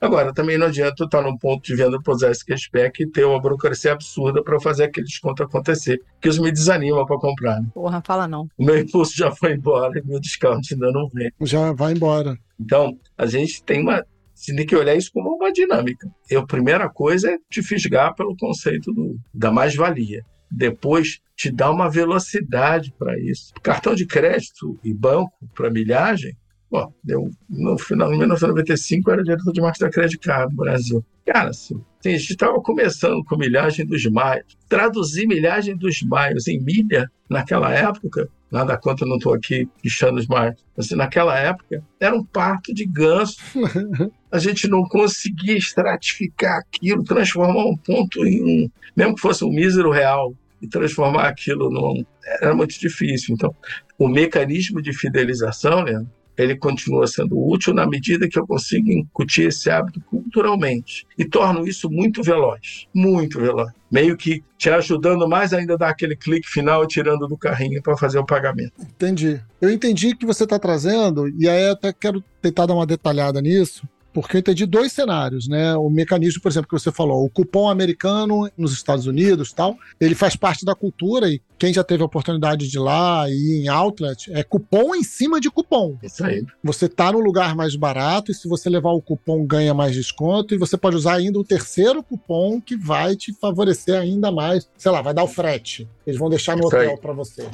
Agora, 0.00 0.32
também 0.32 0.56
não 0.56 0.66
adianta 0.66 1.04
estar 1.04 1.20
num 1.20 1.36
ponto 1.36 1.62
de 1.62 1.76
venda 1.76 2.00
para 2.00 2.14
usar 2.14 2.30
esse 2.30 2.44
cashback 2.44 3.02
e 3.02 3.06
ter 3.06 3.24
uma 3.24 3.38
burocracia 3.38 3.92
absurda 3.92 4.42
para 4.42 4.58
fazer 4.58 4.84
aquele 4.84 5.06
desconto 5.06 5.42
acontecer, 5.42 6.00
que 6.20 6.28
isso 6.28 6.42
me 6.42 6.50
desanima 6.50 7.04
para 7.04 7.18
comprar. 7.18 7.60
Né? 7.60 7.68
Porra, 7.74 8.02
fala 8.04 8.26
não. 8.26 8.48
O 8.56 8.64
meu 8.64 8.78
impulso 8.78 9.14
já 9.14 9.30
foi 9.30 9.52
embora 9.52 9.98
e 9.98 10.06
meu 10.06 10.18
desconto 10.18 10.68
ainda 10.72 10.90
não 10.90 11.06
vem. 11.08 11.30
Já 11.42 11.72
vai 11.72 11.92
embora. 11.92 12.34
Então, 12.58 12.96
a 13.16 13.26
gente 13.26 13.62
tem 13.62 13.82
uma. 13.82 14.02
Você 14.34 14.56
tem 14.56 14.64
que 14.64 14.74
olhar 14.74 14.94
isso 14.94 15.10
como 15.12 15.36
uma 15.36 15.52
dinâmica. 15.52 16.08
Eu, 16.30 16.40
a 16.40 16.46
primeira 16.46 16.88
coisa 16.88 17.32
é 17.32 17.36
te 17.50 17.62
fisgar 17.62 18.14
pelo 18.14 18.34
conceito 18.38 18.90
do, 18.94 19.18
da 19.34 19.52
mais-valia. 19.52 20.24
Depois, 20.50 21.20
te 21.36 21.50
dá 21.50 21.70
uma 21.70 21.90
velocidade 21.90 22.92
para 22.98 23.18
isso. 23.20 23.52
Cartão 23.62 23.94
de 23.94 24.06
crédito 24.06 24.78
e 24.82 24.94
banco 24.94 25.32
para 25.54 25.70
milhagem 25.70 26.34
Bom, 26.70 26.92
deu, 27.02 27.28
no 27.48 27.76
final, 27.76 28.12
em 28.12 28.18
1995, 28.18 29.10
eu 29.10 29.14
era 29.14 29.22
diretor 29.24 29.52
de 29.52 29.60
marketing 29.60 29.84
da 29.84 29.90
Credit 29.90 30.18
Card 30.18 30.54
no 30.54 30.62
Brasil. 30.62 31.04
Cara, 31.26 31.50
assim, 31.50 31.82
a 32.04 32.08
gente 32.08 32.30
estava 32.30 32.60
começando 32.60 33.24
com 33.24 33.36
milhagem 33.36 33.84
dos 33.84 34.04
maios. 34.06 34.46
Traduzir 34.68 35.26
milhagem 35.26 35.76
dos 35.76 36.00
maios 36.02 36.46
em 36.46 36.60
milha, 36.60 37.10
naquela 37.28 37.72
época, 37.74 38.28
nada 38.52 38.76
contra, 38.78 39.04
não 39.06 39.16
estou 39.16 39.34
aqui 39.34 39.68
pichando 39.82 40.20
os 40.20 40.28
maios, 40.28 40.56
mas 40.76 40.86
assim, 40.86 40.94
naquela 40.94 41.36
época, 41.36 41.82
era 41.98 42.14
um 42.14 42.24
parto 42.24 42.72
de 42.72 42.86
ganso. 42.86 43.36
A 44.30 44.38
gente 44.38 44.68
não 44.68 44.84
conseguia 44.84 45.56
estratificar 45.56 46.60
aquilo, 46.60 47.02
transformar 47.02 47.64
um 47.64 47.76
ponto 47.76 48.24
em 48.24 48.42
um, 48.42 48.70
mesmo 48.96 49.16
que 49.16 49.20
fosse 49.20 49.44
um 49.44 49.50
mísero 49.50 49.90
real, 49.90 50.32
e 50.62 50.68
transformar 50.68 51.26
aquilo 51.28 51.70
num. 51.70 52.04
Era 52.40 52.54
muito 52.54 52.78
difícil. 52.78 53.34
Então, 53.34 53.54
o 53.98 54.06
mecanismo 54.08 54.80
de 54.80 54.92
fidelização, 54.92 55.82
Leandro, 55.82 56.10
ele 56.40 56.56
continua 56.56 57.06
sendo 57.06 57.38
útil 57.38 57.74
na 57.74 57.86
medida 57.86 58.28
que 58.28 58.38
eu 58.38 58.46
consigo 58.46 58.90
incutir 58.90 59.48
esse 59.48 59.70
hábito 59.70 60.00
culturalmente. 60.00 61.06
E 61.18 61.24
torno 61.24 61.66
isso 61.68 61.90
muito 61.90 62.22
veloz, 62.22 62.86
muito 62.94 63.38
veloz. 63.38 63.70
Meio 63.90 64.16
que 64.16 64.42
te 64.56 64.70
ajudando 64.70 65.28
mais 65.28 65.52
ainda 65.52 65.74
a 65.74 65.76
dar 65.76 65.90
aquele 65.90 66.16
clique 66.16 66.48
final 66.48 66.86
tirando 66.86 67.26
do 67.26 67.36
carrinho 67.36 67.82
para 67.82 67.96
fazer 67.96 68.18
o 68.18 68.24
pagamento. 68.24 68.72
Entendi. 68.80 69.40
Eu 69.60 69.70
entendi 69.70 70.14
que 70.14 70.24
você 70.24 70.44
está 70.44 70.58
trazendo, 70.58 71.28
e 71.28 71.48
aí 71.48 71.68
até 71.68 71.92
quero 71.92 72.22
tentar 72.40 72.66
dar 72.66 72.74
uma 72.74 72.86
detalhada 72.86 73.40
nisso, 73.40 73.86
porque 74.12 74.36
eu 74.36 74.40
entendi 74.40 74.66
dois 74.66 74.92
cenários, 74.92 75.48
né? 75.48 75.74
O 75.76 75.88
mecanismo, 75.88 76.42
por 76.42 76.50
exemplo, 76.50 76.68
que 76.68 76.78
você 76.78 76.90
falou, 76.90 77.24
o 77.24 77.30
cupom 77.30 77.68
americano 77.68 78.50
nos 78.56 78.72
Estados 78.72 79.06
Unidos 79.06 79.52
tal, 79.52 79.76
ele 80.00 80.14
faz 80.14 80.36
parte 80.36 80.64
da 80.64 80.74
cultura 80.74 81.28
e 81.28 81.40
quem 81.58 81.74
já 81.74 81.84
teve 81.84 82.02
a 82.02 82.06
oportunidade 82.06 82.68
de 82.68 82.76
ir 82.76 82.80
lá 82.80 83.28
e 83.28 83.62
em 83.62 83.68
outlet, 83.68 84.32
é 84.32 84.42
cupom 84.42 84.94
em 84.94 85.04
cima 85.04 85.38
de 85.38 85.50
cupom. 85.50 85.98
Isso 86.02 86.24
aí. 86.24 86.44
Você 86.64 86.88
tá 86.88 87.12
no 87.12 87.20
lugar 87.20 87.54
mais 87.54 87.76
barato 87.76 88.32
e 88.32 88.34
se 88.34 88.48
você 88.48 88.70
levar 88.70 88.92
o 88.92 89.02
cupom 89.02 89.44
ganha 89.44 89.74
mais 89.74 89.94
desconto 89.94 90.54
e 90.54 90.58
você 90.58 90.76
pode 90.76 90.96
usar 90.96 91.14
ainda 91.14 91.38
o 91.38 91.44
terceiro 91.44 92.02
cupom 92.02 92.60
que 92.60 92.76
vai 92.76 93.14
te 93.14 93.32
favorecer 93.34 93.94
ainda 93.94 94.32
mais, 94.32 94.68
sei 94.76 94.90
lá, 94.90 95.02
vai 95.02 95.12
dar 95.12 95.22
o 95.22 95.28
frete. 95.28 95.86
Eles 96.06 96.18
vão 96.18 96.28
deixar 96.28 96.56
no 96.56 96.66
hotel 96.66 96.98
para 96.98 97.12
você. 97.12 97.46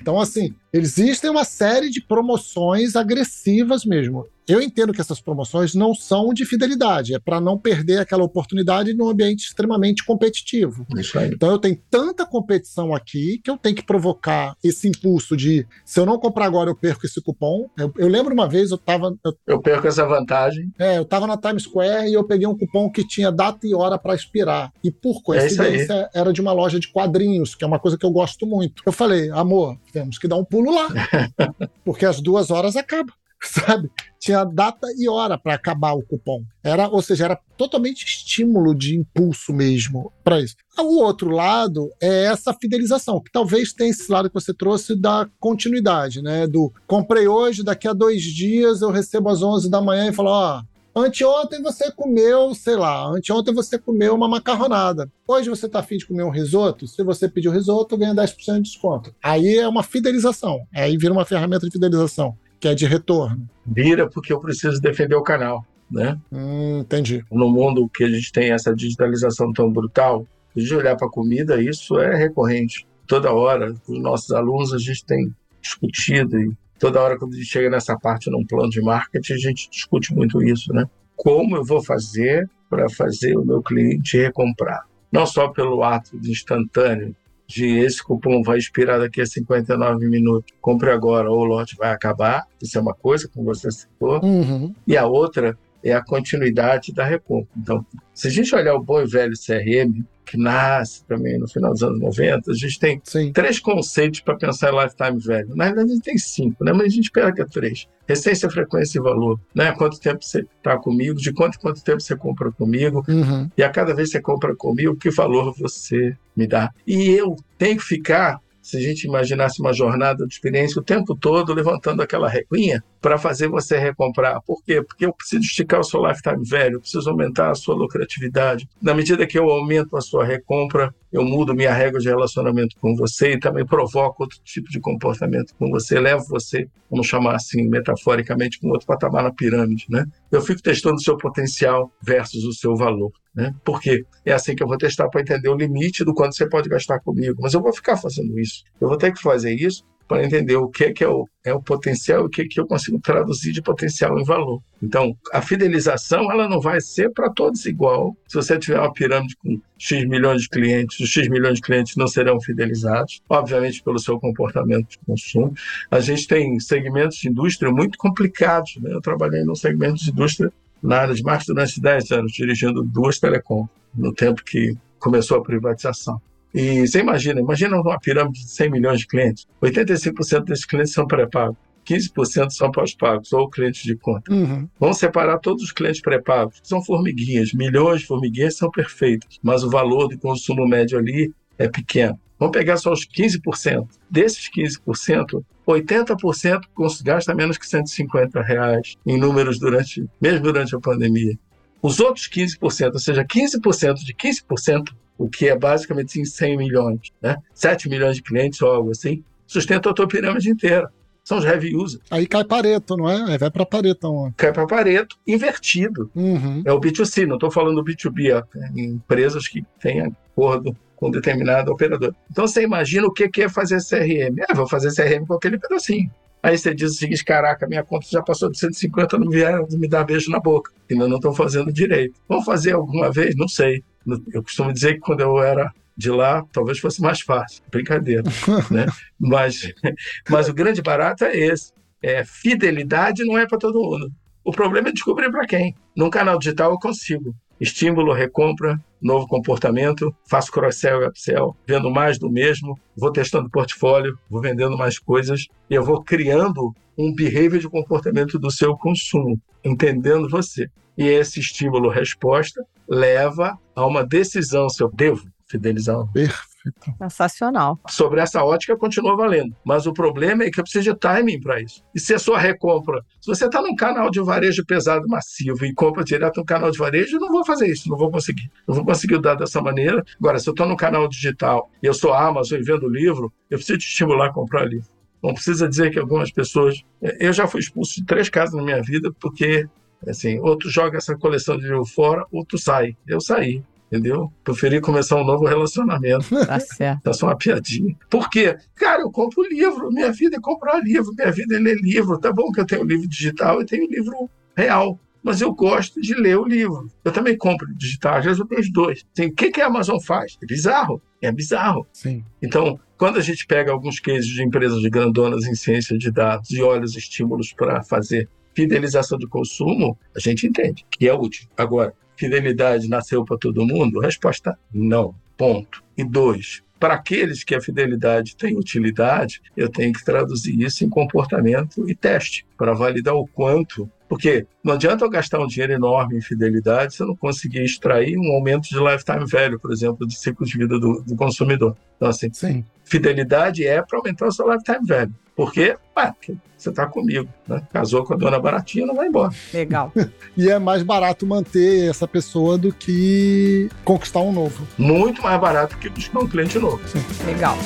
Então 0.00 0.20
assim, 0.20 0.54
existem 0.72 1.30
uma 1.30 1.44
série 1.44 1.90
de 1.90 2.00
promoções 2.00 2.96
agressivas 2.96 3.84
mesmo. 3.84 4.26
Eu 4.50 4.60
entendo 4.60 4.92
que 4.92 5.00
essas 5.00 5.20
promoções 5.20 5.76
não 5.76 5.94
são 5.94 6.34
de 6.34 6.44
fidelidade, 6.44 7.14
é 7.14 7.20
para 7.20 7.40
não 7.40 7.56
perder 7.56 7.98
aquela 7.98 8.24
oportunidade 8.24 8.92
num 8.92 9.08
ambiente 9.08 9.44
extremamente 9.44 10.04
competitivo. 10.04 10.84
Isso 10.96 11.16
aí. 11.18 11.30
Então 11.32 11.50
eu 11.50 11.58
tenho 11.58 11.78
tanta 11.88 12.26
competição 12.26 12.92
aqui 12.92 13.40
que 13.44 13.48
eu 13.48 13.56
tenho 13.56 13.76
que 13.76 13.84
provocar 13.84 14.56
esse 14.64 14.88
impulso 14.88 15.36
de 15.36 15.64
se 15.84 16.00
eu 16.00 16.04
não 16.04 16.18
comprar 16.18 16.46
agora 16.46 16.68
eu 16.68 16.74
perco 16.74 17.06
esse 17.06 17.22
cupom. 17.22 17.70
Eu, 17.78 17.92
eu 17.96 18.08
lembro 18.08 18.34
uma 18.34 18.48
vez 18.48 18.72
eu 18.72 18.78
tava 18.78 19.16
eu, 19.24 19.32
eu, 19.46 19.60
perco 19.60 19.86
essa 19.86 20.04
vantagem. 20.04 20.72
É, 20.76 20.98
eu 20.98 21.04
tava 21.04 21.28
na 21.28 21.36
Times 21.36 21.62
Square 21.62 22.10
e 22.10 22.14
eu 22.14 22.24
peguei 22.24 22.48
um 22.48 22.58
cupom 22.58 22.90
que 22.90 23.06
tinha 23.06 23.30
data 23.30 23.64
e 23.68 23.72
hora 23.72 23.98
para 23.98 24.16
expirar. 24.16 24.72
E 24.82 24.90
por 24.90 25.18
é 25.18 25.22
coincidência 25.22 26.10
é 26.12 26.20
era 26.20 26.32
de 26.32 26.40
uma 26.40 26.52
loja 26.52 26.80
de 26.80 26.88
quadrinhos, 26.88 27.54
que 27.54 27.62
é 27.62 27.66
uma 27.66 27.78
coisa 27.78 27.96
que 28.00 28.06
eu 28.06 28.10
gosto 28.10 28.46
muito. 28.46 28.82
Eu 28.84 28.92
falei, 28.92 29.30
amor, 29.30 29.78
temos 29.92 30.18
que 30.18 30.26
dar 30.26 30.36
um 30.36 30.44
pulo 30.44 30.74
lá, 30.74 30.88
porque 31.84 32.04
as 32.04 32.20
duas 32.20 32.50
horas 32.50 32.74
acabam. 32.74 33.14
sabe? 33.42 33.90
Tinha 34.18 34.44
data 34.44 34.86
e 34.98 35.08
hora 35.08 35.38
para 35.38 35.54
acabar 35.54 35.92
o 35.92 36.02
cupom. 36.02 36.44
Era, 36.62 36.88
ou 36.88 37.00
seja, 37.00 37.24
era 37.24 37.40
totalmente 37.56 38.04
estímulo 38.04 38.74
de 38.74 38.96
impulso 38.96 39.52
mesmo 39.52 40.12
para 40.22 40.40
isso. 40.40 40.56
O 40.78 41.02
outro 41.02 41.30
lado 41.30 41.90
é 42.00 42.24
essa 42.24 42.52
fidelização, 42.54 43.20
que 43.20 43.32
talvez 43.32 43.72
tenha 43.72 43.90
esse 43.90 44.10
lado 44.10 44.28
que 44.28 44.34
você 44.34 44.52
trouxe 44.52 44.94
da 44.94 45.28
continuidade, 45.38 46.22
né? 46.22 46.46
Do 46.46 46.72
comprei 46.86 47.26
hoje, 47.26 47.64
daqui 47.64 47.88
a 47.88 47.92
dois 47.92 48.22
dias 48.22 48.82
eu 48.82 48.90
recebo 48.90 49.28
às 49.30 49.42
11 49.42 49.70
da 49.70 49.80
manhã 49.80 50.08
e 50.08 50.12
falo, 50.12 50.30
ó, 50.30 50.62
Anteontem 50.94 51.62
você 51.62 51.90
comeu, 51.92 52.54
sei 52.54 52.76
lá, 52.76 53.06
anteontem 53.06 53.54
você 53.54 53.78
comeu 53.78 54.14
uma 54.14 54.28
macarronada. 54.28 55.10
Hoje 55.26 55.48
você 55.48 55.66
está 55.66 55.78
afim 55.78 55.96
de 55.96 56.06
comer 56.06 56.24
um 56.24 56.30
risoto? 56.30 56.86
Se 56.86 57.02
você 57.04 57.28
pedir 57.28 57.48
o 57.48 57.52
risoto, 57.52 57.96
ganha 57.96 58.14
10% 58.14 58.56
de 58.56 58.62
desconto. 58.62 59.14
Aí 59.22 59.56
é 59.56 59.68
uma 59.68 59.82
fidelização. 59.82 60.60
Aí 60.74 60.96
vira 60.96 61.12
uma 61.12 61.24
ferramenta 61.24 61.66
de 61.66 61.72
fidelização 61.72 62.36
que 62.58 62.68
é 62.68 62.74
de 62.74 62.86
retorno. 62.86 63.48
Vira 63.66 64.08
porque 64.08 64.32
eu 64.32 64.40
preciso 64.40 64.80
defender 64.82 65.14
o 65.14 65.22
canal, 65.22 65.64
né? 65.90 66.18
Hum, 66.30 66.80
entendi. 66.80 67.24
No 67.32 67.48
mundo 67.48 67.88
que 67.88 68.04
a 68.04 68.08
gente 68.08 68.30
tem 68.30 68.52
essa 68.52 68.74
digitalização 68.74 69.50
tão 69.52 69.72
brutal, 69.72 70.26
de 70.54 70.74
olhar 70.74 70.96
para 70.96 71.06
a 71.06 71.10
comida, 71.10 71.62
isso 71.62 71.98
é 71.98 72.14
recorrente. 72.16 72.86
Toda 73.06 73.32
hora, 73.32 73.72
com 73.86 73.92
os 73.94 74.02
nossos 74.02 74.30
alunos, 74.32 74.72
a 74.72 74.78
gente 74.78 75.04
tem 75.04 75.34
discutido 75.60 76.38
e 76.38 76.52
toda 76.80 77.00
hora 77.00 77.18
quando 77.18 77.34
a 77.34 77.36
gente 77.36 77.46
chega 77.46 77.70
nessa 77.70 77.96
parte 77.96 78.30
num 78.30 78.44
plano 78.44 78.70
de 78.70 78.80
marketing, 78.80 79.34
a 79.34 79.36
gente 79.36 79.70
discute 79.70 80.12
muito 80.12 80.42
isso, 80.42 80.72
né? 80.72 80.88
Como 81.14 81.56
eu 81.56 81.64
vou 81.64 81.84
fazer 81.84 82.48
para 82.68 82.88
fazer 82.88 83.36
o 83.36 83.44
meu 83.44 83.62
cliente 83.62 84.16
recomprar? 84.16 84.84
Não 85.12 85.26
só 85.26 85.48
pelo 85.48 85.84
ato 85.84 86.18
de 86.18 86.30
instantâneo 86.30 87.14
de 87.46 87.78
esse 87.80 88.02
cupom 88.02 88.42
vai 88.42 88.58
expirar 88.58 88.98
daqui 88.98 89.20
a 89.20 89.26
59 89.26 90.08
minutos, 90.08 90.54
compre 90.60 90.90
agora 90.90 91.30
ou 91.30 91.40
o 91.40 91.44
lote 91.44 91.76
vai 91.76 91.92
acabar. 91.92 92.46
Isso 92.62 92.78
é 92.78 92.80
uma 92.80 92.94
coisa, 92.94 93.28
como 93.28 93.44
você 93.44 93.70
citou. 93.70 94.24
Uhum. 94.24 94.72
E 94.86 94.96
a 94.96 95.06
outra 95.06 95.58
é 95.82 95.92
a 95.92 96.02
continuidade 96.02 96.92
da 96.92 97.04
recompra. 97.04 97.50
Então, 97.56 97.84
se 98.12 98.28
a 98.28 98.30
gente 98.30 98.54
olhar 98.54 98.74
o 98.74 98.82
bom 98.82 99.00
e 99.00 99.06
velho 99.06 99.32
CRM, 99.34 100.04
que 100.30 100.36
nasce 100.36 101.04
também 101.06 101.38
no 101.38 101.48
final 101.48 101.72
dos 101.72 101.82
anos 101.82 101.98
90, 101.98 102.52
a 102.52 102.54
gente 102.54 102.78
tem 102.78 103.00
Sim. 103.02 103.32
três 103.32 103.58
conceitos 103.58 104.20
para 104.20 104.36
pensar 104.36 104.72
em 104.72 104.80
lifetime 104.80 105.18
velho. 105.18 105.56
Na 105.56 105.64
verdade, 105.66 105.90
a 105.90 105.94
gente 105.94 106.04
tem 106.04 106.18
cinco, 106.18 106.64
né? 106.64 106.72
mas 106.72 106.86
a 106.86 106.88
gente 106.88 107.10
pega 107.10 107.44
três. 107.46 107.88
Recência, 108.06 108.48
frequência 108.48 108.98
e 108.98 109.02
valor. 109.02 109.40
Né? 109.52 109.72
Quanto 109.72 109.98
tempo 109.98 110.22
você 110.22 110.46
está 110.56 110.78
comigo, 110.78 111.18
de 111.18 111.32
quanto 111.32 111.56
em 111.56 111.60
quanto 111.60 111.82
tempo 111.82 112.00
você 112.00 112.14
compra 112.14 112.52
comigo, 112.52 113.04
uhum. 113.08 113.50
e 113.56 113.62
a 113.62 113.70
cada 113.70 113.92
vez 113.92 114.10
que 114.10 114.18
você 114.18 114.22
compra 114.22 114.54
comigo, 114.54 114.96
que 114.96 115.10
valor 115.10 115.52
você 115.58 116.16
me 116.36 116.46
dá. 116.46 116.70
E 116.86 117.10
eu 117.10 117.34
tenho 117.58 117.76
que 117.76 117.84
ficar 117.84 118.38
se 118.62 118.76
a 118.76 118.80
gente 118.80 119.04
imaginasse 119.04 119.60
uma 119.60 119.72
jornada 119.72 120.26
de 120.26 120.34
experiência 120.34 120.80
o 120.80 120.84
tempo 120.84 121.16
todo 121.16 121.52
levantando 121.52 122.02
aquela 122.02 122.28
reguinha 122.28 122.84
para 123.00 123.18
fazer 123.18 123.48
você 123.48 123.78
recomprar. 123.78 124.40
Por 124.42 124.62
quê? 124.62 124.82
Porque 124.82 125.06
eu 125.06 125.12
preciso 125.12 125.42
esticar 125.42 125.80
o 125.80 125.84
seu 125.84 126.06
lifetime 126.06 126.44
velho, 126.46 126.76
eu 126.76 126.80
preciso 126.80 127.08
aumentar 127.08 127.50
a 127.50 127.54
sua 127.54 127.74
lucratividade. 127.74 128.68
Na 128.80 128.94
medida 128.94 129.26
que 129.26 129.38
eu 129.38 129.48
aumento 129.48 129.96
a 129.96 130.00
sua 130.00 130.24
recompra, 130.24 130.94
eu 131.12 131.24
mudo 131.24 131.54
minha 131.54 131.72
regra 131.72 131.98
de 131.98 132.08
relacionamento 132.08 132.76
com 132.80 132.94
você 132.94 133.32
e 133.32 133.40
também 133.40 133.66
provoco 133.66 134.22
outro 134.22 134.38
tipo 134.44 134.68
de 134.70 134.78
comportamento 134.78 135.54
com 135.58 135.68
você, 135.70 135.98
levo 135.98 136.24
você, 136.28 136.68
vamos 136.90 137.06
chamar 137.06 137.34
assim, 137.34 137.66
metaforicamente, 137.68 138.60
com 138.60 138.68
outro 138.68 138.86
patamar 138.86 139.24
na 139.24 139.32
pirâmide, 139.32 139.86
né? 139.88 140.04
Eu 140.30 140.40
fico 140.40 140.62
testando 140.62 140.96
o 140.96 141.02
seu 141.02 141.16
potencial 141.16 141.90
versus 142.00 142.44
o 142.44 142.52
seu 142.52 142.76
valor. 142.76 143.10
Né? 143.34 143.54
Porque 143.64 144.04
é 144.24 144.32
assim 144.32 144.56
que 144.56 144.62
eu 144.62 144.66
vou 144.66 144.76
testar 144.76 145.08
para 145.08 145.20
entender 145.20 145.48
o 145.48 145.56
limite 145.56 146.04
do 146.04 146.12
quanto 146.12 146.34
você 146.34 146.48
pode 146.48 146.68
gastar 146.68 146.98
comigo. 146.98 147.38
Mas 147.40 147.54
eu 147.54 147.62
vou 147.62 147.72
ficar 147.72 147.96
fazendo 147.96 148.38
isso. 148.38 148.64
Eu 148.80 148.88
vou 148.88 148.98
ter 148.98 149.12
que 149.12 149.22
fazer 149.22 149.54
isso 149.54 149.84
para 150.10 150.24
entender 150.24 150.56
o 150.56 150.68
que 150.68 150.86
é, 150.86 150.92
que 150.92 151.04
é, 151.04 151.08
o, 151.08 151.24
é 151.44 151.54
o 151.54 151.62
potencial 151.62 152.22
e 152.22 152.26
o 152.26 152.28
que, 152.28 152.42
é 152.42 152.44
que 152.44 152.58
eu 152.58 152.66
consigo 152.66 152.98
traduzir 152.98 153.52
de 153.52 153.62
potencial 153.62 154.18
em 154.18 154.24
valor. 154.24 154.60
Então, 154.82 155.16
a 155.32 155.40
fidelização 155.40 156.32
ela 156.32 156.48
não 156.48 156.60
vai 156.60 156.80
ser 156.80 157.12
para 157.12 157.30
todos 157.30 157.64
igual. 157.64 158.16
Se 158.26 158.34
você 158.34 158.58
tiver 158.58 158.80
uma 158.80 158.92
pirâmide 158.92 159.36
com 159.36 159.60
X 159.78 160.04
milhões 160.08 160.42
de 160.42 160.48
clientes, 160.48 160.98
os 160.98 161.08
X 161.08 161.28
milhões 161.28 161.54
de 161.54 161.60
clientes 161.60 161.94
não 161.94 162.08
serão 162.08 162.40
fidelizados, 162.40 163.22
obviamente 163.28 163.84
pelo 163.84 164.00
seu 164.00 164.18
comportamento 164.18 164.88
de 164.88 164.98
consumo. 165.06 165.54
A 165.88 166.00
gente 166.00 166.26
tem 166.26 166.58
segmentos 166.58 167.18
de 167.18 167.28
indústria 167.28 167.70
muito 167.70 167.96
complicados. 167.96 168.78
Né? 168.82 168.92
Eu 168.92 169.00
trabalhei 169.00 169.44
num 169.44 169.54
segmento 169.54 170.02
de 170.02 170.10
indústria 170.10 170.52
na 170.82 171.02
área 171.02 171.14
de 171.14 171.22
marketing 171.22 171.52
durante 171.52 171.80
10 171.80 172.10
anos, 172.10 172.32
dirigindo 172.32 172.82
duas 172.82 173.20
telecom, 173.20 173.68
no 173.94 174.12
tempo 174.12 174.42
que 174.42 174.76
começou 174.98 175.38
a 175.38 175.42
privatização. 175.42 176.20
E 176.54 176.86
você 176.86 177.00
imagina, 177.00 177.40
imagina 177.40 177.80
uma 177.80 177.98
pirâmide 177.98 178.40
de 178.40 178.50
100 178.50 178.70
milhões 178.70 179.00
de 179.00 179.06
clientes. 179.06 179.46
85% 179.62 180.44
desses 180.44 180.64
clientes 180.64 180.92
são 180.92 181.06
pré-pagos. 181.06 181.56
15% 181.86 182.50
são 182.50 182.70
pós-pagos 182.70 183.32
ou 183.32 183.48
clientes 183.48 183.82
de 183.82 183.96
conta. 183.96 184.32
Uhum. 184.32 184.68
Vamos 184.78 184.98
separar 184.98 185.38
todos 185.38 185.64
os 185.64 185.72
clientes 185.72 186.00
pré-pagos. 186.00 186.60
São 186.62 186.82
formiguinhas, 186.82 187.52
milhões 187.52 188.00
de 188.00 188.06
formiguinhas 188.06 188.56
são 188.56 188.70
perfeitas, 188.70 189.38
mas 189.42 189.64
o 189.64 189.70
valor 189.70 190.08
do 190.08 190.18
consumo 190.18 190.66
médio 190.68 190.98
ali 190.98 191.32
é 191.58 191.68
pequeno. 191.68 192.18
Vamos 192.38 192.56
pegar 192.56 192.78
só 192.78 192.92
os 192.92 193.06
15%. 193.06 193.86
Desses 194.10 194.48
15%, 194.50 195.44
80% 195.66 196.60
gasta 197.02 197.34
menos 197.34 197.58
que 197.58 197.66
150 197.66 198.40
reais 198.40 198.94
em 199.06 199.18
números 199.18 199.58
durante, 199.58 200.06
mesmo 200.20 200.40
durante 200.40 200.74
a 200.74 200.80
pandemia. 200.80 201.38
Os 201.82 202.00
outros 202.00 202.28
15%, 202.28 202.58
ou 202.92 203.00
seja, 203.00 203.24
15% 203.24 203.94
de 204.04 204.14
15%, 204.14 204.88
o 205.20 205.28
que 205.28 205.48
é 205.48 205.56
basicamente 205.56 206.24
100 206.24 206.56
milhões, 206.56 207.12
né? 207.20 207.36
7 207.52 207.90
milhões 207.90 208.16
de 208.16 208.22
clientes 208.22 208.62
ou 208.62 208.70
algo 208.70 208.90
assim, 208.90 209.22
sustenta 209.46 209.90
a 209.90 209.92
tua 209.92 210.08
pirâmide 210.08 210.48
inteira. 210.48 210.90
São 211.22 211.36
os 211.36 211.44
heavy 211.44 211.76
users. 211.76 212.02
Aí 212.10 212.26
cai 212.26 212.42
Pareto, 212.42 212.96
não 212.96 213.08
é? 213.08 213.32
Aí 213.32 213.36
vai 213.36 213.50
para 213.50 213.66
Pareto. 213.66 214.08
Ó. 214.10 214.30
Cai 214.34 214.50
para 214.50 214.66
Pareto, 214.66 215.16
invertido. 215.26 216.10
Uhum. 216.16 216.62
É 216.64 216.72
o 216.72 216.80
B2C, 216.80 217.26
não 217.26 217.34
estou 217.34 217.50
falando 217.50 217.82
do 217.82 217.84
B2B, 217.84 218.34
ó, 218.34 218.42
em 218.74 218.94
empresas 218.94 219.46
que 219.46 219.62
têm 219.78 220.00
acordo 220.00 220.74
com 220.96 221.10
determinado 221.10 221.70
operador. 221.70 222.14
Então 222.30 222.46
você 222.46 222.62
imagina 222.62 223.06
o 223.06 223.12
que 223.12 223.42
é 223.42 223.48
fazer 223.48 223.76
CRM. 223.76 224.40
É, 224.48 224.54
vou 224.54 224.66
fazer 224.66 224.90
CRM 224.94 225.26
com 225.26 225.34
aquele 225.34 225.58
pedacinho. 225.58 226.10
Aí 226.42 226.56
você 226.56 226.74
diz 226.74 226.92
o 226.92 226.94
seguinte: 226.94 227.22
caraca, 227.22 227.68
minha 227.68 227.84
conta 227.84 228.06
já 228.10 228.22
passou 228.22 228.50
de 228.50 228.58
150, 228.58 229.18
não 229.18 229.28
vieram 229.28 229.66
me 229.70 229.86
dar 229.86 230.04
beijo 230.04 230.30
na 230.30 230.40
boca. 230.40 230.72
Ainda 230.90 231.06
não 231.06 231.16
estão 231.16 231.34
fazendo 231.34 231.70
direito. 231.70 232.14
Vão 232.26 232.42
fazer 232.42 232.72
alguma 232.72 233.12
vez? 233.12 233.36
Não 233.36 233.46
sei. 233.46 233.84
Eu 234.32 234.42
costumo 234.42 234.72
dizer 234.72 234.94
que 234.94 235.00
quando 235.00 235.20
eu 235.20 235.42
era 235.42 235.72
de 235.96 236.10
lá, 236.10 236.44
talvez 236.52 236.78
fosse 236.78 237.00
mais 237.02 237.20
fácil. 237.20 237.62
Brincadeira. 237.70 238.22
né? 238.70 238.86
mas, 239.18 239.72
mas 240.28 240.48
o 240.48 240.54
grande 240.54 240.80
barato 240.80 241.24
é 241.24 241.36
esse. 241.36 241.72
É, 242.02 242.24
fidelidade 242.24 243.24
não 243.24 243.36
é 243.36 243.46
para 243.46 243.58
todo 243.58 243.80
mundo. 243.80 244.10
O 244.42 244.52
problema 244.52 244.88
é 244.88 244.92
descobrir 244.92 245.30
para 245.30 245.46
quem. 245.46 245.74
Num 245.94 246.08
canal 246.08 246.38
digital 246.38 246.72
eu 246.72 246.78
consigo. 246.78 247.34
Estímulo, 247.60 248.14
recompra, 248.14 248.80
novo 249.02 249.26
comportamento, 249.26 250.14
faço 250.26 250.50
cross-sell 250.50 251.02
e 251.02 251.06
upsell, 251.06 251.54
vendo 251.66 251.90
mais 251.90 252.18
do 252.18 252.30
mesmo, 252.30 252.78
vou 252.96 253.12
testando 253.12 253.50
portfólio, 253.50 254.18
vou 254.30 254.40
vendendo 254.40 254.78
mais 254.78 254.98
coisas 254.98 255.46
e 255.68 255.74
eu 255.74 255.84
vou 255.84 256.02
criando 256.02 256.74
um 256.96 257.14
behavior 257.14 257.58
de 257.58 257.68
comportamento 257.68 258.38
do 258.38 258.50
seu 258.50 258.74
consumo, 258.76 259.38
entendendo 259.62 260.28
você. 260.28 260.70
E 260.96 261.06
esse 261.06 261.40
estímulo-resposta 261.40 262.62
leva 262.90 263.56
a 263.74 263.86
uma 263.86 264.04
decisão 264.04 264.68
se 264.68 264.82
eu 264.82 264.90
devo 264.90 265.22
fidelizar. 265.46 265.96
Perfeito. 266.12 266.50
Sensacional. 266.98 267.78
Sobre 267.88 268.20
essa 268.20 268.44
ótica 268.44 268.76
continua 268.76 269.16
valendo. 269.16 269.56
Mas 269.64 269.86
o 269.86 269.92
problema 269.92 270.44
é 270.44 270.50
que 270.50 270.60
eu 270.60 270.64
preciso 270.64 270.92
de 270.92 270.98
timing 270.98 271.40
para 271.40 271.60
isso. 271.60 271.82
E 271.94 272.00
se 272.00 272.12
a 272.12 272.18
sua 272.18 272.38
recompra, 272.38 273.02
se 273.20 273.28
você 273.28 273.46
está 273.46 273.62
num 273.62 273.74
canal 273.74 274.10
de 274.10 274.20
varejo 274.20 274.64
pesado 274.66 275.08
massivo 275.08 275.64
e 275.64 275.72
compra 275.72 276.04
direto 276.04 276.38
no 276.38 276.44
canal 276.44 276.70
de 276.70 276.78
varejo, 276.78 277.16
eu 277.16 277.20
não 277.20 277.30
vou 277.30 277.44
fazer 277.44 277.68
isso, 277.68 277.88
não 277.88 277.96
vou 277.96 278.10
conseguir. 278.10 278.50
Não 278.68 278.74
vou 278.74 278.84
conseguir 278.84 279.20
dar 279.20 279.36
dessa 279.36 279.60
maneira. 279.62 280.04
Agora, 280.20 280.38
se 280.38 280.48
eu 280.48 280.52
estou 280.52 280.68
no 280.68 280.76
canal 280.76 281.08
digital 281.08 281.70
e 281.82 281.86
eu 281.86 281.94
sou 281.94 282.12
Amazon 282.12 282.60
e 282.60 282.62
vendo 282.62 282.88
livro, 282.88 283.32
eu 283.48 283.56
preciso 283.56 283.78
te 283.78 283.86
estimular 283.86 284.26
a 284.26 284.32
comprar 284.32 284.64
livro. 284.66 284.88
Não 285.22 285.34
precisa 285.34 285.68
dizer 285.68 285.90
que 285.90 285.98
algumas 285.98 286.30
pessoas. 286.30 286.82
Eu 287.18 287.32
já 287.32 287.46
fui 287.46 287.60
expulso 287.60 287.96
de 287.96 288.06
três 288.06 288.28
casas 288.28 288.54
na 288.54 288.62
minha 288.62 288.82
vida 288.82 289.12
porque, 289.20 289.68
assim, 290.06 290.38
outro 290.40 290.70
joga 290.70 290.98
essa 290.98 291.16
coleção 291.16 291.56
de 291.56 291.64
livro 291.64 291.84
fora, 291.84 292.24
outro 292.30 292.58
sai. 292.58 292.96
Eu 293.06 293.20
saí 293.20 293.62
entendeu? 293.90 294.32
Preferi 294.44 294.80
começar 294.80 295.16
um 295.16 295.24
novo 295.24 295.44
relacionamento. 295.44 296.26
Tá 296.46 296.60
certo. 296.60 297.10
É 297.10 297.12
só 297.12 297.26
uma 297.26 297.36
piadinha. 297.36 297.94
Por 298.08 298.30
quê? 298.30 298.56
Cara, 298.74 299.02
eu 299.02 299.10
compro 299.10 299.42
livro. 299.42 299.90
Minha 299.90 300.12
vida 300.12 300.36
é 300.36 300.40
comprar 300.40 300.80
livro. 300.82 301.12
Minha 301.16 301.30
vida 301.30 301.56
é 301.56 301.58
ler 301.58 301.76
livro. 301.76 302.18
Tá 302.18 302.32
bom 302.32 302.50
que 302.50 302.60
eu 302.60 302.66
tenho 302.66 302.84
livro 302.84 303.08
digital 303.08 303.60
e 303.60 303.66
tenho 303.66 303.88
livro 303.88 304.30
real. 304.56 304.98
Mas 305.22 305.40
eu 305.40 305.52
gosto 305.52 306.00
de 306.00 306.14
ler 306.14 306.38
o 306.38 306.44
livro. 306.44 306.88
Eu 307.04 307.12
também 307.12 307.36
compro 307.36 307.66
digital. 307.76 308.16
Às 308.16 308.24
vezes 308.24 308.40
eu 308.40 308.46
tenho 308.46 308.60
os 308.60 308.72
dois. 308.72 309.04
Assim, 309.12 309.28
o 309.28 309.34
que, 309.34 309.50
que 309.50 309.60
a 309.60 309.66
Amazon 309.66 309.98
faz? 310.00 310.38
É 310.42 310.46
bizarro. 310.46 311.02
É 311.20 311.30
bizarro. 311.30 311.86
Sim. 311.92 312.24
Então, 312.42 312.80
quando 312.96 313.18
a 313.18 313.22
gente 313.22 313.46
pega 313.46 313.70
alguns 313.70 314.00
cases 314.00 314.26
de 314.26 314.42
empresas 314.42 314.80
de 314.80 314.88
grandonas 314.88 315.44
em 315.44 315.54
ciência 315.54 315.96
de 315.96 316.10
dados 316.10 316.50
e 316.50 316.62
olha 316.62 316.84
os 316.84 316.96
estímulos 316.96 317.52
para 317.52 317.82
fazer 317.82 318.28
fidelização 318.54 319.18
de 319.18 319.26
consumo, 319.26 319.98
a 320.14 320.20
gente 320.20 320.46
entende 320.46 320.84
que 320.90 321.08
é 321.08 321.14
útil. 321.14 321.48
Agora, 321.56 321.94
fidelidade 322.16 322.88
nasceu 322.88 323.24
para 323.24 323.38
todo 323.38 323.66
mundo? 323.66 324.00
Resposta: 324.00 324.58
não. 324.72 325.14
Ponto. 325.36 325.82
E 325.96 326.04
dois, 326.04 326.62
para 326.80 326.94
aqueles 326.94 327.44
que 327.44 327.54
a 327.54 327.60
fidelidade 327.60 328.34
tem 328.34 328.56
utilidade, 328.56 329.42
eu 329.54 329.68
tenho 329.68 329.92
que 329.92 330.02
traduzir 330.02 330.58
isso 330.60 330.82
em 330.82 330.88
comportamento 330.88 331.88
e 331.88 331.94
teste, 331.94 332.46
para 332.56 332.72
validar 332.72 333.14
o 333.14 333.26
quanto. 333.26 333.90
Porque 334.08 334.46
não 334.64 334.74
adianta 334.74 335.04
eu 335.04 335.10
gastar 335.10 335.38
um 335.40 335.46
dinheiro 335.46 335.74
enorme 335.74 336.16
em 336.16 336.20
fidelidade 336.22 336.94
se 336.94 337.02
eu 337.02 337.06
não 337.06 337.16
conseguir 337.16 337.62
extrair 337.62 338.18
um 338.18 338.32
aumento 338.32 338.68
de 338.68 338.78
lifetime 338.78 339.26
value, 339.26 339.60
por 339.60 339.70
exemplo, 339.70 340.06
de 340.06 340.16
ciclo 340.16 340.44
de 340.44 340.56
vida 340.56 340.80
do, 340.80 341.02
do 341.06 341.14
consumidor. 341.14 341.76
Então, 341.96 342.08
assim, 342.08 342.32
Sim. 342.32 342.64
Fidelidade 342.90 343.66
é 343.66 343.80
para 343.80 343.98
aumentar 343.98 344.26
o 344.26 344.32
seu 344.32 344.50
lifetime 344.50 344.86
value. 344.86 345.14
Por 345.34 345.52
quê? 345.52 345.76
Ah, 345.96 346.12
porque 346.12 346.36
você 346.56 346.68
está 346.68 346.86
comigo. 346.86 347.28
Né? 347.48 347.62
Casou 347.72 348.04
com 348.04 348.12
a 348.12 348.16
dona 348.16 348.38
baratinha, 348.38 348.84
não 348.84 348.94
vai 348.94 349.06
embora. 349.06 349.32
Legal. 349.54 349.92
E 350.36 350.48
é 350.48 350.58
mais 350.58 350.82
barato 350.82 351.26
manter 351.26 351.88
essa 351.90 352.06
pessoa 352.08 352.56
do 352.56 352.72
que 352.72 353.68
conquistar 353.84 354.20
um 354.20 354.32
novo. 354.32 354.66
Muito 354.78 355.22
mais 355.22 355.38
barato 355.40 355.76
que 355.76 355.88
buscar 355.88 356.20
um 356.20 356.26
cliente 356.26 356.58
novo. 356.58 356.80
Legal. 357.26 357.56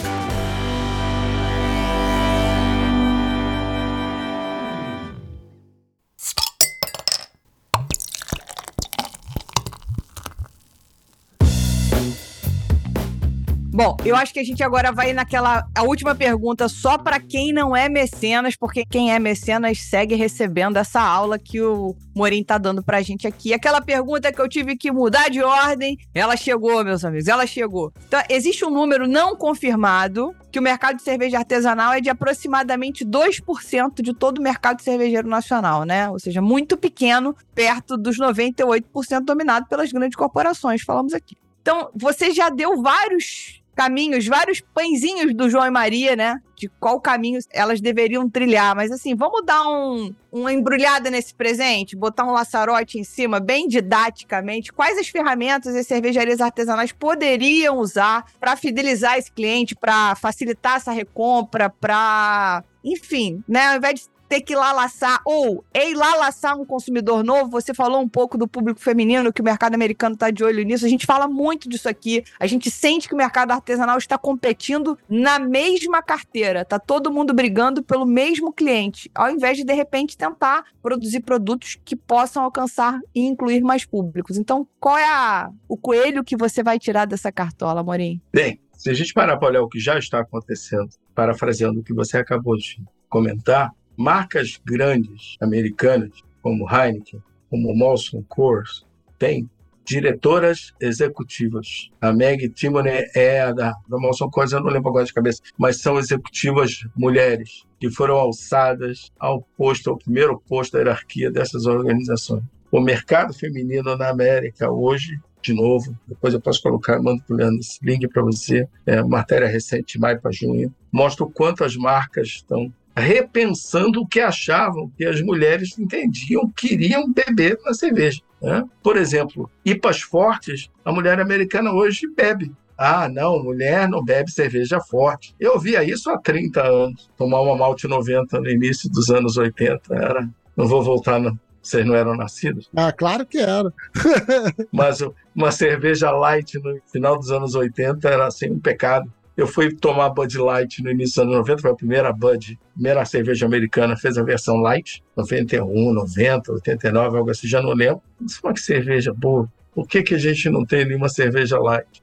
Bom, 13.76 13.96
eu 14.04 14.14
acho 14.14 14.32
que 14.32 14.38
a 14.38 14.44
gente 14.44 14.62
agora 14.62 14.92
vai 14.92 15.12
naquela 15.12 15.66
a 15.74 15.82
última 15.82 16.14
pergunta 16.14 16.68
só 16.68 16.96
para 16.96 17.18
quem 17.18 17.52
não 17.52 17.74
é 17.74 17.88
mecenas, 17.88 18.54
porque 18.54 18.84
quem 18.88 19.12
é 19.12 19.18
mecenas 19.18 19.80
segue 19.80 20.14
recebendo 20.14 20.76
essa 20.76 21.00
aula 21.00 21.40
que 21.40 21.60
o 21.60 21.96
Morim 22.14 22.44
tá 22.44 22.56
dando 22.56 22.84
pra 22.84 23.02
gente 23.02 23.26
aqui. 23.26 23.52
Aquela 23.52 23.80
pergunta 23.80 24.32
que 24.32 24.40
eu 24.40 24.48
tive 24.48 24.76
que 24.76 24.92
mudar 24.92 25.28
de 25.28 25.42
ordem, 25.42 25.98
ela 26.14 26.36
chegou, 26.36 26.84
meus 26.84 27.04
amigos, 27.04 27.26
ela 27.26 27.48
chegou. 27.48 27.92
Então, 28.06 28.22
existe 28.30 28.64
um 28.64 28.70
número 28.70 29.08
não 29.08 29.34
confirmado 29.34 30.32
que 30.52 30.60
o 30.60 30.62
mercado 30.62 30.98
de 30.98 31.02
cerveja 31.02 31.38
artesanal 31.38 31.94
é 31.94 32.00
de 32.00 32.08
aproximadamente 32.08 33.04
2% 33.04 34.02
de 34.02 34.14
todo 34.14 34.38
o 34.38 34.42
mercado 34.42 34.82
cervejeiro 34.82 35.28
nacional, 35.28 35.82
né? 35.82 36.08
Ou 36.10 36.20
seja, 36.20 36.40
muito 36.40 36.76
pequeno, 36.76 37.34
perto 37.56 37.96
dos 37.96 38.20
98% 38.20 38.84
dominado 39.24 39.66
pelas 39.66 39.90
grandes 39.90 40.14
corporações, 40.14 40.80
falamos 40.82 41.12
aqui. 41.12 41.36
Então, 41.60 41.90
você 41.92 42.30
já 42.30 42.50
deu 42.50 42.80
vários 42.80 43.63
caminhos, 43.74 44.26
vários 44.26 44.60
pãezinhos 44.60 45.34
do 45.34 45.50
João 45.50 45.66
e 45.66 45.70
Maria, 45.70 46.14
né? 46.16 46.40
De 46.56 46.68
qual 46.80 47.00
caminho 47.00 47.38
elas 47.50 47.80
deveriam 47.80 48.28
trilhar. 48.30 48.74
Mas 48.76 48.90
assim, 48.90 49.14
vamos 49.14 49.44
dar 49.44 49.62
um, 49.68 50.14
uma 50.30 50.52
embrulhada 50.52 51.10
nesse 51.10 51.34
presente, 51.34 51.96
botar 51.96 52.24
um 52.24 52.32
laçarote 52.32 52.98
em 52.98 53.04
cima, 53.04 53.40
bem 53.40 53.66
didaticamente. 53.66 54.72
Quais 54.72 54.98
as 54.98 55.08
ferramentas 55.08 55.74
as 55.74 55.86
cervejarias 55.86 56.40
artesanais 56.40 56.92
poderiam 56.92 57.78
usar 57.78 58.24
para 58.38 58.56
fidelizar 58.56 59.18
esse 59.18 59.30
cliente, 59.30 59.74
para 59.74 60.14
facilitar 60.14 60.76
essa 60.76 60.92
recompra, 60.92 61.68
para 61.68 62.62
enfim, 62.84 63.42
né? 63.48 63.68
Ao 63.68 63.76
invés 63.76 64.00
de 64.00 64.13
ter 64.34 64.40
que 64.40 64.56
lá 64.56 64.72
laçar 64.72 65.20
ou 65.24 65.64
ir 65.72 65.94
lá 65.94 66.16
laçar 66.16 66.58
um 66.58 66.64
consumidor 66.64 67.22
novo. 67.22 67.50
Você 67.52 67.72
falou 67.72 68.00
um 68.00 68.08
pouco 68.08 68.36
do 68.36 68.48
público 68.48 68.80
feminino, 68.80 69.32
que 69.32 69.40
o 69.40 69.44
mercado 69.44 69.74
americano 69.74 70.14
está 70.14 70.28
de 70.28 70.42
olho 70.42 70.64
nisso. 70.64 70.84
A 70.84 70.88
gente 70.88 71.06
fala 71.06 71.28
muito 71.28 71.68
disso 71.68 71.88
aqui. 71.88 72.24
A 72.40 72.46
gente 72.48 72.68
sente 72.68 73.06
que 73.06 73.14
o 73.14 73.16
mercado 73.16 73.52
artesanal 73.52 73.96
está 73.96 74.18
competindo 74.18 74.98
na 75.08 75.38
mesma 75.38 76.02
carteira. 76.02 76.64
Tá 76.64 76.80
todo 76.80 77.12
mundo 77.12 77.32
brigando 77.32 77.80
pelo 77.80 78.04
mesmo 78.04 78.52
cliente, 78.52 79.08
ao 79.14 79.30
invés 79.30 79.56
de 79.56 79.62
de 79.62 79.72
repente 79.72 80.18
tentar 80.18 80.64
produzir 80.82 81.20
produtos 81.20 81.78
que 81.84 81.94
possam 81.94 82.42
alcançar 82.42 82.98
e 83.14 83.20
incluir 83.20 83.60
mais 83.60 83.84
públicos. 83.84 84.36
Então, 84.36 84.66
qual 84.80 84.98
é 84.98 85.06
a, 85.06 85.48
o 85.68 85.76
coelho 85.76 86.24
que 86.24 86.36
você 86.36 86.60
vai 86.60 86.76
tirar 86.76 87.04
dessa 87.04 87.30
cartola, 87.30 87.84
Morim? 87.84 88.20
Bem, 88.32 88.58
se 88.72 88.90
a 88.90 88.94
gente 88.94 89.14
parar 89.14 89.36
para 89.36 89.48
olhar 89.48 89.62
o 89.62 89.68
que 89.68 89.78
já 89.78 89.96
está 89.96 90.20
acontecendo, 90.20 90.88
parafraseando 91.14 91.78
o 91.78 91.84
que 91.84 91.94
você 91.94 92.18
acabou 92.18 92.56
de 92.56 92.82
comentar, 93.08 93.70
marcas 93.96 94.60
grandes 94.64 95.36
americanas, 95.40 96.10
como 96.42 96.68
Heineken, 96.70 97.22
como 97.50 97.74
Molson 97.74 98.22
Coors, 98.28 98.84
têm 99.18 99.48
diretoras 99.84 100.72
executivas. 100.80 101.90
A 102.00 102.12
Meg 102.12 102.48
Timoney 102.48 103.04
é 103.14 103.42
a 103.42 103.52
da, 103.52 103.74
da 103.88 103.98
Molson 103.98 104.30
Coors, 104.30 104.52
eu 104.52 104.60
não 104.60 104.70
lembro 104.70 104.88
agora 104.88 105.04
de 105.04 105.12
cabeça, 105.12 105.42
mas 105.58 105.80
são 105.80 105.98
executivas 105.98 106.86
mulheres 106.96 107.64
que 107.78 107.90
foram 107.90 108.16
alçadas 108.16 109.12
ao 109.18 109.42
posto, 109.56 109.90
ao 109.90 109.98
primeiro 109.98 110.40
posto 110.48 110.72
da 110.72 110.78
hierarquia 110.78 111.30
dessas 111.30 111.66
organizações. 111.66 112.42
O 112.70 112.80
mercado 112.80 113.32
feminino 113.34 113.96
na 113.96 114.08
América 114.08 114.70
hoje 114.70 115.18
de 115.44 115.52
novo. 115.52 115.96
Depois 116.08 116.32
eu 116.32 116.40
posso 116.40 116.62
colocar, 116.62 117.00
mando 117.00 117.22
para 117.22 117.34
o 117.34 117.36
Leandro 117.36 117.60
esse 117.60 117.78
link 117.82 118.08
para 118.08 118.22
você. 118.22 118.66
É, 118.86 119.02
matéria 119.02 119.46
recente, 119.46 120.00
maio 120.00 120.18
para 120.20 120.32
junho. 120.32 120.74
Mostra 120.90 121.24
o 121.24 121.30
quanto 121.30 121.62
as 121.62 121.76
marcas 121.76 122.28
estão 122.28 122.72
repensando 122.96 124.00
o 124.00 124.06
que 124.06 124.20
achavam 124.20 124.90
que 124.96 125.04
as 125.04 125.20
mulheres 125.20 125.78
entendiam, 125.78 126.50
queriam 126.50 127.12
beber 127.12 127.58
na 127.64 127.74
cerveja. 127.74 128.20
Né? 128.40 128.62
Por 128.82 128.96
exemplo, 128.96 129.50
IPAs 129.64 130.02
fortes, 130.02 130.70
a 130.84 130.92
mulher 130.92 131.20
americana 131.20 131.72
hoje 131.72 132.06
bebe. 132.14 132.52
Ah, 132.76 133.08
não, 133.08 133.42
mulher 133.42 133.88
não 133.88 134.04
bebe 134.04 134.30
cerveja 134.30 134.80
forte. 134.80 135.34
Eu 135.38 135.58
via 135.58 135.84
isso 135.84 136.10
há 136.10 136.18
30 136.18 136.60
anos. 136.60 137.10
Tomar 137.16 137.40
uma 137.40 137.56
malte 137.56 137.86
90 137.86 138.40
no 138.40 138.50
início 138.50 138.90
dos 138.90 139.10
anos 139.10 139.36
80 139.36 139.94
era. 139.94 140.28
Não 140.56 140.66
vou 140.66 140.82
voltar, 140.82 141.20
não. 141.20 141.38
Vocês 141.62 141.86
não 141.86 141.94
eram 141.94 142.14
nascidos? 142.14 142.68
Ah, 142.76 142.92
claro 142.92 143.24
que 143.24 143.38
era. 143.38 143.72
Mas 144.70 144.98
uma 145.34 145.50
cerveja 145.50 146.10
light 146.10 146.58
no 146.58 146.78
final 146.92 147.18
dos 147.18 147.30
anos 147.30 147.54
80 147.54 148.06
era 148.06 148.26
assim 148.26 148.50
um 148.50 148.60
pecado. 148.60 149.10
Eu 149.36 149.48
fui 149.48 149.74
tomar 149.74 150.10
Bud 150.10 150.38
Light 150.38 150.82
no 150.82 150.90
início 150.90 151.16
dos 151.16 151.34
anos 151.34 151.48
90, 151.48 151.62
foi 151.62 151.70
a 151.72 151.74
primeira 151.74 152.12
Bud, 152.12 152.58
primeira 152.72 153.04
cerveja 153.04 153.46
americana, 153.46 153.96
fez 153.96 154.16
a 154.16 154.22
versão 154.22 154.56
light, 154.58 155.02
91, 155.16 155.92
90, 155.92 156.52
89, 156.52 157.18
algo 157.18 157.30
assim, 157.30 157.48
já 157.48 157.60
não 157.60 157.72
lembro. 157.72 158.00
Isso 158.24 158.40
é 158.44 158.46
uma 158.46 158.56
cerveja 158.56 159.12
boa. 159.12 159.50
Por 159.74 159.88
que, 159.88 160.02
que 160.04 160.14
a 160.14 160.18
gente 160.18 160.48
não 160.48 160.64
tem 160.64 160.84
nenhuma 160.84 161.08
cerveja 161.08 161.58
light? 161.58 162.02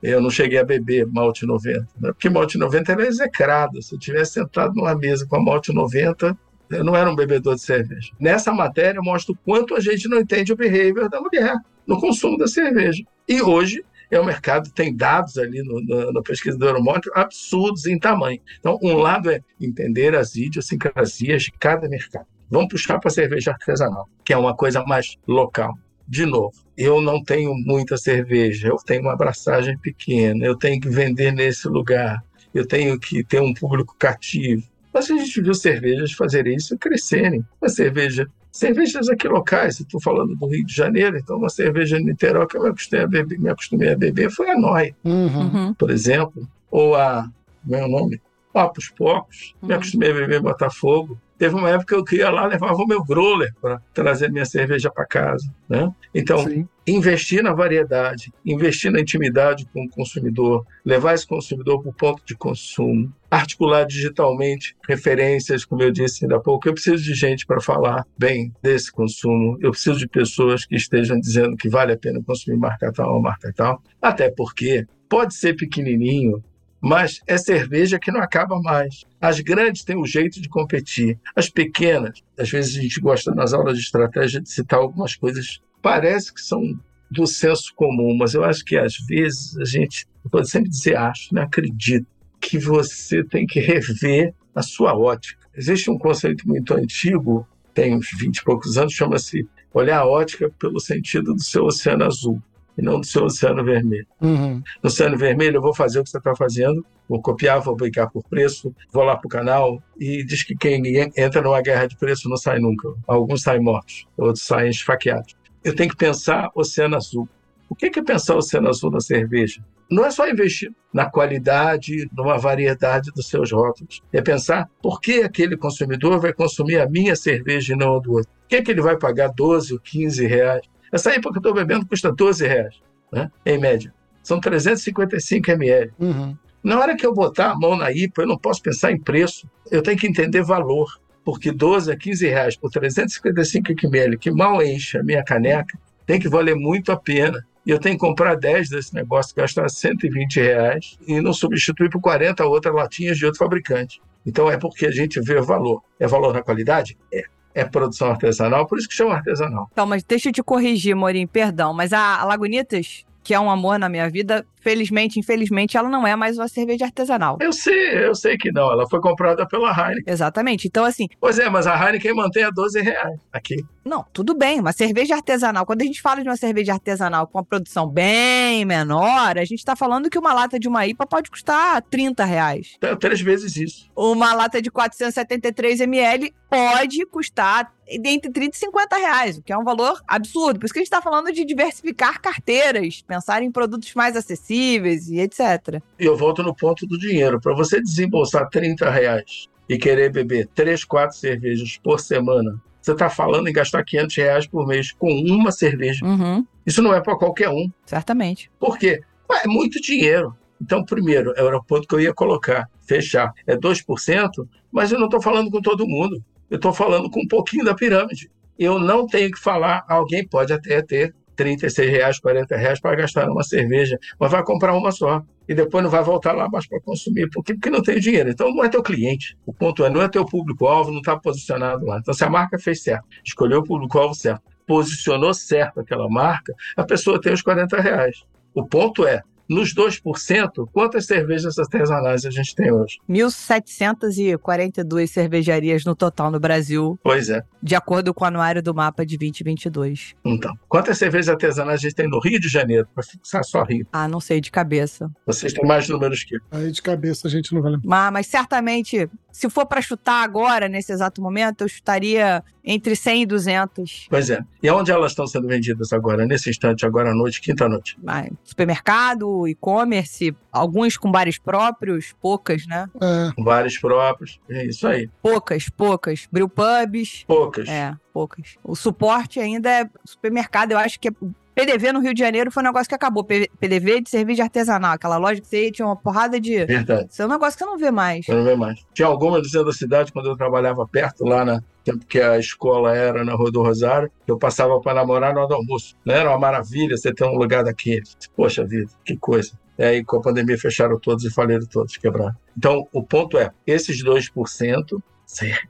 Eu 0.00 0.20
não 0.20 0.30
cheguei 0.30 0.58
a 0.58 0.64
beber 0.64 1.04
malte 1.06 1.44
90, 1.44 1.80
né? 2.00 2.12
porque 2.12 2.30
malte 2.30 2.56
90 2.56 2.92
era 2.92 3.06
execrado. 3.06 3.82
Se 3.82 3.96
eu 3.96 3.98
tivesse 3.98 4.34
sentado 4.34 4.72
numa 4.74 4.94
mesa 4.94 5.26
com 5.26 5.34
a 5.34 5.42
malte 5.42 5.72
90, 5.72 6.38
eu 6.70 6.84
não 6.84 6.94
era 6.94 7.10
um 7.10 7.16
bebedor 7.16 7.56
de 7.56 7.62
cerveja. 7.62 8.12
Nessa 8.20 8.52
matéria, 8.52 8.98
eu 8.98 9.02
mostro 9.02 9.34
o 9.34 9.38
quanto 9.44 9.74
a 9.74 9.80
gente 9.80 10.08
não 10.08 10.20
entende 10.20 10.52
o 10.52 10.56
behavior 10.56 11.08
da 11.08 11.20
mulher 11.20 11.56
no 11.84 11.98
consumo 11.98 12.36
da 12.36 12.46
cerveja. 12.46 13.02
E 13.26 13.42
hoje, 13.42 13.82
é 14.10 14.20
um 14.20 14.24
mercado, 14.24 14.70
tem 14.70 14.94
dados 14.94 15.36
ali 15.36 15.62
no, 15.62 15.80
no, 15.80 16.12
no 16.12 16.22
pesquisa 16.22 16.56
do 16.56 16.66
Euromonitor 16.66 17.12
absurdos 17.14 17.86
em 17.86 17.98
tamanho. 17.98 18.40
Então, 18.58 18.78
um 18.82 18.94
lado 18.94 19.30
é 19.30 19.40
entender 19.60 20.16
as 20.16 20.34
idiosincrasias 20.34 21.44
de 21.44 21.52
cada 21.52 21.88
mercado. 21.88 22.26
Vamos 22.50 22.68
puxar 22.68 22.98
para 22.98 23.08
a 23.08 23.12
cerveja 23.12 23.50
artesanal, 23.50 24.08
que 24.24 24.32
é 24.32 24.36
uma 24.36 24.56
coisa 24.56 24.82
mais 24.84 25.16
local. 25.26 25.78
De 26.06 26.24
novo, 26.24 26.54
eu 26.76 27.02
não 27.02 27.22
tenho 27.22 27.52
muita 27.54 27.98
cerveja, 27.98 28.68
eu 28.68 28.76
tenho 28.76 29.02
uma 29.02 29.12
abraçagem 29.12 29.76
pequena, 29.76 30.46
eu 30.46 30.56
tenho 30.56 30.80
que 30.80 30.88
vender 30.88 31.32
nesse 31.32 31.68
lugar, 31.68 32.24
eu 32.54 32.66
tenho 32.66 32.98
que 32.98 33.22
ter 33.22 33.42
um 33.42 33.52
público 33.52 33.94
cativo. 33.98 34.62
Mas 34.92 35.10
a 35.10 35.16
gente 35.18 35.42
viu 35.42 35.52
cervejas 35.52 36.12
fazerem 36.12 36.56
isso 36.56 36.78
crescerem. 36.78 37.44
Uma 37.60 37.68
cerveja 37.68 38.26
cervejas 38.58 39.08
aqui 39.08 39.28
locais, 39.28 39.78
estou 39.78 40.00
falando 40.00 40.34
do 40.34 40.46
Rio 40.46 40.64
de 40.66 40.74
Janeiro, 40.74 41.16
então 41.16 41.36
uma 41.38 41.48
cerveja 41.48 41.98
Niterói 41.98 42.46
que 42.46 42.56
eu 42.56 42.62
me 42.62 42.68
acostumei 42.70 43.04
a 43.04 43.06
beber, 43.06 43.38
me 43.38 43.48
acostumei 43.50 43.92
a 43.92 43.96
beber 43.96 44.30
foi 44.30 44.50
a 44.50 44.58
Noi, 44.58 44.94
Uhum. 45.04 45.26
Uhum. 45.42 45.74
por 45.74 45.90
exemplo, 45.90 46.48
ou 46.70 46.96
a, 46.96 47.28
meu 47.64 47.88
nome, 47.88 48.20
Papos 48.52 48.88
Pocos, 48.96 49.54
me 49.62 49.68
Uhum. 49.70 49.74
acostumei 49.76 50.10
a 50.10 50.14
beber 50.14 50.40
Botafogo. 50.40 51.18
Teve 51.38 51.54
uma 51.54 51.70
época 51.70 52.04
que 52.04 52.16
eu 52.16 52.18
ia 52.18 52.30
lá, 52.30 52.46
levava 52.46 52.74
o 52.74 52.86
meu 52.86 53.02
growler 53.04 53.54
para 53.60 53.80
trazer 53.94 54.30
minha 54.30 54.44
cerveja 54.44 54.90
para 54.90 55.06
casa, 55.06 55.48
né? 55.68 55.88
Então, 56.12 56.38
Sim. 56.44 56.66
investir 56.86 57.42
na 57.42 57.54
variedade, 57.54 58.32
investir 58.44 58.90
na 58.90 59.00
intimidade 59.00 59.64
com 59.72 59.84
o 59.84 59.88
consumidor, 59.88 60.66
levar 60.84 61.14
esse 61.14 61.26
consumidor 61.26 61.80
para 61.80 61.90
o 61.90 61.94
ponto 61.94 62.22
de 62.26 62.36
consumo, 62.36 63.12
articular 63.30 63.84
digitalmente 63.84 64.74
referências, 64.88 65.64
como 65.64 65.82
eu 65.82 65.92
disse 65.92 66.24
ainda 66.24 66.36
há 66.36 66.40
pouco. 66.40 66.68
Eu 66.68 66.74
preciso 66.74 67.02
de 67.02 67.14
gente 67.14 67.46
para 67.46 67.60
falar 67.60 68.04
bem 68.18 68.52
desse 68.60 68.90
consumo, 68.90 69.56
eu 69.60 69.70
preciso 69.70 69.98
de 69.98 70.08
pessoas 70.08 70.66
que 70.66 70.74
estejam 70.74 71.20
dizendo 71.20 71.56
que 71.56 71.68
vale 71.68 71.92
a 71.92 71.98
pena 71.98 72.20
consumir 72.26 72.58
marca 72.58 72.92
tal 72.92 73.14
ou 73.14 73.22
marca 73.22 73.52
tal, 73.54 73.80
até 74.02 74.30
porque 74.30 74.86
pode 75.08 75.34
ser 75.34 75.54
pequenininho, 75.54 76.42
mas 76.80 77.20
é 77.26 77.36
cerveja 77.36 77.98
que 77.98 78.10
não 78.10 78.20
acaba 78.20 78.60
mais. 78.60 79.04
As 79.20 79.40
grandes 79.40 79.84
têm 79.84 79.96
um 79.96 80.06
jeito 80.06 80.40
de 80.40 80.48
competir. 80.48 81.18
As 81.34 81.48
pequenas, 81.48 82.22
às 82.38 82.50
vezes 82.50 82.76
a 82.76 82.82
gente 82.82 83.00
gosta 83.00 83.34
nas 83.34 83.52
aulas 83.52 83.76
de 83.76 83.84
estratégia 83.84 84.40
de 84.40 84.50
citar 84.50 84.78
algumas 84.78 85.16
coisas, 85.16 85.60
parece 85.82 86.32
que 86.32 86.40
são 86.40 86.62
do 87.10 87.26
senso 87.26 87.72
comum, 87.74 88.16
mas 88.16 88.34
eu 88.34 88.44
acho 88.44 88.64
que 88.64 88.76
às 88.76 88.96
vezes 89.06 89.56
a 89.58 89.64
gente, 89.64 90.06
pode 90.30 90.50
sempre 90.50 90.68
dizer 90.68 90.96
acho, 90.96 91.34
não 91.34 91.42
acredito, 91.42 92.06
que 92.40 92.58
você 92.58 93.24
tem 93.24 93.46
que 93.46 93.60
rever 93.60 94.32
a 94.54 94.62
sua 94.62 94.96
ótica. 94.96 95.46
Existe 95.56 95.90
um 95.90 95.98
conceito 95.98 96.46
muito 96.46 96.74
antigo, 96.74 97.46
tem 97.74 97.96
uns 97.96 98.10
20 98.16 98.36
e 98.36 98.44
poucos 98.44 98.76
anos, 98.78 98.92
chama-se 98.92 99.48
olhar 99.72 100.00
a 100.00 100.06
ótica 100.06 100.50
pelo 100.58 100.78
sentido 100.78 101.34
do 101.34 101.42
seu 101.42 101.64
oceano 101.64 102.04
azul 102.04 102.42
e 102.78 102.82
não 102.82 103.00
do 103.00 103.06
seu 103.06 103.24
oceano 103.24 103.64
vermelho. 103.64 104.06
Uhum. 104.20 104.62
No 104.82 104.86
oceano 104.88 105.18
vermelho, 105.18 105.56
eu 105.56 105.62
vou 105.62 105.74
fazer 105.74 105.98
o 105.98 106.04
que 106.04 106.10
você 106.10 106.18
está 106.18 106.34
fazendo, 106.34 106.86
vou 107.08 107.20
copiar, 107.20 107.60
vou 107.60 107.74
brigar 107.74 108.08
por 108.10 108.22
preço, 108.24 108.72
vou 108.92 109.02
lá 109.02 109.16
para 109.16 109.26
o 109.26 109.30
canal 109.30 109.82
e 109.98 110.24
diz 110.24 110.44
que 110.44 110.54
quem 110.54 110.80
entra 111.16 111.42
numa 111.42 111.60
guerra 111.60 111.86
de 111.86 111.96
preço 111.96 112.28
não 112.28 112.36
sai 112.36 112.60
nunca. 112.60 112.88
Alguns 113.06 113.42
saem 113.42 113.60
mortos, 113.60 114.06
outros 114.16 114.44
saem 114.44 114.70
esfaqueados. 114.70 115.34
Eu 115.64 115.74
tenho 115.74 115.90
que 115.90 115.96
pensar 115.96 116.50
oceano 116.54 116.96
azul. 116.96 117.28
O 117.68 117.74
que 117.74 117.86
é 117.86 118.02
pensar 118.02 118.36
oceano 118.36 118.68
azul 118.68 118.90
na 118.90 119.00
cerveja? 119.00 119.62
Não 119.90 120.04
é 120.04 120.10
só 120.10 120.28
investir 120.28 120.70
na 120.92 121.10
qualidade, 121.10 122.08
numa 122.14 122.38
variedade 122.38 123.10
dos 123.10 123.26
seus 123.28 123.50
rótulos. 123.52 124.02
É 124.12 124.20
pensar 124.20 124.68
por 124.82 125.00
que 125.00 125.22
aquele 125.22 125.56
consumidor 125.56 126.20
vai 126.20 126.32
consumir 126.32 126.78
a 126.78 126.88
minha 126.88 127.16
cerveja 127.16 127.72
e 127.72 127.76
não 127.76 127.96
a 127.96 127.98
do 127.98 128.12
outro. 128.12 128.30
Por 128.30 128.48
que, 128.48 128.56
é 128.56 128.62
que 128.62 128.70
ele 128.70 128.82
vai 128.82 128.98
pagar 128.98 129.28
12 129.28 129.74
ou 129.74 129.80
15 129.80 130.26
reais? 130.26 130.62
Essa 130.92 131.14
IPA 131.14 131.30
que 131.30 131.38
eu 131.38 131.40
estou 131.40 131.54
bebendo 131.54 131.86
custa 131.86 132.12
12 132.12 132.46
reais, 132.46 132.76
né? 133.12 133.30
em 133.44 133.58
média. 133.58 133.92
São 134.22 134.40
355 134.40 135.50
ml. 135.50 135.92
Uhum. 135.98 136.36
Na 136.62 136.78
hora 136.78 136.96
que 136.96 137.06
eu 137.06 137.14
botar 137.14 137.52
a 137.52 137.54
mão 137.54 137.76
na 137.76 137.90
IPA, 137.90 138.22
eu 138.22 138.26
não 138.26 138.38
posso 138.38 138.62
pensar 138.62 138.92
em 138.92 139.00
preço. 139.00 139.48
Eu 139.70 139.82
tenho 139.82 139.98
que 139.98 140.06
entender 140.06 140.42
valor. 140.42 141.00
Porque 141.24 141.52
12 141.52 141.92
a 141.92 141.96
15 141.96 142.26
reais 142.26 142.56
por 142.56 142.70
355 142.70 143.72
ml, 143.84 144.16
que 144.16 144.30
mal 144.30 144.62
enche 144.62 144.96
a 144.96 145.02
minha 145.02 145.22
caneca, 145.22 145.78
tem 146.06 146.18
que 146.18 146.28
valer 146.28 146.56
muito 146.56 146.90
a 146.90 146.96
pena. 146.96 147.44
E 147.66 147.70
eu 147.70 147.78
tenho 147.78 147.96
que 147.96 148.00
comprar 148.00 148.34
10 148.34 148.70
desse 148.70 148.94
negócio, 148.94 149.36
gastar 149.36 149.68
120 149.68 150.40
reais 150.40 150.98
e 151.06 151.20
não 151.20 151.34
substituir 151.34 151.90
por 151.90 152.00
40 152.00 152.46
outras 152.46 152.74
latinhas 152.74 153.18
de 153.18 153.26
outro 153.26 153.38
fabricante. 153.38 154.00
Então 154.24 154.50
é 154.50 154.56
porque 154.56 154.86
a 154.86 154.90
gente 154.90 155.20
vê 155.20 155.40
valor. 155.40 155.82
É 156.00 156.06
valor 156.06 156.32
na 156.32 156.42
qualidade? 156.42 156.96
É. 157.12 157.24
É 157.58 157.64
produção 157.64 158.10
artesanal, 158.10 158.66
por 158.66 158.78
isso 158.78 158.88
que 158.88 158.94
chama 158.94 159.14
artesanal. 159.14 159.68
Então, 159.72 159.86
mas 159.86 160.02
deixa 160.04 160.28
eu 160.28 160.32
te 160.32 160.42
corrigir, 160.42 160.94
Morim, 160.94 161.26
perdão. 161.26 161.72
Mas 161.74 161.92
a 161.92 162.24
Lagunitas, 162.24 163.04
que 163.22 163.34
é 163.34 163.40
um 163.40 163.50
amor 163.50 163.78
na 163.78 163.88
minha 163.88 164.08
vida, 164.08 164.46
felizmente, 164.60 165.18
infelizmente, 165.20 165.76
ela 165.76 165.88
não 165.88 166.06
é 166.06 166.14
mais 166.16 166.38
uma 166.38 166.48
cerveja 166.48 166.84
artesanal. 166.86 167.36
Eu 167.40 167.52
sei, 167.52 168.04
eu 168.06 168.14
sei 168.14 168.36
que 168.36 168.50
não. 168.50 168.70
Ela 168.72 168.88
foi 168.88 169.00
comprada 169.00 169.46
pela 169.46 169.70
Heineken. 169.70 170.04
Exatamente. 170.06 170.66
Então, 170.66 170.84
assim, 170.84 171.06
Pois 171.20 171.38
é, 171.38 171.48
mas 171.48 171.66
a 171.66 171.74
Heineken 171.76 172.14
mantém 172.14 172.42
a 172.44 172.50
12 172.50 172.80
reais 172.80 173.18
aqui. 173.32 173.56
não, 173.84 174.04
tudo 174.12 174.34
bem, 174.34 174.60
uma 174.60 174.72
cerveja 174.72 175.14
artesanal. 175.14 175.64
Quando 175.64 175.82
a 175.82 175.84
gente 175.84 176.00
fala 176.02 176.22
de 176.22 176.28
uma 176.28 176.36
cerveja 176.36 176.72
artesanal 176.74 177.26
com 177.26 177.38
uma 177.38 177.44
produção 177.44 177.86
bem 177.88 178.64
menor, 178.64 179.38
a 179.38 179.44
gente 179.44 179.64
tá 179.64 179.74
falando 179.76 180.10
que 180.10 180.18
uma 180.18 180.32
lata 180.34 180.58
de 180.58 180.68
uma 180.68 180.86
IPA 180.86 181.06
pode 181.06 181.30
custar 181.30 181.80
30 181.82 182.24
reais. 182.24 182.76
É 182.82 182.94
três 182.96 183.20
vezes 183.20 183.56
isso. 183.56 183.90
Uma 183.96 184.34
lata 184.34 184.60
de 184.60 184.70
473 184.70 185.80
ml 185.80 186.34
pode 186.48 187.04
custar 187.06 187.72
entre 187.86 188.30
30 188.30 188.56
e 188.56 188.58
50 188.58 188.96
reais, 188.96 189.38
o 189.38 189.42
que 189.42 189.52
é 189.52 189.58
um 189.58 189.64
valor 189.64 190.00
absurdo. 190.06 190.58
Por 190.58 190.66
isso 190.66 190.72
que 190.74 190.80
a 190.80 190.82
gente 190.82 190.90
tá 190.90 191.02
falando 191.02 191.32
de 191.32 191.44
diversificar 191.44 192.20
carteiras, 192.20 193.02
pensar 193.02 193.42
em 193.42 193.50
produtos 193.50 193.94
mais 193.94 194.16
acessíveis 194.16 195.08
e 195.08 195.20
etc. 195.20 195.80
E 195.98 196.04
eu 196.04 196.16
volto 196.16 196.42
no 196.42 196.54
ponto 196.54 196.86
do 196.86 196.98
dinheiro. 196.98 197.40
Para 197.40 197.54
você 197.54 197.80
desembolsar 197.80 198.48
30 198.48 198.90
reais 198.90 199.46
e 199.68 199.78
querer 199.78 200.10
beber 200.10 200.48
três, 200.54 200.84
quatro 200.84 201.16
cervejas 201.16 201.78
por 201.82 202.00
semana, 202.00 202.60
você 202.80 202.92
está 202.92 203.10
falando 203.10 203.48
em 203.48 203.52
gastar 203.52 203.84
500 203.84 204.16
reais 204.16 204.46
por 204.46 204.66
mês 204.66 204.92
com 204.92 205.10
uma 205.12 205.52
cerveja. 205.52 206.04
Uhum, 206.04 206.46
Isso 206.64 206.80
não 206.80 206.94
é 206.94 207.00
para 207.00 207.16
qualquer 207.16 207.50
um. 207.50 207.70
certamente. 207.84 208.50
Por 208.58 208.78
quê? 208.78 209.00
É 209.30 209.46
muito 209.46 209.80
dinheiro. 209.80 210.34
Então, 210.60 210.84
primeiro, 210.84 211.32
era 211.36 211.56
o 211.56 211.62
ponto 211.62 211.86
que 211.86 211.94
eu 211.94 212.00
ia 212.00 212.14
colocar, 212.14 212.68
fechar. 212.80 213.32
É 213.46 213.56
2%, 213.56 214.30
mas 214.72 214.90
eu 214.90 214.98
não 214.98 215.06
estou 215.06 215.20
falando 215.22 215.50
com 215.50 215.60
todo 215.60 215.86
mundo. 215.86 216.22
Eu 216.50 216.56
estou 216.56 216.72
falando 216.72 217.10
com 217.10 217.20
um 217.20 217.28
pouquinho 217.28 217.64
da 217.64 217.74
pirâmide. 217.74 218.30
Eu 218.58 218.78
não 218.78 219.06
tenho 219.06 219.30
que 219.30 219.38
falar, 219.38 219.84
alguém 219.88 220.26
pode 220.26 220.52
até 220.52 220.82
ter 220.82 221.14
36 221.36 221.88
reais, 221.88 222.18
40 222.18 222.56
reais 222.56 222.80
para 222.80 222.96
gastar 222.96 223.26
numa 223.26 223.44
cerveja, 223.44 223.96
mas 224.18 224.30
vai 224.30 224.42
comprar 224.42 224.74
uma 224.74 224.90
só. 224.90 225.22
E 225.48 225.54
depois 225.54 225.82
não 225.84 225.90
vai 225.90 226.02
voltar 226.02 226.32
lá 226.32 226.48
mais 226.48 226.66
para 226.66 226.80
consumir. 226.80 227.30
Por 227.30 227.44
quê? 227.44 227.54
Porque 227.54 227.70
não 227.70 227.80
tem 227.80 228.00
dinheiro. 228.00 228.28
Então 228.28 228.52
não 228.52 228.64
é 228.64 228.68
teu 228.68 228.82
cliente. 228.82 229.36
O 229.46 229.52
ponto 229.52 229.84
é, 229.84 229.88
não 229.88 230.02
é 230.02 230.08
teu 230.08 230.26
público-alvo, 230.26 230.90
não 230.90 230.98
está 230.98 231.16
posicionado 231.16 231.86
lá. 231.86 231.98
Então, 231.98 232.12
se 232.12 232.24
a 232.24 232.28
marca 232.28 232.58
fez 232.58 232.82
certo, 232.82 233.06
escolheu 233.24 233.60
o 233.60 233.64
público-alvo 233.64 234.14
certo, 234.14 234.42
posicionou 234.66 235.32
certo 235.32 235.80
aquela 235.80 236.08
marca, 236.08 236.52
a 236.76 236.84
pessoa 236.84 237.20
tem 237.20 237.32
os 237.32 237.40
40 237.40 237.80
reais. 237.80 238.16
O 238.52 238.66
ponto 238.66 239.06
é, 239.06 239.22
nos 239.48 239.74
2%, 239.74 240.68
quantas 240.72 241.06
cervejas 241.06 241.58
artesanais 241.58 242.24
a 242.26 242.30
gente 242.30 242.54
tem 242.54 242.70
hoje? 242.72 242.98
1.742 243.08 245.06
cervejarias 245.08 245.84
no 245.84 245.94
total 245.94 246.30
no 246.30 246.38
Brasil, 246.40 246.98
Pois 247.02 247.28
é. 247.30 247.42
de 247.62 247.74
acordo 247.74 248.12
com 248.12 248.24
o 248.24 248.28
anuário 248.28 248.62
do 248.62 248.74
mapa 248.74 249.04
de 249.06 249.16
2022. 249.16 250.14
Então, 250.24 250.54
quantas 250.68 250.98
cervejas 250.98 251.28
artesanais 251.28 251.80
a 251.80 251.82
gente 251.82 251.94
tem 251.94 252.08
no 252.08 252.20
Rio 252.20 252.38
de 252.40 252.48
Janeiro? 252.48 252.86
Para 252.94 253.04
fixar 253.04 253.44
só 253.44 253.62
Rio. 253.62 253.86
Ah, 253.92 254.06
não 254.08 254.20
sei 254.20 254.40
de 254.40 254.50
cabeça. 254.50 255.10
Vocês 255.26 255.52
têm 255.52 255.66
mais 255.66 255.88
números 255.88 256.24
que 256.24 256.36
eu. 256.36 256.40
Aí 256.50 256.70
de 256.70 256.82
cabeça 256.82 257.26
a 257.26 257.30
gente 257.30 257.54
não 257.54 257.62
vai 257.62 257.72
lembrar. 257.72 257.88
Mas, 257.88 258.12
mas 258.12 258.26
certamente, 258.26 259.08
se 259.38 259.48
for 259.48 259.66
para 259.66 259.80
chutar 259.80 260.24
agora, 260.24 260.68
nesse 260.68 260.90
exato 260.92 261.22
momento, 261.22 261.60
eu 261.62 261.68
chutaria 261.68 262.42
entre 262.64 262.96
100 262.96 263.22
e 263.22 263.26
200. 263.26 264.06
Pois 264.10 264.28
é. 264.30 264.40
E 264.60 264.68
onde 264.68 264.90
elas 264.90 265.12
estão 265.12 265.28
sendo 265.28 265.46
vendidas 265.46 265.92
agora, 265.92 266.26
nesse 266.26 266.50
instante, 266.50 266.84
agora 266.84 267.10
à 267.12 267.14
noite, 267.14 267.40
quinta-noite? 267.40 267.96
Ah, 268.04 268.26
Supermercado, 268.42 269.46
e-commerce, 269.46 270.34
alguns 270.50 270.96
com 270.96 271.08
bares 271.10 271.38
próprios, 271.38 272.12
poucas, 272.20 272.66
né? 272.66 272.88
É, 273.00 273.32
Com 273.36 273.44
bares 273.44 273.80
próprios. 273.80 274.40
É 274.50 274.66
isso 274.66 274.88
aí. 274.88 275.08
Poucas, 275.22 275.68
poucas. 275.68 276.26
Brewpubs, 276.32 277.24
Poucas. 277.24 277.68
é, 277.68 277.94
poucas. 278.12 278.56
O 278.64 278.74
suporte 278.74 279.38
ainda 279.38 279.70
é 279.70 279.88
supermercado, 280.04 280.72
eu 280.72 280.78
acho 280.78 280.98
que 280.98 281.08
é... 281.08 281.12
PDV 281.58 281.92
no 281.92 281.98
Rio 281.98 282.14
de 282.14 282.20
Janeiro 282.20 282.52
foi 282.52 282.62
um 282.62 282.66
negócio 282.66 282.88
que 282.88 282.94
acabou. 282.94 283.24
PDV 283.24 284.02
de 284.02 284.08
cerveja 284.08 284.44
artesanal, 284.44 284.92
aquela 284.92 285.16
loja 285.16 285.40
que 285.40 285.46
você 285.48 285.72
tinha 285.72 285.84
uma 285.84 285.96
porrada 285.96 286.40
de. 286.40 286.64
Verdade. 286.64 287.08
Isso 287.10 287.20
é 287.20 287.26
um 287.26 287.28
negócio 287.28 287.58
que 287.58 287.64
você 287.64 287.68
não 287.68 287.76
vê 287.76 287.90
mais. 287.90 288.28
Eu 288.28 288.36
não 288.36 288.44
vejo 288.44 288.56
mais. 288.56 288.78
Tinha 288.94 289.08
alguma 289.08 289.38
no 289.38 289.44
centro 289.44 289.66
da 289.66 289.72
cidade, 289.72 290.12
quando 290.12 290.28
eu 290.28 290.36
trabalhava 290.36 290.86
perto, 290.86 291.24
lá 291.24 291.44
na 291.44 291.60
tempo 291.82 292.06
que 292.06 292.20
a 292.20 292.38
escola 292.38 292.94
era 292.94 293.24
na 293.24 293.34
Rua 293.34 293.50
do 293.50 293.62
Rosário, 293.62 294.10
eu 294.26 294.38
passava 294.38 294.78
para 294.80 294.94
namorar 294.94 295.34
do 295.34 295.54
almoço. 295.54 295.96
Não 296.04 296.14
era 296.14 296.30
uma 296.30 296.38
maravilha 296.38 296.96
você 296.96 297.12
ter 297.12 297.24
um 297.24 297.36
lugar 297.36 297.64
daquele. 297.64 298.02
Poxa 298.36 298.64
vida, 298.64 298.90
que 299.04 299.16
coisa. 299.16 299.58
E 299.76 299.82
aí, 299.82 300.04
com 300.04 300.18
a 300.18 300.20
pandemia, 300.20 300.58
fecharam 300.58 300.98
todos 300.98 301.24
e 301.24 301.30
faliram 301.32 301.66
todos, 301.66 301.96
quebraram. 301.96 302.36
Então, 302.56 302.86
o 302.92 303.02
ponto 303.02 303.38
é, 303.38 303.50
esses 303.66 304.04
2% 304.04 304.30
se 304.30 305.02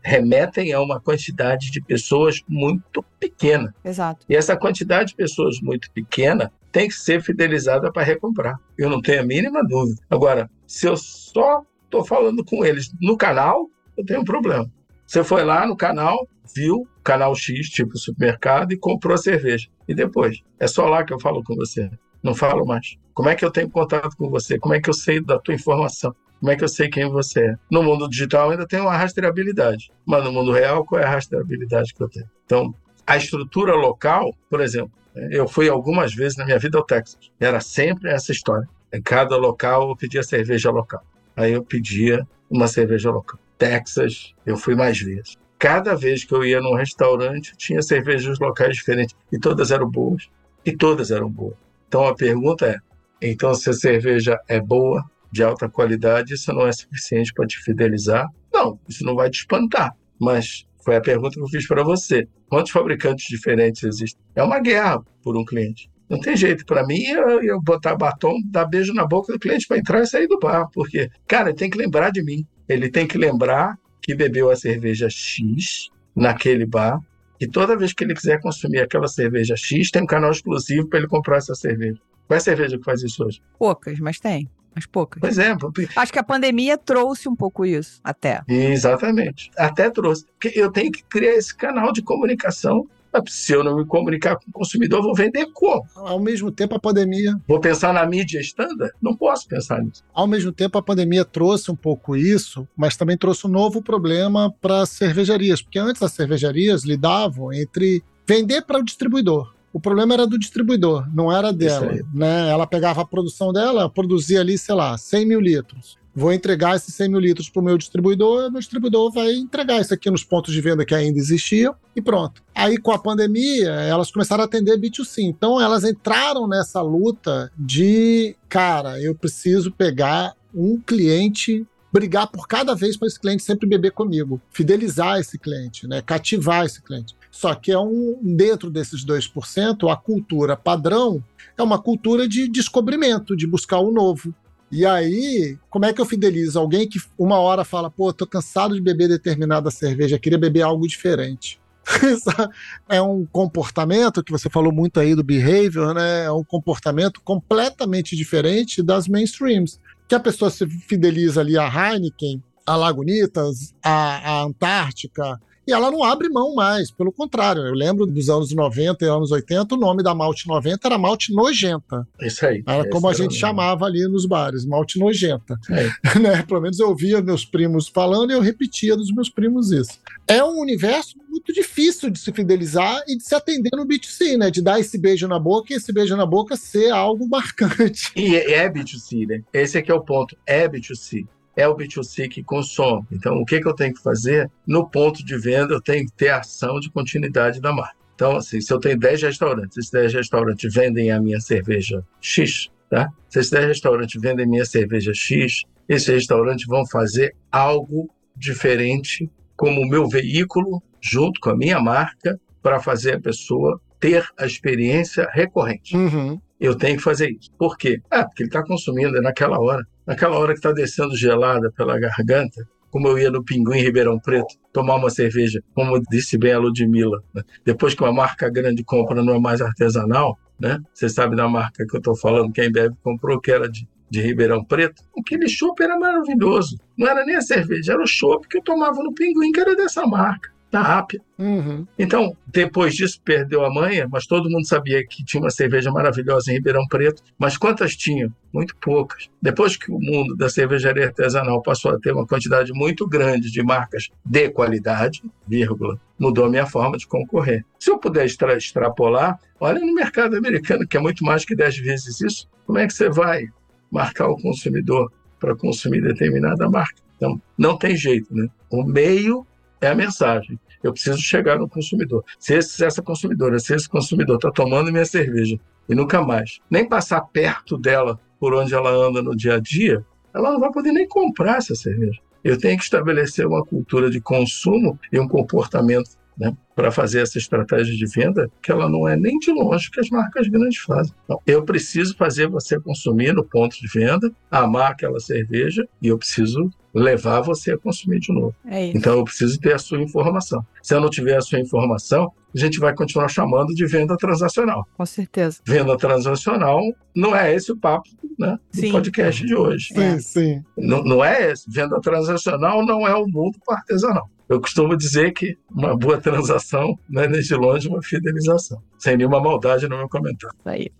remetem 0.02 0.72
a 0.72 0.80
uma 0.80 1.00
quantidade 1.00 1.70
de 1.70 1.80
pessoas 1.80 2.42
muito 2.48 3.04
pequena. 3.18 3.74
Exato. 3.84 4.24
E 4.28 4.36
essa 4.36 4.56
quantidade 4.56 5.10
de 5.10 5.16
pessoas 5.16 5.60
muito 5.60 5.90
pequena 5.90 6.52
tem 6.70 6.88
que 6.88 6.94
ser 6.94 7.22
fidelizada 7.22 7.90
para 7.92 8.02
recomprar. 8.02 8.58
Eu 8.76 8.88
não 8.88 9.00
tenho 9.00 9.20
a 9.20 9.26
mínima 9.26 9.62
dúvida. 9.66 10.00
Agora, 10.08 10.50
se 10.66 10.86
eu 10.86 10.96
só 10.96 11.62
estou 11.84 12.04
falando 12.04 12.44
com 12.44 12.64
eles 12.64 12.92
no 13.00 13.16
canal, 13.16 13.68
eu 13.96 14.04
tenho 14.04 14.20
um 14.20 14.24
problema. 14.24 14.70
Você 15.06 15.24
foi 15.24 15.42
lá 15.42 15.66
no 15.66 15.76
canal, 15.76 16.28
viu 16.54 16.86
canal 17.02 17.34
X, 17.34 17.68
tipo 17.70 17.96
supermercado, 17.96 18.72
e 18.72 18.76
comprou 18.76 19.14
a 19.14 19.18
cerveja. 19.18 19.68
E 19.88 19.94
depois? 19.94 20.40
É 20.60 20.66
só 20.66 20.86
lá 20.86 21.02
que 21.02 21.12
eu 21.12 21.18
falo 21.18 21.42
com 21.42 21.54
você. 21.56 21.90
Não 22.22 22.34
falo 22.34 22.66
mais. 22.66 22.96
Como 23.14 23.28
é 23.28 23.34
que 23.34 23.44
eu 23.44 23.50
tenho 23.50 23.70
contato 23.70 24.16
com 24.16 24.28
você? 24.28 24.58
Como 24.58 24.74
é 24.74 24.80
que 24.80 24.90
eu 24.90 24.94
sei 24.94 25.20
da 25.20 25.38
tua 25.38 25.54
informação? 25.54 26.14
Como 26.40 26.52
é 26.52 26.56
que 26.56 26.64
eu 26.64 26.68
sei 26.68 26.88
quem 26.88 27.08
você 27.08 27.40
é? 27.40 27.54
No 27.70 27.82
mundo 27.82 28.08
digital 28.08 28.50
ainda 28.50 28.66
tem 28.66 28.80
uma 28.80 28.96
rastreabilidade, 28.96 29.90
mas 30.06 30.22
no 30.24 30.32
mundo 30.32 30.52
real, 30.52 30.84
qual 30.84 31.00
é 31.00 31.04
a 31.04 31.10
rastreabilidade 31.10 31.92
que 31.92 32.02
eu 32.02 32.08
tenho? 32.08 32.28
Então, 32.44 32.74
a 33.06 33.16
estrutura 33.16 33.74
local, 33.74 34.34
por 34.48 34.60
exemplo, 34.60 34.92
eu 35.30 35.48
fui 35.48 35.68
algumas 35.68 36.14
vezes 36.14 36.36
na 36.36 36.44
minha 36.44 36.58
vida 36.58 36.78
ao 36.78 36.84
Texas. 36.84 37.30
Era 37.40 37.60
sempre 37.60 38.10
essa 38.10 38.30
história. 38.30 38.68
Em 38.92 39.02
cada 39.02 39.36
local 39.36 39.90
eu 39.90 39.96
pedia 39.96 40.22
cerveja 40.22 40.70
local. 40.70 41.02
Aí 41.36 41.52
eu 41.52 41.64
pedia 41.64 42.26
uma 42.48 42.68
cerveja 42.68 43.10
local. 43.10 43.38
Texas, 43.56 44.34
eu 44.46 44.56
fui 44.56 44.74
mais 44.74 45.00
vezes. 45.00 45.36
Cada 45.58 45.94
vez 45.94 46.24
que 46.24 46.32
eu 46.32 46.44
ia 46.44 46.60
num 46.60 46.74
restaurante, 46.74 47.52
tinha 47.56 47.82
cervejas 47.82 48.38
locais 48.38 48.76
diferentes. 48.76 49.16
E 49.32 49.38
todas 49.38 49.70
eram 49.70 49.90
boas. 49.90 50.28
E 50.64 50.76
todas 50.76 51.10
eram 51.10 51.28
boas. 51.28 51.56
Então 51.88 52.06
a 52.06 52.14
pergunta 52.14 52.66
é: 52.66 52.78
então 53.20 53.54
se 53.54 53.70
a 53.70 53.72
cerveja 53.72 54.38
é 54.46 54.60
boa, 54.60 55.04
de 55.32 55.42
alta 55.42 55.68
qualidade, 55.68 56.34
isso 56.34 56.52
não 56.52 56.66
é 56.66 56.72
suficiente 56.72 57.32
para 57.32 57.46
te 57.46 57.58
fidelizar? 57.58 58.26
Não, 58.52 58.78
isso 58.88 59.04
não 59.04 59.14
vai 59.14 59.30
te 59.30 59.40
espantar. 59.40 59.94
Mas 60.20 60.66
foi 60.84 60.96
a 60.96 61.00
pergunta 61.00 61.34
que 61.34 61.40
eu 61.40 61.48
fiz 61.48 61.66
para 61.66 61.82
você. 61.82 62.26
Quantos 62.48 62.72
fabricantes 62.72 63.26
diferentes 63.28 63.82
existem? 63.82 64.20
É 64.34 64.42
uma 64.42 64.60
guerra 64.60 65.02
por 65.22 65.36
um 65.36 65.44
cliente. 65.44 65.90
Não 66.08 66.18
tem 66.18 66.36
jeito. 66.36 66.64
Para 66.64 66.86
mim, 66.86 67.02
eu, 67.02 67.42
eu 67.42 67.60
botar 67.60 67.94
batom, 67.94 68.40
dar 68.46 68.64
beijo 68.64 68.94
na 68.94 69.06
boca 69.06 69.32
do 69.32 69.38
cliente 69.38 69.66
para 69.68 69.78
entrar 69.78 70.02
e 70.02 70.06
sair 70.06 70.26
do 70.26 70.38
bar. 70.38 70.66
Porque, 70.72 71.10
cara, 71.26 71.50
ele 71.50 71.58
tem 71.58 71.68
que 71.68 71.76
lembrar 71.76 72.10
de 72.10 72.22
mim. 72.22 72.46
Ele 72.68 72.90
tem 72.90 73.06
que 73.06 73.18
lembrar 73.18 73.76
que 74.00 74.14
bebeu 74.14 74.50
a 74.50 74.56
cerveja 74.56 75.10
X 75.10 75.90
naquele 76.16 76.64
bar. 76.64 76.98
E 77.40 77.46
toda 77.46 77.76
vez 77.76 77.92
que 77.92 78.02
ele 78.02 78.14
quiser 78.14 78.40
consumir 78.40 78.80
aquela 78.80 79.06
cerveja 79.06 79.54
X, 79.54 79.90
tem 79.90 80.02
um 80.02 80.06
canal 80.06 80.30
exclusivo 80.30 80.88
para 80.88 80.98
ele 80.98 81.08
comprar 81.08 81.36
essa 81.36 81.54
cerveja. 81.54 82.00
Qual 82.26 82.34
é 82.34 82.38
a 82.38 82.40
cerveja 82.40 82.78
que 82.78 82.84
faz 82.84 83.02
isso 83.02 83.24
hoje? 83.24 83.40
Poucas, 83.58 83.98
mas 84.00 84.18
tem. 84.18 84.48
Mas 84.78 84.86
poucas. 84.86 85.20
Pois 85.20 85.38
é, 85.38 85.56
Acho 85.96 86.12
que 86.12 86.18
a 86.18 86.22
pandemia 86.22 86.78
trouxe 86.78 87.28
um 87.28 87.34
pouco 87.34 87.66
isso, 87.66 88.00
até. 88.04 88.42
Exatamente. 88.48 89.50
Até 89.58 89.90
trouxe. 89.90 90.24
Porque 90.38 90.58
eu 90.58 90.70
tenho 90.70 90.92
que 90.92 91.02
criar 91.02 91.34
esse 91.34 91.54
canal 91.54 91.92
de 91.92 92.00
comunicação. 92.00 92.86
Se 93.26 93.52
eu 93.52 93.64
não 93.64 93.78
me 93.78 93.84
comunicar 93.86 94.36
com 94.36 94.44
o 94.50 94.52
consumidor, 94.52 94.98
eu 94.98 95.02
vou 95.02 95.14
vender 95.14 95.46
como? 95.52 95.82
ao 95.96 96.20
mesmo 96.20 96.52
tempo 96.52 96.76
a 96.76 96.78
pandemia, 96.78 97.34
Vou 97.48 97.58
pensar 97.58 97.92
na 97.92 98.06
mídia 98.06 98.38
standard? 98.40 98.92
Não 99.02 99.16
posso 99.16 99.48
pensar 99.48 99.82
nisso. 99.82 100.04
ao 100.14 100.26
mesmo 100.26 100.52
tempo 100.52 100.78
a 100.78 100.82
pandemia 100.82 101.24
trouxe 101.24 101.70
um 101.70 101.74
pouco 101.74 102.14
isso, 102.14 102.68
mas 102.76 102.96
também 102.96 103.16
trouxe 103.16 103.46
um 103.46 103.50
novo 103.50 103.82
problema 103.82 104.54
para 104.60 104.82
as 104.82 104.90
cervejarias, 104.90 105.60
porque 105.62 105.78
antes 105.78 106.00
as 106.02 106.12
cervejarias 106.12 106.84
lidavam 106.84 107.52
entre 107.52 108.04
vender 108.26 108.62
para 108.62 108.78
o 108.78 108.84
distribuidor. 108.84 109.52
O 109.72 109.80
problema 109.80 110.14
era 110.14 110.26
do 110.26 110.38
distribuidor, 110.38 111.06
não 111.14 111.30
era 111.32 111.52
dela. 111.52 111.92
Né? 112.12 112.48
Ela 112.48 112.66
pegava 112.66 113.02
a 113.02 113.06
produção 113.06 113.52
dela, 113.52 113.88
produzia 113.88 114.40
ali, 114.40 114.56
sei 114.56 114.74
lá, 114.74 114.96
100 114.96 115.26
mil 115.26 115.40
litros. 115.40 115.96
Vou 116.14 116.32
entregar 116.32 116.74
esses 116.74 116.92
100 116.96 117.10
mil 117.10 117.20
litros 117.20 117.48
para 117.48 117.60
o 117.60 117.64
meu 117.64 117.78
distribuidor, 117.78 118.50
meu 118.50 118.58
distribuidor 118.58 119.12
vai 119.12 119.34
entregar 119.34 119.80
isso 119.80 119.94
aqui 119.94 120.10
nos 120.10 120.24
pontos 120.24 120.52
de 120.52 120.60
venda 120.60 120.84
que 120.84 120.94
ainda 120.94 121.16
existiam 121.16 121.76
e 121.94 122.02
pronto. 122.02 122.42
Aí, 122.52 122.76
com 122.76 122.90
a 122.90 122.98
pandemia, 122.98 123.70
elas 123.70 124.10
começaram 124.10 124.42
a 124.42 124.46
atender 124.46 124.76
B2C. 124.78 125.18
Então, 125.22 125.60
elas 125.60 125.84
entraram 125.84 126.48
nessa 126.48 126.82
luta 126.82 127.52
de, 127.56 128.34
cara, 128.48 129.00
eu 129.00 129.14
preciso 129.14 129.70
pegar 129.70 130.34
um 130.52 130.80
cliente 130.80 131.64
brigar 131.92 132.26
por 132.26 132.46
cada 132.46 132.74
vez 132.74 132.96
para 132.96 133.08
esse 133.08 133.18
cliente 133.18 133.42
sempre 133.42 133.66
beber 133.66 133.92
comigo, 133.92 134.40
fidelizar 134.50 135.18
esse 135.18 135.38
cliente, 135.38 135.86
né, 135.86 136.02
cativar 136.02 136.64
esse 136.66 136.82
cliente. 136.82 137.14
Só 137.30 137.54
que 137.54 137.70
é 137.70 137.78
um 137.78 138.18
dentro 138.22 138.70
desses 138.70 139.04
2%, 139.04 139.92
a 139.92 139.96
cultura 139.96 140.56
padrão 140.56 141.22
é 141.56 141.62
uma 141.62 141.78
cultura 141.78 142.28
de 142.28 142.48
descobrimento, 142.48 143.36
de 143.36 143.46
buscar 143.46 143.78
o 143.78 143.92
novo. 143.92 144.34
E 144.70 144.84
aí, 144.84 145.56
como 145.70 145.86
é 145.86 145.92
que 145.92 146.00
eu 146.00 146.06
fidelizo 146.06 146.58
alguém 146.58 146.88
que 146.88 147.00
uma 147.18 147.38
hora 147.38 147.64
fala, 147.64 147.90
pô, 147.90 148.12
tô 148.12 148.26
cansado 148.26 148.74
de 148.74 148.80
beber 148.80 149.08
determinada 149.08 149.70
cerveja, 149.70 150.18
queria 150.18 150.38
beber 150.38 150.62
algo 150.62 150.86
diferente. 150.86 151.58
é 152.88 153.00
um 153.00 153.24
comportamento 153.24 154.22
que 154.22 154.30
você 154.30 154.50
falou 154.50 154.72
muito 154.72 155.00
aí 155.00 155.14
do 155.14 155.24
behavior, 155.24 155.94
né? 155.94 156.24
É 156.24 156.32
um 156.32 156.44
comportamento 156.44 157.20
completamente 157.22 158.14
diferente 158.14 158.82
das 158.82 159.08
mainstreams. 159.08 159.80
Que 160.06 160.14
a 160.14 160.20
pessoa 160.20 160.50
se 160.50 160.66
fideliza 160.66 161.40
ali 161.40 161.56
a 161.58 161.66
Heineken, 161.66 162.42
a 162.66 162.76
Lagunitas, 162.76 163.74
a, 163.82 164.32
a 164.32 164.42
Antártica, 164.42 165.40
e 165.68 165.72
ela 165.72 165.90
não 165.90 166.02
abre 166.02 166.30
mão 166.30 166.54
mais, 166.54 166.90
pelo 166.90 167.12
contrário. 167.12 167.66
Eu 167.66 167.74
lembro 167.74 168.06
dos 168.06 168.30
anos 168.30 168.54
90 168.54 169.04
e 169.04 169.08
anos 169.08 169.30
80, 169.30 169.74
o 169.74 169.78
nome 169.78 170.02
da 170.02 170.14
Malte 170.14 170.48
90 170.48 170.88
era 170.88 170.96
Malte 170.96 171.34
Nojenta. 171.34 172.08
Isso 172.20 172.46
aí. 172.46 172.62
Era 172.66 172.88
como 172.88 173.06
a 173.06 173.12
gente 173.12 173.34
chamava 173.34 173.84
ali 173.84 174.08
nos 174.08 174.24
bares, 174.24 174.64
Malte 174.64 174.98
Nojenta. 174.98 175.58
Aí. 175.70 175.90
né? 176.20 176.42
Pelo 176.42 176.62
menos 176.62 176.80
eu 176.80 176.88
ouvia 176.88 177.20
meus 177.20 177.44
primos 177.44 177.86
falando 177.86 178.30
e 178.30 178.34
eu 178.34 178.40
repetia 178.40 178.96
dos 178.96 179.12
meus 179.12 179.28
primos 179.28 179.70
isso. 179.70 179.98
É 180.26 180.42
um 180.42 180.58
universo 180.58 181.16
muito 181.28 181.52
difícil 181.52 182.10
de 182.10 182.18
se 182.18 182.32
fidelizar 182.32 183.02
e 183.06 183.16
de 183.16 183.22
se 183.22 183.34
atender 183.34 183.70
no 183.74 183.86
B2C, 183.86 184.36
né? 184.36 184.50
De 184.50 184.62
dar 184.62 184.80
esse 184.80 184.96
beijo 184.98 185.28
na 185.28 185.38
boca 185.38 185.72
e 185.72 185.76
esse 185.76 185.92
beijo 185.92 186.16
na 186.16 186.24
boca 186.24 186.56
ser 186.56 186.90
algo 186.90 187.28
marcante. 187.28 188.10
E 188.16 188.36
é 188.36 188.58
é 188.58 188.70
B2C, 188.70 189.26
né? 189.26 189.42
Esse 189.52 189.78
aqui 189.78 189.90
é 189.90 189.94
o 189.94 190.00
ponto. 190.00 190.36
É 190.46 190.68
B2C. 190.68 191.26
É 191.58 191.66
o 191.66 191.76
B2C 191.76 192.28
que 192.28 192.42
consome. 192.42 193.04
Então, 193.10 193.34
o 193.36 193.44
que, 193.44 193.60
que 193.60 193.66
eu 193.66 193.74
tenho 193.74 193.92
que 193.92 194.02
fazer? 194.02 194.48
No 194.66 194.88
ponto 194.88 195.24
de 195.24 195.36
venda, 195.36 195.74
eu 195.74 195.80
tenho 195.80 196.06
que 196.06 196.12
ter 196.12 196.28
ação 196.28 196.78
de 196.78 196.88
continuidade 196.90 197.60
da 197.60 197.72
marca. 197.72 197.96
Então, 198.14 198.36
assim, 198.36 198.60
se 198.60 198.72
eu 198.72 198.78
tenho 198.78 198.98
10 198.98 199.22
restaurantes, 199.22 199.76
esses 199.76 199.90
10 199.90 200.14
restaurantes 200.14 200.72
vendem 200.72 201.10
a 201.10 201.20
minha 201.20 201.40
cerveja 201.40 202.04
X, 202.20 202.68
tá? 202.88 203.08
Se 203.28 203.40
esses 203.40 203.50
10 203.50 203.66
restaurantes 203.66 204.20
vendem 204.20 204.46
minha 204.46 204.64
cerveja 204.64 205.12
X, 205.14 205.62
esses 205.88 206.08
restaurantes 206.08 206.66
vão 206.66 206.86
fazer 206.86 207.34
algo 207.50 208.08
diferente 208.36 209.30
como 209.56 209.80
o 209.80 209.88
meu 209.88 210.08
veículo, 210.08 210.80
junto 211.00 211.40
com 211.40 211.50
a 211.50 211.56
minha 211.56 211.80
marca, 211.80 212.38
para 212.62 212.80
fazer 212.80 213.16
a 213.16 213.20
pessoa 213.20 213.80
ter 213.98 214.24
a 214.38 214.46
experiência 214.46 215.28
recorrente 215.32 215.96
Uhum. 215.96 216.40
eu 216.60 216.76
tenho 216.76 216.96
que 216.96 217.02
fazer 217.02 217.30
isso. 217.30 217.50
Por 217.58 217.76
quê? 217.76 218.00
Ah, 218.10 218.24
porque 218.24 218.44
ele 218.44 218.48
está 218.48 218.62
consumindo 218.64 219.16
é 219.16 219.20
naquela 219.20 219.58
hora. 219.60 219.84
Naquela 220.08 220.38
hora 220.38 220.54
que 220.54 220.58
está 220.58 220.72
descendo 220.72 221.14
gelada 221.14 221.70
pela 221.70 222.00
garganta, 222.00 222.66
como 222.90 223.08
eu 223.08 223.18
ia 223.18 223.30
no 223.30 223.44
Pinguim 223.44 223.82
Ribeirão 223.82 224.18
Preto 224.18 224.56
tomar 224.72 224.96
uma 224.96 225.10
cerveja, 225.10 225.60
como 225.74 226.00
disse 226.10 226.38
bem 226.38 226.54
a 226.54 226.58
Ludmilla, 226.58 227.22
né? 227.34 227.42
depois 227.62 227.92
que 227.94 228.02
uma 228.02 228.10
marca 228.10 228.48
grande 228.48 228.82
compra 228.82 229.22
não 229.22 229.34
é 229.34 229.38
mais 229.38 229.60
artesanal, 229.60 230.38
né? 230.58 230.78
Você 230.94 231.10
sabe 231.10 231.36
da 231.36 231.46
marca 231.46 231.84
que 231.86 231.94
eu 231.94 231.98
estou 231.98 232.16
falando, 232.16 232.50
que 232.50 232.62
a 232.62 232.64
Embev 232.64 232.94
comprou, 233.02 233.38
que 233.38 233.52
era 233.52 233.68
de, 233.68 233.86
de 234.10 234.22
Ribeirão 234.22 234.64
Preto. 234.64 235.02
Aquele 235.20 235.46
chopp 235.46 235.82
era 235.82 235.98
maravilhoso. 235.98 236.78
Não 236.96 237.06
era 237.06 237.22
nem 237.26 237.36
a 237.36 237.42
cerveja, 237.42 237.92
era 237.92 238.02
o 238.02 238.06
chopp 238.06 238.48
que 238.48 238.56
eu 238.56 238.62
tomava 238.62 239.02
no 239.02 239.12
Pinguim, 239.12 239.52
que 239.52 239.60
era 239.60 239.76
dessa 239.76 240.06
marca 240.06 240.50
da 240.70 240.82
Rápia. 240.82 241.20
Uhum. 241.38 241.86
Então, 241.98 242.36
depois 242.46 242.94
disso, 242.94 243.20
perdeu 243.24 243.64
a 243.64 243.72
manha, 243.72 244.06
mas 244.10 244.26
todo 244.26 244.50
mundo 244.50 244.66
sabia 244.66 245.04
que 245.06 245.24
tinha 245.24 245.42
uma 245.42 245.50
cerveja 245.50 245.90
maravilhosa 245.90 246.50
em 246.50 246.54
Ribeirão 246.54 246.86
Preto. 246.88 247.22
Mas 247.38 247.56
quantas 247.56 247.96
tinham? 247.96 248.32
Muito 248.52 248.76
poucas. 248.76 249.28
Depois 249.40 249.76
que 249.76 249.90
o 249.90 249.98
mundo 249.98 250.36
da 250.36 250.48
cervejaria 250.48 251.06
artesanal 251.06 251.62
passou 251.62 251.92
a 251.92 251.98
ter 251.98 252.12
uma 252.12 252.26
quantidade 252.26 252.72
muito 252.72 253.06
grande 253.06 253.50
de 253.50 253.62
marcas 253.62 254.08
de 254.24 254.50
qualidade, 254.50 255.22
vírgula, 255.46 255.98
mudou 256.18 256.46
a 256.46 256.50
minha 256.50 256.66
forma 256.66 256.96
de 256.96 257.06
concorrer. 257.06 257.64
Se 257.78 257.90
eu 257.90 257.98
puder 257.98 258.24
extra 258.24 258.56
extrapolar, 258.56 259.38
olha 259.60 259.80
no 259.80 259.94
mercado 259.94 260.36
americano, 260.36 260.86
que 260.86 260.96
é 260.96 261.00
muito 261.00 261.24
mais 261.24 261.44
que 261.44 261.54
10 261.54 261.78
vezes 261.78 262.20
isso, 262.20 262.48
como 262.66 262.78
é 262.78 262.86
que 262.86 262.92
você 262.92 263.08
vai 263.08 263.46
marcar 263.90 264.28
o 264.28 264.36
consumidor 264.36 265.12
para 265.38 265.54
consumir 265.56 266.02
determinada 266.02 266.68
marca? 266.68 267.00
Então, 267.16 267.40
não 267.56 267.76
tem 267.76 267.96
jeito, 267.96 268.34
né? 268.34 268.48
O 268.70 268.84
meio 268.84 269.46
é 269.80 269.88
a 269.88 269.94
mensagem. 269.94 270.58
Eu 270.82 270.92
preciso 270.92 271.18
chegar 271.18 271.58
no 271.58 271.68
consumidor. 271.68 272.24
Se, 272.38 272.54
esse, 272.54 272.70
se 272.70 272.84
essa 272.84 273.02
consumidora, 273.02 273.58
se 273.58 273.74
esse 273.74 273.88
consumidor 273.88 274.36
está 274.36 274.50
tomando 274.50 274.92
minha 274.92 275.04
cerveja 275.04 275.58
e 275.88 275.94
nunca 275.94 276.22
mais, 276.22 276.58
nem 276.70 276.88
passar 276.88 277.20
perto 277.22 277.76
dela 277.76 278.18
por 278.38 278.54
onde 278.54 278.74
ela 278.74 278.90
anda 278.90 279.22
no 279.22 279.36
dia 279.36 279.54
a 279.54 279.60
dia, 279.60 280.04
ela 280.34 280.52
não 280.52 280.60
vai 280.60 280.70
poder 280.70 280.92
nem 280.92 281.08
comprar 281.08 281.58
essa 281.58 281.74
cerveja. 281.74 282.20
Eu 282.44 282.56
tenho 282.56 282.76
que 282.78 282.84
estabelecer 282.84 283.46
uma 283.46 283.64
cultura 283.64 284.10
de 284.10 284.20
consumo 284.20 284.98
e 285.12 285.18
um 285.18 285.26
comportamento 285.26 286.10
né, 286.38 286.56
para 286.74 286.92
fazer 286.92 287.20
essa 287.20 287.36
estratégia 287.36 287.94
de 287.96 288.06
venda, 288.06 288.48
que 288.62 288.70
ela 288.70 288.88
não 288.88 289.08
é 289.08 289.16
nem 289.16 289.36
de 289.38 289.50
longe 289.50 289.90
que 289.90 289.98
as 289.98 290.08
marcas 290.08 290.46
grandes 290.46 290.78
fazem. 290.78 291.12
Então, 291.24 291.40
eu 291.44 291.64
preciso 291.64 292.16
fazer 292.16 292.48
você 292.48 292.78
consumir 292.78 293.32
no 293.32 293.44
ponto 293.44 293.76
de 293.76 293.88
venda, 293.88 294.30
amar 294.48 294.92
aquela 294.92 295.18
cerveja, 295.18 295.86
e 296.00 296.06
eu 296.06 296.16
preciso 296.16 296.70
levar 296.98 297.40
você 297.40 297.72
a 297.72 297.78
consumir 297.78 298.20
de 298.20 298.32
novo. 298.32 298.54
É 298.66 298.86
isso. 298.86 298.96
Então 298.96 299.18
eu 299.18 299.24
preciso 299.24 299.58
ter 299.60 299.74
a 299.74 299.78
sua 299.78 300.00
informação. 300.00 300.64
Se 300.82 300.94
eu 300.94 301.00
não 301.00 301.08
tiver 301.08 301.36
a 301.36 301.40
sua 301.40 301.58
informação, 301.60 302.32
a 302.54 302.58
gente 302.58 302.78
vai 302.78 302.94
continuar 302.94 303.28
chamando 303.28 303.74
de 303.74 303.86
venda 303.86 304.16
transacional. 304.16 304.86
Com 304.96 305.06
certeza. 305.06 305.60
Venda 305.66 305.96
transacional 305.96 306.80
não 307.14 307.34
é 307.36 307.54
esse 307.54 307.70
o 307.72 307.76
papo 307.76 308.08
né, 308.38 308.58
do 308.72 308.80
Sim. 308.80 308.92
podcast 308.92 309.44
de 309.44 309.54
hoje. 309.54 309.88
Sim, 309.92 310.00
É. 310.00 310.18
sim. 310.18 310.62
Não, 310.76 311.02
não 311.02 311.24
é 311.24 311.50
esse. 311.50 311.70
Venda 311.70 312.00
transacional 312.00 312.84
não 312.84 313.06
é 313.06 313.14
o 313.14 313.26
mundo 313.26 313.58
para 313.64 313.76
artesanal. 313.76 314.28
Eu 314.48 314.60
costumo 314.60 314.96
dizer 314.96 315.32
que 315.32 315.56
uma 315.70 315.94
boa 315.94 316.18
transação 316.18 316.98
não 317.08 317.22
é 317.22 317.28
nem 317.28 317.40
de 317.40 317.54
longe 317.54 317.86
uma 317.86 318.02
fidelização. 318.02 318.82
Sem 318.98 319.16
nenhuma 319.18 319.40
maldade 319.40 319.86
no 319.86 319.98
meu 319.98 320.08
comentário. 320.08 320.56
Isso 320.58 320.68
aí. 320.68 320.90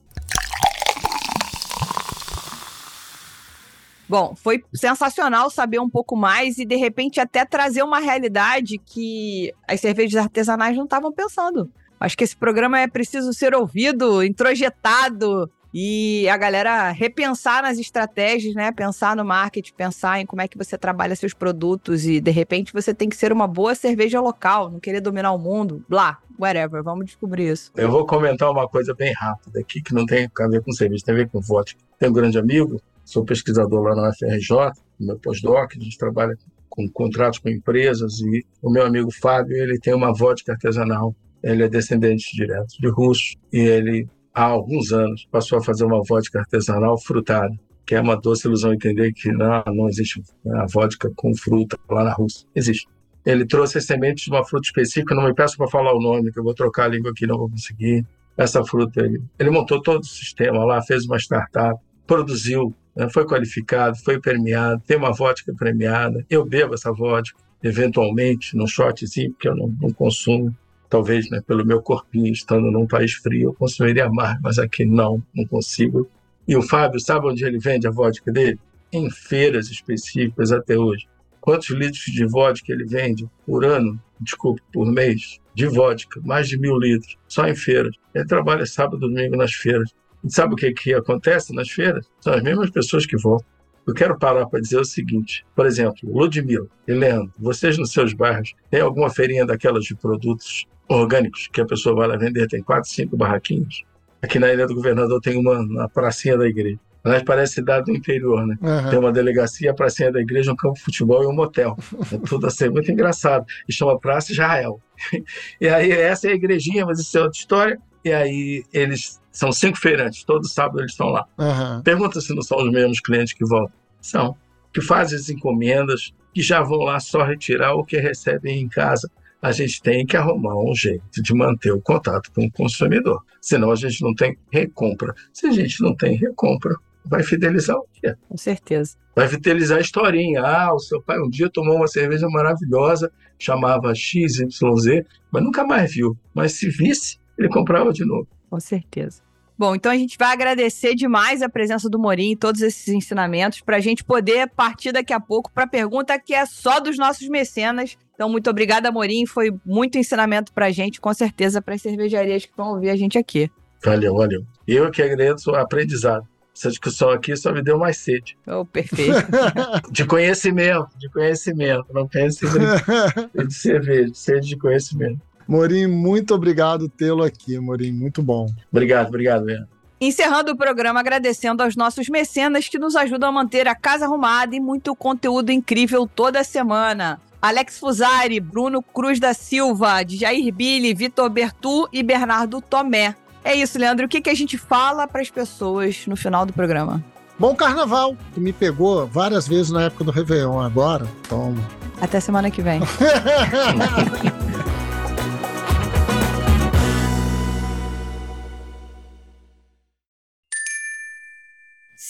Bom, 4.08 4.34
foi 4.34 4.64
sensacional 4.72 5.50
saber 5.50 5.78
um 5.78 5.88
pouco 5.88 6.16
mais 6.16 6.58
e 6.58 6.64
de 6.64 6.76
repente 6.76 7.20
até 7.20 7.44
trazer 7.44 7.82
uma 7.82 7.98
realidade 7.98 8.78
que 8.78 9.52
as 9.66 9.80
cervejas 9.80 10.22
artesanais 10.22 10.76
não 10.76 10.84
estavam 10.84 11.12
pensando. 11.12 11.70
Acho 12.00 12.16
que 12.16 12.24
esse 12.24 12.36
programa 12.36 12.80
é 12.80 12.86
preciso 12.86 13.32
ser 13.32 13.54
ouvido, 13.54 14.22
introjetado 14.22 15.50
e 15.74 16.28
a 16.28 16.36
galera 16.36 16.90
repensar 16.90 17.62
nas 17.62 17.78
estratégias, 17.78 18.54
né? 18.54 18.72
Pensar 18.72 19.14
no 19.14 19.24
marketing, 19.24 19.74
pensar 19.74 20.20
em 20.20 20.24
como 20.24 20.40
é 20.40 20.48
que 20.48 20.56
você 20.56 20.78
trabalha 20.78 21.14
seus 21.14 21.34
produtos 21.34 22.06
e 22.06 22.20
de 22.20 22.30
repente 22.30 22.72
você 22.72 22.94
tem 22.94 23.08
que 23.08 23.16
ser 23.16 23.32
uma 23.32 23.46
boa 23.46 23.74
cerveja 23.74 24.20
local, 24.20 24.70
não 24.70 24.80
querer 24.80 25.00
dominar 25.00 25.32
o 25.32 25.38
mundo, 25.38 25.84
blá, 25.88 26.18
whatever, 26.38 26.82
vamos 26.82 27.06
descobrir 27.06 27.52
isso. 27.52 27.70
Eu 27.76 27.90
vou 27.90 28.06
comentar 28.06 28.50
uma 28.50 28.66
coisa 28.68 28.94
bem 28.94 29.12
rápida 29.12 29.60
aqui, 29.60 29.82
que 29.82 29.92
não 29.92 30.06
tem 30.06 30.30
a 30.38 30.48
ver 30.48 30.62
com 30.62 30.72
cerveja, 30.72 31.04
tem 31.04 31.14
a 31.14 31.18
ver 31.18 31.28
com 31.28 31.40
vodka. 31.40 31.80
Tenho 31.98 32.12
um 32.12 32.14
grande 32.14 32.38
amigo, 32.38 32.80
sou 33.08 33.24
pesquisador 33.24 33.82
lá 33.82 33.96
na 33.96 34.10
UFRJ, 34.10 34.72
no 35.00 35.06
meu 35.06 35.18
pós-doc, 35.18 35.72
a 35.74 35.82
gente 35.82 35.96
trabalha 35.96 36.36
com 36.68 36.86
contratos 36.90 37.38
com 37.38 37.48
empresas 37.48 38.20
e 38.20 38.44
o 38.62 38.70
meu 38.70 38.84
amigo 38.84 39.10
Fábio, 39.10 39.56
ele 39.56 39.78
tem 39.78 39.94
uma 39.94 40.12
vodka 40.12 40.52
artesanal. 40.52 41.14
Ele 41.42 41.62
é 41.62 41.68
descendente 41.68 42.36
direto 42.36 42.74
de 42.78 42.88
russo 42.90 43.36
e 43.50 43.60
ele, 43.60 44.06
há 44.34 44.44
alguns 44.44 44.92
anos, 44.92 45.26
passou 45.30 45.58
a 45.58 45.62
fazer 45.62 45.84
uma 45.84 46.02
vodka 46.06 46.40
artesanal 46.40 47.00
frutada, 47.00 47.54
que 47.86 47.94
é 47.94 48.00
uma 48.00 48.14
doce 48.14 48.46
ilusão 48.46 48.74
entender 48.74 49.12
que 49.14 49.32
não, 49.32 49.62
não 49.68 49.88
existe 49.88 50.22
a 50.46 50.66
vodka 50.66 51.10
com 51.16 51.34
fruta 51.34 51.78
lá 51.88 52.04
na 52.04 52.12
Rússia. 52.12 52.46
Existe. 52.54 52.86
Ele 53.24 53.46
trouxe 53.46 53.78
as 53.78 53.86
sementes 53.86 54.24
de 54.24 54.30
uma 54.30 54.44
fruta 54.44 54.66
específica, 54.66 55.14
não 55.14 55.24
me 55.24 55.34
peço 55.34 55.56
para 55.56 55.68
falar 55.68 55.94
o 55.94 56.00
nome, 56.00 56.30
que 56.30 56.38
eu 56.38 56.44
vou 56.44 56.54
trocar 56.54 56.84
a 56.84 56.88
língua 56.88 57.12
aqui, 57.12 57.26
não 57.26 57.38
vou 57.38 57.48
conseguir. 57.48 58.04
Essa 58.36 58.62
fruta, 58.64 59.00
ele, 59.00 59.22
ele 59.38 59.50
montou 59.50 59.80
todo 59.80 60.02
o 60.02 60.06
sistema 60.06 60.64
lá, 60.64 60.82
fez 60.82 61.06
uma 61.06 61.16
startup, 61.16 61.80
produziu, 62.06 62.74
foi 63.08 63.24
qualificado, 63.24 63.96
foi 63.98 64.18
premiado, 64.18 64.82
tem 64.86 64.96
uma 64.96 65.12
vodka 65.12 65.54
premiada. 65.54 66.24
Eu 66.28 66.44
bebo 66.44 66.74
essa 66.74 66.92
vodka, 66.92 67.38
eventualmente, 67.62 68.56
num 68.56 68.66
shotzinho, 68.66 69.30
porque 69.32 69.48
eu 69.48 69.54
não, 69.54 69.72
não 69.80 69.92
consumo. 69.92 70.54
Talvez, 70.88 71.28
né, 71.30 71.40
pelo 71.46 71.66
meu 71.66 71.82
corpinho, 71.82 72.32
estando 72.32 72.70
num 72.70 72.86
país 72.86 73.12
frio, 73.12 73.50
eu 73.50 73.54
consumiria 73.54 74.08
mais, 74.08 74.40
mas 74.40 74.58
aqui 74.58 74.84
não, 74.84 75.22
não 75.34 75.46
consigo. 75.46 76.08
E 76.46 76.56
o 76.56 76.62
Fábio, 76.62 76.98
sabe 76.98 77.26
onde 77.28 77.44
ele 77.44 77.58
vende 77.58 77.86
a 77.86 77.90
vodka 77.90 78.32
dele? 78.32 78.58
Em 78.90 79.10
feiras 79.10 79.70
específicas 79.70 80.50
até 80.50 80.78
hoje. 80.78 81.06
Quantos 81.40 81.70
litros 81.70 82.04
de 82.04 82.26
vodka 82.26 82.72
ele 82.72 82.84
vende 82.84 83.28
por 83.46 83.64
ano? 83.64 84.00
Desculpe, 84.20 84.62
por 84.72 84.90
mês? 84.90 85.38
De 85.54 85.66
vodka, 85.66 86.20
mais 86.24 86.48
de 86.48 86.58
mil 86.58 86.78
litros, 86.78 87.16
só 87.28 87.46
em 87.46 87.54
feiras. 87.54 87.94
Ele 88.14 88.24
trabalha 88.24 88.66
sábado 88.66 88.96
e 88.96 89.00
domingo 89.00 89.36
nas 89.36 89.52
feiras. 89.52 89.94
Sabe 90.26 90.54
o 90.54 90.56
que, 90.56 90.72
que 90.72 90.94
acontece 90.94 91.54
nas 91.54 91.70
feiras? 91.70 92.06
São 92.20 92.34
as 92.34 92.42
mesmas 92.42 92.70
pessoas 92.70 93.06
que 93.06 93.16
voltam. 93.16 93.46
Eu 93.86 93.94
quero 93.94 94.18
parar 94.18 94.46
para 94.46 94.60
dizer 94.60 94.78
o 94.78 94.84
seguinte: 94.84 95.46
por 95.54 95.64
exemplo, 95.64 95.96
Ludmilla 96.04 96.66
e 96.86 96.92
Leandro, 96.92 97.32
vocês 97.38 97.78
nos 97.78 97.92
seus 97.92 98.12
bairros 98.12 98.54
têm 98.70 98.80
alguma 98.80 99.08
feirinha 99.08 99.46
daquelas 99.46 99.84
de 99.84 99.94
produtos 99.94 100.66
orgânicos 100.88 101.48
que 101.52 101.60
a 101.60 101.66
pessoa 101.66 101.94
vai 101.94 102.08
lá 102.08 102.16
vender? 102.16 102.46
Tem 102.48 102.62
quatro, 102.62 102.90
cinco 102.90 103.16
barraquinhos. 103.16 103.84
Aqui 104.20 104.38
na 104.38 104.52
Ilha 104.52 104.66
do 104.66 104.74
Governador 104.74 105.20
tem 105.20 105.38
uma 105.38 105.64
na 105.64 105.88
pracinha 105.88 106.36
da 106.36 106.46
igreja. 106.46 106.78
Aliás, 107.04 107.22
parece 107.22 107.54
cidade 107.54 107.86
do 107.86 107.96
interior, 107.96 108.46
né? 108.46 108.56
Aham. 108.62 108.90
Tem 108.90 108.98
uma 108.98 109.12
delegacia, 109.12 109.70
a 109.70 109.74
pracinha 109.74 110.12
da 110.12 110.20
igreja, 110.20 110.52
um 110.52 110.56
campo 110.56 110.74
de 110.74 110.82
futebol 110.82 111.22
e 111.22 111.26
um 111.26 111.32
motel. 111.32 111.76
É 112.12 112.18
tudo 112.18 112.46
assim, 112.46 112.68
muito 112.68 112.90
engraçado. 112.90 113.46
E 113.68 113.72
chama 113.72 113.98
Praça 113.98 114.32
Israel. 114.32 114.80
E 115.60 115.68
aí, 115.68 115.92
essa 115.92 116.28
é 116.28 116.32
a 116.32 116.34
igrejinha, 116.34 116.84
mas 116.84 116.98
isso 116.98 117.16
é 117.16 117.22
outra 117.22 117.38
história. 117.38 117.78
E 118.08 118.12
aí, 118.12 118.64
eles 118.72 119.20
são 119.30 119.52
cinco 119.52 119.78
feirantes, 119.78 120.24
todo 120.24 120.48
sábado 120.48 120.80
eles 120.80 120.92
estão 120.92 121.08
lá. 121.08 121.26
Aham. 121.38 121.82
Pergunta 121.82 122.22
se 122.22 122.34
não 122.34 122.40
são 122.40 122.56
os 122.56 122.72
mesmos 122.72 123.00
clientes 123.00 123.34
que 123.34 123.44
voltam. 123.44 123.76
São. 124.00 124.34
Que 124.72 124.80
fazem 124.80 125.18
as 125.18 125.28
encomendas, 125.28 126.14
que 126.32 126.40
já 126.40 126.62
vão 126.62 126.78
lá 126.78 126.98
só 127.00 127.22
retirar 127.22 127.74
o 127.74 127.84
que 127.84 127.98
recebem 127.98 128.62
em 128.62 128.68
casa. 128.68 129.10
A 129.42 129.52
gente 129.52 129.82
tem 129.82 130.06
que 130.06 130.16
arrumar 130.16 130.56
um 130.56 130.74
jeito 130.74 131.22
de 131.22 131.34
manter 131.34 131.70
o 131.70 131.82
contato 131.82 132.32
com 132.32 132.46
o 132.46 132.50
consumidor. 132.50 133.22
Senão 133.42 133.70
a 133.70 133.76
gente 133.76 134.02
não 134.02 134.14
tem 134.14 134.38
recompra. 134.50 135.14
Se 135.30 135.46
a 135.46 135.52
gente 135.52 135.82
não 135.82 135.94
tem 135.94 136.16
recompra, 136.16 136.74
vai 137.04 137.22
fidelizar 137.22 137.76
o 137.76 137.86
quê? 137.92 138.14
Com 138.26 138.38
certeza. 138.38 138.96
Vai 139.14 139.28
fidelizar 139.28 139.76
a 139.76 139.82
historinha. 139.82 140.40
Ah, 140.40 140.72
o 140.72 140.78
seu 140.78 141.02
pai 141.02 141.20
um 141.20 141.28
dia 141.28 141.50
tomou 141.50 141.76
uma 141.76 141.88
cerveja 141.88 142.26
maravilhosa, 142.30 143.12
chamava 143.38 143.94
XYZ, 143.94 145.04
mas 145.30 145.44
nunca 145.44 145.62
mais 145.64 145.92
viu. 145.92 146.16
Mas 146.34 146.52
se 146.52 146.70
visse, 146.70 147.18
ele 147.38 147.48
comprava 147.48 147.92
de 147.92 148.04
novo. 148.04 148.26
Com 148.50 148.58
certeza. 148.58 149.22
Bom, 149.58 149.74
então 149.74 149.90
a 149.90 149.96
gente 149.96 150.16
vai 150.16 150.32
agradecer 150.32 150.94
demais 150.94 151.42
a 151.42 151.48
presença 151.48 151.88
do 151.88 151.98
Morim 151.98 152.30
e 152.30 152.36
todos 152.36 152.62
esses 152.62 152.86
ensinamentos 152.88 153.60
para 153.60 153.76
a 153.76 153.80
gente 153.80 154.04
poder 154.04 154.48
partir 154.50 154.92
daqui 154.92 155.12
a 155.12 155.18
pouco 155.18 155.50
para 155.52 155.64
a 155.64 155.68
pergunta 155.68 156.16
que 156.16 156.32
é 156.32 156.46
só 156.46 156.78
dos 156.78 156.96
nossos 156.96 157.28
mecenas. 157.28 157.96
Então, 158.14 158.28
muito 158.28 158.48
obrigada, 158.48 158.92
Morim. 158.92 159.26
Foi 159.26 159.52
muito 159.66 159.98
ensinamento 159.98 160.52
para 160.52 160.66
a 160.66 160.70
gente, 160.70 161.00
com 161.00 161.12
certeza, 161.12 161.60
para 161.60 161.74
as 161.74 161.82
cervejarias 161.82 162.44
que 162.44 162.56
vão 162.56 162.74
ouvir 162.74 162.90
a 162.90 162.96
gente 162.96 163.18
aqui. 163.18 163.50
Valeu, 163.84 164.14
valeu. 164.14 164.44
Eu 164.66 164.90
que 164.92 165.02
agradeço 165.02 165.50
o 165.50 165.56
aprendizado. 165.56 166.26
Essa 166.56 166.70
discussão 166.70 167.10
aqui 167.10 167.36
só 167.36 167.52
me 167.52 167.62
deu 167.62 167.78
mais 167.78 167.98
sede. 167.98 168.36
Oh, 168.46 168.64
perfeito. 168.64 169.14
De 169.90 170.04
conhecimento, 170.04 170.88
de 170.98 171.08
conhecimento. 171.08 171.86
Não 171.92 172.08
pense 172.08 172.44
de 173.46 173.54
cerveja, 173.54 174.10
de 174.10 174.18
sede 174.18 174.48
de 174.48 174.56
conhecimento. 174.56 175.20
Morim, 175.48 175.86
muito 175.86 176.34
obrigado 176.34 176.90
tê-lo 176.90 177.22
aqui, 177.22 177.58
Morim. 177.58 177.90
Muito 177.90 178.22
bom. 178.22 178.46
Obrigado, 178.70 179.08
obrigado, 179.08 179.44
Leandro. 179.44 179.68
Encerrando 179.98 180.52
o 180.52 180.56
programa, 180.56 181.00
agradecendo 181.00 181.62
aos 181.62 181.74
nossos 181.74 182.08
mecenas 182.08 182.68
que 182.68 182.78
nos 182.78 182.94
ajudam 182.94 183.30
a 183.30 183.32
manter 183.32 183.66
a 183.66 183.74
casa 183.74 184.04
arrumada 184.04 184.54
e 184.54 184.60
muito 184.60 184.94
conteúdo 184.94 185.50
incrível 185.50 186.06
toda 186.06 186.44
semana. 186.44 187.18
Alex 187.40 187.78
Fusari, 187.78 188.38
Bruno 188.38 188.82
Cruz 188.82 189.18
da 189.18 189.32
Silva, 189.32 190.04
Jair 190.06 190.52
Billy, 190.52 190.92
Vitor 190.92 191.30
Bertu 191.30 191.88
e 191.92 192.02
Bernardo 192.02 192.60
Tomé. 192.60 193.16
É 193.42 193.54
isso, 193.54 193.78
Leandro. 193.78 194.06
O 194.06 194.08
que, 194.08 194.20
que 194.20 194.30
a 194.30 194.34
gente 194.34 194.58
fala 194.58 195.08
para 195.08 195.22
as 195.22 195.30
pessoas 195.30 196.06
no 196.06 196.16
final 196.16 196.44
do 196.44 196.52
programa? 196.52 197.02
Bom 197.38 197.54
carnaval, 197.54 198.16
que 198.34 198.40
me 198.40 198.52
pegou 198.52 199.06
várias 199.06 199.48
vezes 199.48 199.70
na 199.70 199.84
época 199.84 200.04
do 200.04 200.10
Réveillon 200.10 200.60
agora. 200.60 201.06
Então, 201.24 201.54
Até 202.00 202.20
semana 202.20 202.50
que 202.50 202.60
vem. 202.60 202.80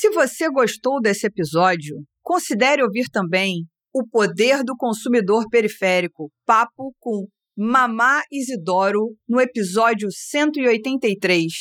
Se 0.00 0.10
você 0.10 0.48
gostou 0.48 1.00
desse 1.00 1.26
episódio, 1.26 1.96
considere 2.22 2.84
ouvir 2.84 3.06
também 3.10 3.64
O 3.92 4.06
Poder 4.06 4.62
do 4.62 4.76
Consumidor 4.76 5.48
Periférico, 5.50 6.30
papo 6.46 6.94
com 7.00 7.26
Mamá 7.56 8.22
Isidoro, 8.30 9.16
no 9.28 9.40
episódio 9.40 10.06
183. 10.08 11.52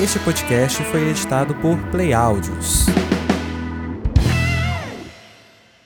Este 0.00 0.20
podcast 0.20 0.80
foi 0.84 1.08
editado 1.08 1.56
por 1.56 1.76
Play 1.90 2.12
Áudios. 2.12 2.86